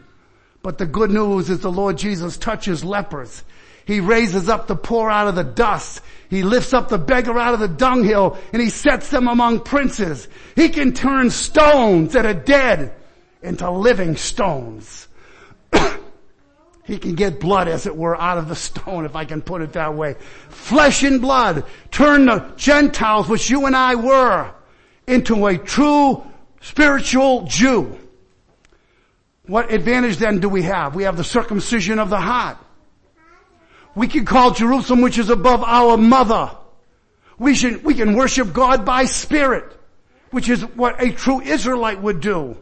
But 0.62 0.78
the 0.78 0.86
good 0.86 1.10
news 1.10 1.49
is 1.49 1.62
the 1.62 1.72
Lord 1.72 1.97
Jesus 1.97 2.38
touches 2.38 2.86
lepers. 2.86 3.43
He 3.86 3.99
raises 3.99 4.47
up 4.47 4.68
the 4.68 4.76
poor 4.76 5.10
out 5.10 5.28
of 5.28 5.34
the 5.34 5.43
dust. 5.43 6.02
He 6.30 6.43
lifts 6.43 6.72
up 6.72 6.89
the 6.89 6.99
beggar 6.99 7.39
out 7.39 7.56
of 7.56 7.60
the 7.60 7.68
dunghill 7.68 8.38
and 8.54 8.62
he 8.62 8.70
sets 8.70 9.10
them 9.10 9.28
among 9.28 9.62
princes. 9.62 10.28
He 10.56 10.70
can 10.70 10.93
turn 10.93 11.32
stones 11.32 12.14
that 12.14 12.28
are 12.28 12.36
dead 12.36 12.93
into 13.41 13.72
living 13.72 14.18
stones. 14.18 15.08
He 16.92 16.98
can 16.98 17.16
get 17.16 17.39
blood 17.39 17.70
as 17.70 17.86
it 17.86 17.96
were 17.96 18.20
out 18.20 18.38
of 18.38 18.50
the 18.50 18.56
stone 18.68 19.06
if 19.06 19.16
I 19.16 19.24
can 19.24 19.42
put 19.42 19.62
it 19.62 19.74
that 19.74 19.96
way. 19.96 20.16
Flesh 20.50 21.04
and 21.04 21.22
blood 21.22 21.64
turn 21.89 22.26
the 22.26 22.52
Gentiles 22.58 23.30
which 23.30 23.50
you 23.50 23.66
and 23.66 23.76
I 23.76 23.96
were 23.96 24.54
into 25.08 25.48
a 25.48 25.58
true 25.58 26.22
spiritual 26.60 27.44
Jew. 27.44 27.98
What 29.46 29.72
advantage 29.72 30.18
then 30.18 30.39
do 30.39 30.50
we 30.50 30.64
have? 30.64 30.94
We 30.94 31.04
have 31.04 31.16
the 31.16 31.24
circumcision 31.24 31.98
of 31.98 32.10
the 32.10 32.20
heart. 32.20 32.58
We 33.96 34.08
can 34.08 34.26
call 34.26 34.52
Jerusalem 34.52 35.02
which 35.02 35.18
is 35.18 35.30
above 35.30 35.64
our 35.64 35.98
mother. 35.98 36.52
We 37.39 37.56
should, 37.56 37.84
we 37.86 37.94
can 37.94 38.16
worship 38.16 38.52
God 38.54 38.86
by 38.86 39.06
spirit, 39.06 39.66
which 40.30 40.50
is 40.50 40.62
what 40.62 41.02
a 41.02 41.12
true 41.12 41.42
Israelite 41.42 42.02
would 42.02 42.20
do. 42.20 42.58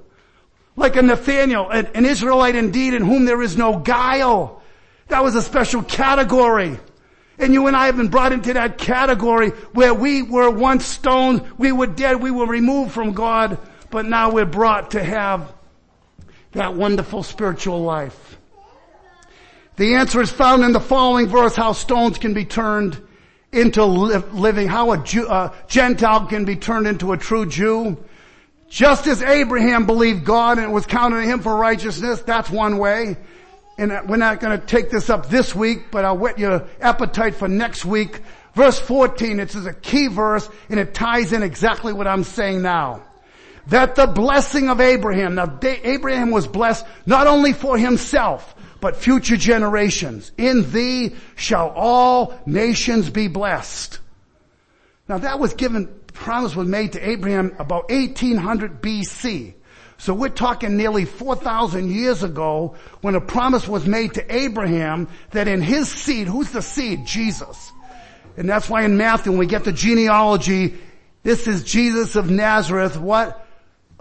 Like 0.76 0.95
a 0.95 1.01
Nathaniel, 1.01 1.70
an, 1.70 1.88
an 1.93 2.05
Israelite 2.05 2.55
indeed 2.55 2.93
in 2.93 3.03
whom 3.03 3.26
there 3.26 3.41
is 3.41 3.57
no 3.57 3.80
guile. 3.80 4.61
That 5.07 5.24
was 5.24 5.36
a 5.36 5.41
special 5.41 5.84
category. 5.84 6.80
And 7.38 7.53
you 7.53 7.67
and 7.67 7.76
I 7.76 7.86
have 7.86 7.97
been 7.97 8.09
brought 8.09 8.34
into 8.34 8.53
that 8.53 8.78
category 8.78 9.49
where 9.74 9.93
we 9.93 10.22
were 10.22 10.49
once 10.49 10.86
stones, 10.86 11.41
we 11.57 11.72
were 11.72 11.88
dead, 11.88 12.22
we 12.22 12.32
were 12.32 12.45
removed 12.45 12.91
from 12.91 13.13
God, 13.13 13.57
but 13.89 14.05
now 14.05 14.32
we're 14.32 14.45
brought 14.45 14.91
to 14.91 15.03
have 15.03 15.53
that 16.51 16.76
wonderful 16.76 17.24
spiritual 17.24 17.82
life. 17.82 18.38
The 19.78 19.95
answer 19.95 20.22
is 20.22 20.30
found 20.30 20.63
in 20.63 20.74
the 20.74 20.82
following 20.82 21.28
verse, 21.28 21.55
how 21.55 21.72
stones 21.72 22.17
can 22.17 22.34
be 22.34 22.43
turned 22.43 23.01
into 23.51 23.86
living, 23.86 24.67
how 24.67 24.91
a 24.91 24.97
Jew, 25.03 25.28
uh, 25.28 25.53
Gentile 25.67 26.28
can 26.28 26.43
be 26.43 26.57
turned 26.57 26.88
into 26.88 27.13
a 27.13 27.17
true 27.17 27.45
Jew. 27.45 27.97
Just 28.70 29.07
as 29.07 29.24
Abraham 29.24 29.86
believed 29.86 30.24
God 30.24 30.59
and 30.59 30.67
it 30.67 30.74
was 30.74 30.86
counted 30.86 31.22
to 31.22 31.28
him 31.28 31.41
for 31.41 31.55
righteousness, 31.55 32.22
that's 32.22 32.49
one 32.49 32.78
way. 32.78 33.17
And 33.78 33.91
we're 34.07 34.17
not 34.17 34.39
going 34.39 34.59
to 34.59 34.65
take 34.65 34.91
this 34.91 35.09
up 35.09 35.30
this 35.30 35.55
week, 35.55 35.89
but 35.89 36.05
I'll 36.05 36.17
whet 36.17 36.38
your 36.38 36.67
appetite 36.80 37.36
for 37.36 37.47
next 37.47 37.84
week. 37.84 38.22
Verse 38.53 38.80
14, 38.80 39.39
it's 39.39 39.55
a 39.55 39.74
key 39.74 40.07
verse 40.07 40.47
and 40.70 40.80
it 40.80 40.93
ties 40.93 41.34
in 41.34 41.43
exactly 41.43 41.93
what 41.93 42.07
I'm 42.07 42.24
saying 42.24 42.61
now. 42.61 43.03
That 43.67 43.95
the 43.95 44.07
blessing 44.07 44.70
of 44.70 44.82
Abraham, 44.82 45.36
now 45.36 45.59
Abraham 45.61 46.32
was 46.32 46.47
blessed 46.47 46.86
not 47.05 47.28
only 47.28 47.53
for 47.53 47.78
himself, 47.78 48.55
but 48.82 48.95
future 48.95 49.38
generations. 49.38 50.32
In 50.38 50.72
thee 50.72 51.15
shall 51.36 51.70
all 51.70 52.39
nations 52.45 53.09
be 53.09 53.28
blessed. 53.28 53.99
Now 55.07 55.17
that 55.20 55.39
was 55.39 55.53
given, 55.53 55.98
promise 56.14 56.55
was 56.55 56.68
made 56.68 56.93
to 56.93 57.10
Abraham 57.10 57.55
about 57.60 57.89
1800 57.89 58.82
BC. 58.82 59.53
So 59.97 60.14
we're 60.14 60.30
talking 60.30 60.78
nearly 60.78 61.03
4,000 61.03 61.91
years 61.91 62.24
ago 62.24 62.76
when 63.01 63.16
a 63.16 63.22
promise 63.22 63.68
was 63.68 63.86
made 63.86 64.14
to 64.14 64.34
Abraham 64.34 65.10
that 65.32 65.49
in 65.49 65.62
his 65.62 65.89
seed, 65.89 66.28
who's 66.28 66.51
the 66.51 66.62
seed? 66.62 67.05
Jesus. 67.05 67.72
And 68.38 68.47
that's 68.47 68.70
why 68.70 68.84
in 68.86 68.95
Matthew 68.95 69.34
when 69.34 69.39
we 69.39 69.45
get 69.45 69.66
the 69.66 69.74
genealogy, 69.74 70.78
this 71.24 71.47
is 71.47 71.64
Jesus 71.64 72.16
of 72.16 72.30
Nazareth, 72.30 72.97
what? 72.97 73.45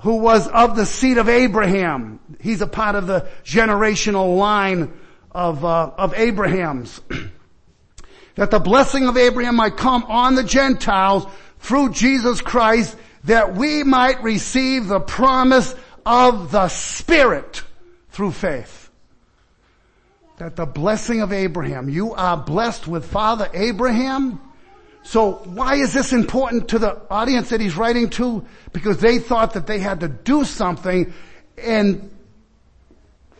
Who 0.03 0.19
was 0.19 0.47
of 0.47 0.77
the 0.77 0.87
seed 0.87 1.19
of 1.19 1.29
Abraham. 1.29 2.21
He's 2.41 2.61
a 2.61 2.69
part 2.69 2.95
of 2.95 3.09
the 3.09 3.27
generational 3.45 4.39
line 4.39 4.93
of, 5.33 5.65
uh, 5.65 5.91
of 5.99 6.15
Abraham's. 6.15 7.01
that 8.37 8.53
the 8.53 8.61
blessing 8.61 9.09
of 9.09 9.17
Abraham 9.17 9.57
might 9.57 9.77
come 9.77 10.05
on 10.05 10.37
the 10.37 10.45
Gentiles 10.45 11.27
through 11.59 11.91
Jesus 11.91 12.41
Christ 12.41 12.97
that 13.25 13.55
we 13.55 13.83
might 13.83 14.23
receive 14.23 14.87
the 14.89 15.01
promise 15.01 15.75
of 16.07 16.51
the 16.51 16.69
Spirit 16.69 17.63
through 18.11 18.33
faith. 18.33 18.91
That 20.39 20.57
the 20.57 20.67
blessing 20.67 21.21
of 21.21 21.33
Abraham, 21.33 21.89
you 21.89 22.15
are 22.15 22.37
blessed 22.37 22.87
with 22.87 23.05
Father 23.05 23.51
Abraham. 23.53 24.41
So 25.03 25.33
why 25.45 25.77
is 25.77 25.93
this 25.93 26.13
important 26.13 26.69
to 26.69 26.79
the 26.79 27.01
audience 27.11 27.51
that 27.51 27.61
he's 27.61 27.77
writing 27.77 28.09
to? 28.11 28.45
Because 28.73 28.99
they 28.99 29.19
thought 29.19 29.55
that 29.55 29.67
they 29.67 29.79
had 29.79 30.01
to 30.01 30.09
do 30.09 30.45
something 30.45 31.13
and 31.57 32.11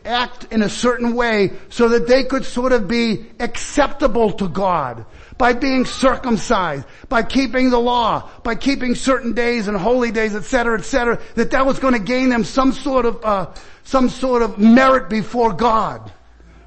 act 0.09 0.53
in 0.53 0.63
a 0.63 0.69
certain 0.69 1.15
way 1.15 1.53
so 1.69 1.91
that 1.91 2.09
they 2.09 2.25
could 2.25 2.45
sort 2.45 2.73
of 2.73 2.89
be 2.89 3.27
acceptable 3.39 4.33
to 4.33 4.49
God 4.49 5.05
by 5.37 5.53
being 5.53 5.85
circumcised, 5.85 6.85
by 7.09 7.23
keeping 7.23 7.71
the 7.71 7.79
law, 7.79 8.29
by 8.43 8.55
keeping 8.55 8.95
certain 8.95 9.35
days 9.35 9.69
and 9.69 9.77
holy 9.77 10.11
days, 10.11 10.35
etc., 10.35 10.79
etc., 10.79 11.21
that 11.37 11.53
that 11.53 11.65
was 11.65 11.79
going 11.79 11.95
to 11.95 12.01
gain 12.01 12.31
them 12.31 12.43
some 12.43 12.73
sort 12.73 13.07
of, 13.07 13.25
uh, 13.25 13.55
some 13.85 14.09
sort 14.09 14.43
of 14.43 14.59
merit 14.59 15.09
before 15.09 15.53
God. 15.53 16.11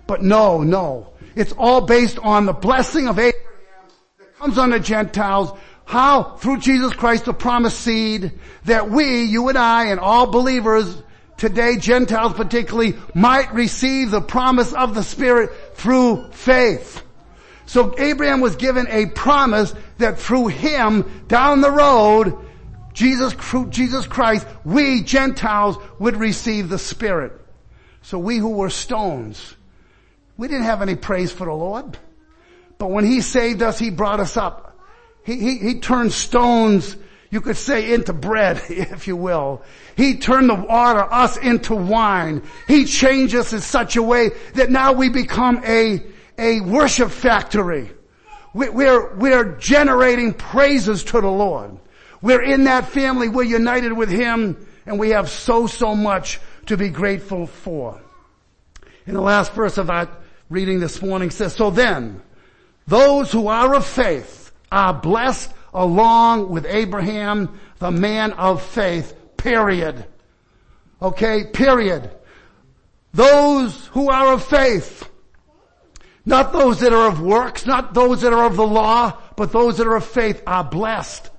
But 0.07 0.21
no, 0.21 0.63
no. 0.63 1.13
It's 1.35 1.53
all 1.57 1.81
based 1.81 2.19
on 2.19 2.45
the 2.45 2.53
blessing 2.53 3.07
of 3.07 3.19
Abraham 3.19 3.41
that 4.19 4.37
comes 4.37 4.57
on 4.57 4.69
the 4.69 4.79
Gentiles 4.79 5.51
how? 5.91 6.37
Through 6.37 6.59
Jesus 6.59 6.93
Christ, 6.93 7.25
the 7.25 7.33
promised 7.33 7.81
seed, 7.81 8.31
that 8.63 8.89
we, 8.89 9.25
you 9.25 9.49
and 9.49 9.57
I, 9.57 9.87
and 9.87 9.99
all 9.99 10.25
believers, 10.25 11.03
today, 11.41 11.75
Gentiles 11.75 12.33
particularly, 12.33 12.93
might 13.15 13.51
receive 13.51 14.11
the 14.11 14.21
promise 14.21 14.73
of 14.73 14.93
the 14.93 15.01
Spirit 15.01 15.49
through 15.73 16.29
faith. 16.33 17.01
So 17.65 17.95
Abraham 17.97 18.41
was 18.41 18.55
given 18.57 18.85
a 18.87 19.07
promise 19.07 19.73
that 19.97 20.19
through 20.19 20.49
him, 20.49 21.23
down 21.27 21.61
the 21.61 21.71
road, 21.71 22.37
Jesus, 22.93 23.33
Jesus 23.69 24.05
Christ, 24.05 24.45
we 24.63 25.01
Gentiles 25.01 25.77
would 25.97 26.15
receive 26.15 26.69
the 26.69 26.77
Spirit. 26.77 27.33
So 28.03 28.19
we 28.19 28.37
who 28.37 28.49
were 28.49 28.69
stones, 28.69 29.55
we 30.37 30.47
didn't 30.47 30.65
have 30.65 30.83
any 30.83 30.95
praise 30.95 31.31
for 31.31 31.47
the 31.47 31.53
Lord. 31.53 31.97
But 32.77 32.91
when 32.91 33.03
He 33.03 33.21
saved 33.21 33.63
us, 33.63 33.79
He 33.79 33.89
brought 33.89 34.19
us 34.19 34.37
up. 34.37 34.77
He, 35.25 35.37
he, 35.37 35.57
he 35.57 35.79
turned 35.79 36.13
stones 36.13 36.95
you 37.32 37.41
could 37.41 37.57
say 37.57 37.93
into 37.93 38.13
bread, 38.13 38.61
if 38.69 39.07
you 39.07 39.15
will. 39.15 39.63
He 39.95 40.17
turned 40.17 40.49
the 40.49 40.55
water, 40.55 41.01
us 41.01 41.38
into 41.38 41.73
wine. 41.73 42.43
He 42.67 42.86
changed 42.86 43.34
us 43.34 43.53
in 43.53 43.61
such 43.61 43.95
a 43.95 44.03
way 44.03 44.32
that 44.53 44.69
now 44.69 44.93
we 44.93 45.09
become 45.09 45.63
a, 45.65 46.03
a 46.38 46.61
worship 46.61 47.09
factory. 47.09 47.91
We're, 48.53 49.15
we're 49.15 49.55
generating 49.55 50.34
praises 50.34 51.05
to 51.05 51.21
the 51.21 51.32
Lord. 51.32 51.79
We're 52.21 52.43
in 52.43 52.65
that 52.65 52.89
family. 52.89 53.29
We're 53.29 53.43
united 53.43 53.93
with 53.93 54.09
Him 54.09 54.67
and 54.86 54.99
we 54.99 55.11
have 55.11 55.29
so, 55.29 55.67
so 55.67 55.95
much 55.95 56.39
to 56.65 56.77
be 56.77 56.89
grateful 56.89 57.47
for. 57.47 58.01
In 59.05 59.13
the 59.13 59.21
last 59.21 59.53
verse 59.53 59.77
of 59.77 59.89
our 59.89 60.09
reading 60.49 60.79
this 60.79 61.01
morning 61.01 61.29
says, 61.29 61.55
so 61.55 61.71
then, 61.71 62.21
those 62.88 63.32
who 63.32 63.47
are 63.47 63.73
of 63.73 63.86
faith 63.86 64.51
are 64.71 64.93
blessed 64.93 65.51
along 65.74 66.49
with 66.49 66.65
Abraham, 66.65 67.59
the 67.80 67.91
man 67.91 68.34
of 68.34 68.61
faith, 68.61 69.15
period. 69.38 70.05
Okay, 71.01 71.45
period. 71.45 72.09
Those 73.13 73.88
who 73.88 74.09
are 74.09 74.34
of 74.34 74.43
faith, 74.45 75.09
not 76.26 76.53
those 76.53 76.80
that 76.82 76.93
are 76.93 77.07
of 77.07 77.22
works, 77.22 77.65
not 77.65 77.93
those 77.93 78.22
that 78.22 78.34
are 78.34 78.45
of 78.45 78.55
the 78.55 78.67
law, 78.67 79.17
but 79.36 79.51
those 79.51 79.78
that 79.78 79.88
are 79.88 79.95
of 79.95 80.05
faith 80.05 80.41
are 80.45 80.63
blessed 80.63 81.30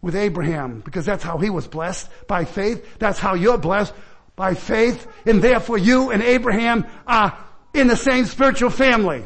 with 0.00 0.16
Abraham 0.16 0.80
because 0.80 1.06
that's 1.06 1.22
how 1.22 1.38
he 1.38 1.48
was 1.48 1.68
blessed 1.68 2.08
by 2.26 2.44
faith. 2.44 2.98
That's 2.98 3.18
how 3.18 3.34
you're 3.34 3.58
blessed 3.58 3.94
by 4.34 4.54
faith. 4.54 5.06
And 5.24 5.40
therefore 5.40 5.78
you 5.78 6.10
and 6.10 6.22
Abraham 6.22 6.86
are 7.06 7.38
in 7.72 7.86
the 7.86 7.96
same 7.96 8.26
spiritual 8.26 8.70
family. 8.70 9.24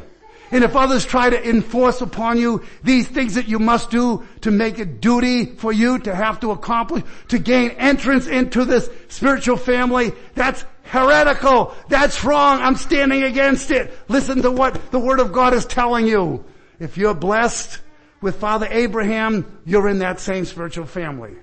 And 0.51 0.63
if 0.63 0.75
others 0.75 1.05
try 1.05 1.29
to 1.29 1.49
enforce 1.49 2.01
upon 2.01 2.37
you 2.37 2.63
these 2.83 3.07
things 3.07 3.35
that 3.35 3.47
you 3.47 3.59
must 3.59 3.89
do 3.89 4.25
to 4.41 4.51
make 4.51 4.79
it 4.79 5.01
duty 5.01 5.45
for 5.45 5.73
you 5.73 5.99
to 5.99 6.15
have 6.15 6.39
to 6.39 6.51
accomplish, 6.51 7.03
to 7.29 7.37
gain 7.37 7.71
entrance 7.71 8.27
into 8.27 8.63
this 8.63 8.89
spiritual 9.09 9.57
family, 9.57 10.13
that's 10.35 10.63
heretical. 10.83 11.75
That's 11.89 12.23
wrong. 12.23 12.61
I'm 12.61 12.75
standing 12.75 13.23
against 13.23 13.71
it. 13.71 13.93
Listen 14.07 14.41
to 14.43 14.51
what 14.51 14.91
the 14.91 14.99
Word 14.99 15.19
of 15.19 15.33
God 15.33 15.53
is 15.53 15.65
telling 15.65 16.07
you. 16.07 16.45
If 16.79 16.97
you're 16.97 17.13
blessed 17.13 17.79
with 18.21 18.37
Father 18.37 18.67
Abraham, 18.69 19.59
you're 19.65 19.89
in 19.89 19.99
that 19.99 20.19
same 20.19 20.45
spiritual 20.45 20.85
family. 20.85 21.35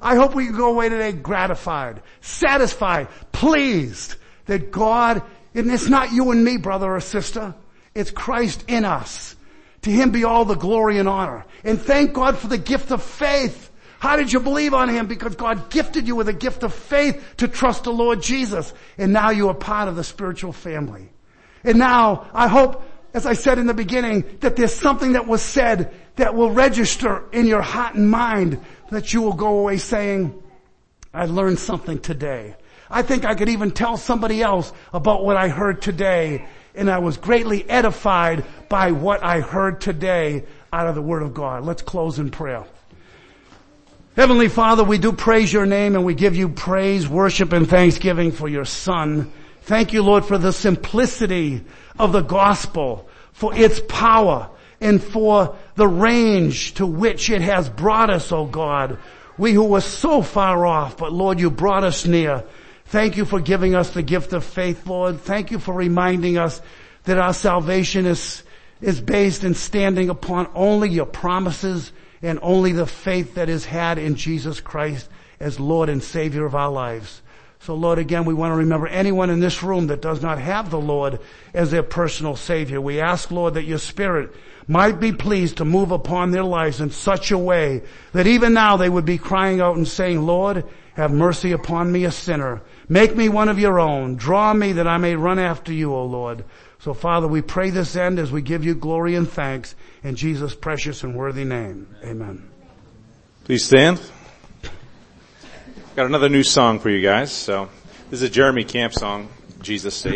I 0.00 0.16
hope 0.16 0.34
we 0.34 0.46
can 0.46 0.56
go 0.56 0.70
away 0.70 0.88
today 0.88 1.12
gratified, 1.12 2.02
satisfied, 2.20 3.08
pleased 3.32 4.14
that 4.46 4.70
God, 4.70 5.22
and 5.54 5.70
it's 5.70 5.88
not 5.88 6.12
you 6.12 6.30
and 6.30 6.44
me, 6.44 6.56
brother 6.56 6.94
or 6.94 7.00
sister. 7.00 7.54
It's 7.98 8.12
Christ 8.12 8.64
in 8.68 8.84
us. 8.84 9.34
To 9.82 9.90
Him 9.90 10.12
be 10.12 10.22
all 10.22 10.44
the 10.44 10.54
glory 10.54 10.98
and 10.98 11.08
honor. 11.08 11.44
And 11.64 11.80
thank 11.80 12.12
God 12.12 12.38
for 12.38 12.46
the 12.46 12.56
gift 12.56 12.92
of 12.92 13.02
faith. 13.02 13.72
How 13.98 14.14
did 14.14 14.32
you 14.32 14.38
believe 14.38 14.72
on 14.72 14.88
Him? 14.88 15.08
Because 15.08 15.34
God 15.34 15.68
gifted 15.68 16.06
you 16.06 16.14
with 16.14 16.28
a 16.28 16.32
gift 16.32 16.62
of 16.62 16.72
faith 16.72 17.20
to 17.38 17.48
trust 17.48 17.84
the 17.84 17.92
Lord 17.92 18.22
Jesus. 18.22 18.72
And 18.98 19.12
now 19.12 19.30
you 19.30 19.48
are 19.48 19.54
part 19.54 19.88
of 19.88 19.96
the 19.96 20.04
spiritual 20.04 20.52
family. 20.52 21.10
And 21.64 21.80
now 21.80 22.30
I 22.32 22.46
hope, 22.46 22.84
as 23.14 23.26
I 23.26 23.32
said 23.32 23.58
in 23.58 23.66
the 23.66 23.74
beginning, 23.74 24.38
that 24.40 24.54
there's 24.54 24.74
something 24.74 25.14
that 25.14 25.26
was 25.26 25.42
said 25.42 25.92
that 26.14 26.36
will 26.36 26.52
register 26.52 27.24
in 27.32 27.46
your 27.46 27.62
heart 27.62 27.96
and 27.96 28.08
mind 28.08 28.64
that 28.92 29.12
you 29.12 29.22
will 29.22 29.32
go 29.32 29.58
away 29.58 29.78
saying, 29.78 30.40
I 31.12 31.26
learned 31.26 31.58
something 31.58 31.98
today. 31.98 32.54
I 32.88 33.02
think 33.02 33.24
I 33.24 33.34
could 33.34 33.48
even 33.48 33.72
tell 33.72 33.96
somebody 33.96 34.40
else 34.40 34.72
about 34.92 35.24
what 35.24 35.36
I 35.36 35.48
heard 35.48 35.82
today 35.82 36.46
and 36.74 36.90
I 36.90 36.98
was 36.98 37.16
greatly 37.16 37.68
edified 37.68 38.44
by 38.68 38.92
what 38.92 39.22
I 39.22 39.40
heard 39.40 39.80
today 39.80 40.44
out 40.72 40.86
of 40.86 40.94
the 40.94 41.02
Word 41.02 41.22
of 41.22 41.34
God. 41.34 41.64
Let's 41.64 41.82
close 41.82 42.18
in 42.18 42.30
prayer. 42.30 42.64
Heavenly 44.16 44.48
Father, 44.48 44.82
we 44.82 44.98
do 44.98 45.12
praise 45.12 45.52
your 45.52 45.66
name 45.66 45.94
and 45.94 46.04
we 46.04 46.14
give 46.14 46.34
you 46.34 46.48
praise, 46.48 47.08
worship, 47.08 47.52
and 47.52 47.68
thanksgiving 47.68 48.32
for 48.32 48.48
your 48.48 48.64
Son. 48.64 49.30
Thank 49.62 49.92
you, 49.92 50.02
Lord, 50.02 50.24
for 50.24 50.38
the 50.38 50.52
simplicity 50.52 51.64
of 51.98 52.12
the 52.12 52.22
gospel, 52.22 53.08
for 53.32 53.54
its 53.54 53.80
power, 53.88 54.50
and 54.80 55.02
for 55.02 55.56
the 55.76 55.86
range 55.86 56.74
to 56.74 56.86
which 56.86 57.30
it 57.30 57.42
has 57.42 57.68
brought 57.68 58.10
us, 58.10 58.32
O 58.32 58.38
oh 58.38 58.46
God. 58.46 58.98
We 59.36 59.52
who 59.52 59.64
were 59.64 59.80
so 59.80 60.22
far 60.22 60.66
off, 60.66 60.96
but 60.96 61.12
Lord, 61.12 61.38
you 61.38 61.50
brought 61.50 61.84
us 61.84 62.06
near. 62.06 62.44
Thank 62.88 63.18
you 63.18 63.26
for 63.26 63.38
giving 63.38 63.74
us 63.74 63.90
the 63.90 64.02
gift 64.02 64.32
of 64.32 64.42
faith, 64.44 64.86
Lord. 64.86 65.20
Thank 65.20 65.50
you 65.50 65.58
for 65.58 65.74
reminding 65.74 66.38
us 66.38 66.62
that 67.04 67.18
our 67.18 67.34
salvation 67.34 68.06
is, 68.06 68.42
is 68.80 68.98
based 68.98 69.44
and 69.44 69.54
standing 69.54 70.08
upon 70.08 70.48
only 70.54 70.88
your 70.88 71.04
promises 71.04 71.92
and 72.22 72.38
only 72.40 72.72
the 72.72 72.86
faith 72.86 73.34
that 73.34 73.50
is 73.50 73.66
had 73.66 73.98
in 73.98 74.14
Jesus 74.14 74.60
Christ 74.60 75.06
as 75.38 75.60
Lord 75.60 75.90
and 75.90 76.02
Savior 76.02 76.46
of 76.46 76.54
our 76.54 76.70
lives. 76.70 77.20
So 77.60 77.74
Lord, 77.74 77.98
again, 77.98 78.24
we 78.24 78.32
want 78.32 78.52
to 78.52 78.56
remember 78.56 78.86
anyone 78.86 79.28
in 79.28 79.40
this 79.40 79.62
room 79.62 79.88
that 79.88 80.00
does 80.00 80.22
not 80.22 80.38
have 80.38 80.70
the 80.70 80.80
Lord 80.80 81.20
as 81.52 81.70
their 81.70 81.82
personal 81.82 82.36
Savior. 82.36 82.80
We 82.80 83.00
ask, 83.00 83.30
Lord, 83.30 83.54
that 83.54 83.64
your 83.64 83.78
Spirit 83.78 84.34
might 84.66 84.98
be 84.98 85.12
pleased 85.12 85.58
to 85.58 85.64
move 85.66 85.90
upon 85.90 86.30
their 86.30 86.44
lives 86.44 86.80
in 86.80 86.90
such 86.90 87.32
a 87.32 87.38
way 87.38 87.82
that 88.12 88.26
even 88.26 88.54
now 88.54 88.78
they 88.78 88.88
would 88.88 89.04
be 89.04 89.18
crying 89.18 89.60
out 89.60 89.76
and 89.76 89.86
saying, 89.86 90.22
Lord, 90.22 90.64
have 90.94 91.12
mercy 91.12 91.52
upon 91.52 91.92
me, 91.92 92.04
a 92.04 92.10
sinner. 92.10 92.60
Make 92.88 93.14
me 93.14 93.28
one 93.28 93.48
of 93.48 93.58
your 93.58 93.78
own. 93.78 94.16
Draw 94.16 94.54
me 94.54 94.72
that 94.72 94.86
I 94.86 94.96
may 94.96 95.14
run 95.14 95.38
after 95.38 95.72
you, 95.72 95.94
O 95.94 96.04
Lord. 96.04 96.44
So 96.78 96.94
Father, 96.94 97.26
we 97.26 97.42
pray 97.42 97.70
this 97.70 97.96
end 97.96 98.18
as 98.18 98.30
we 98.30 98.40
give 98.40 98.64
you 98.64 98.74
glory 98.74 99.14
and 99.14 99.28
thanks 99.28 99.74
in 100.02 100.14
Jesus' 100.16 100.54
precious 100.54 101.02
and 101.02 101.14
worthy 101.14 101.44
name. 101.44 101.94
Amen. 102.04 102.48
Please 103.44 103.64
stand. 103.64 104.00
Got 105.96 106.06
another 106.06 106.28
new 106.28 106.44
song 106.44 106.78
for 106.78 106.90
you 106.90 107.02
guys. 107.02 107.32
So 107.32 107.68
this 108.10 108.22
is 108.22 108.28
a 108.28 108.32
Jeremy 108.32 108.64
Camp 108.64 108.94
song, 108.94 109.28
Jesus 109.60 109.94
Saves. 109.94 110.06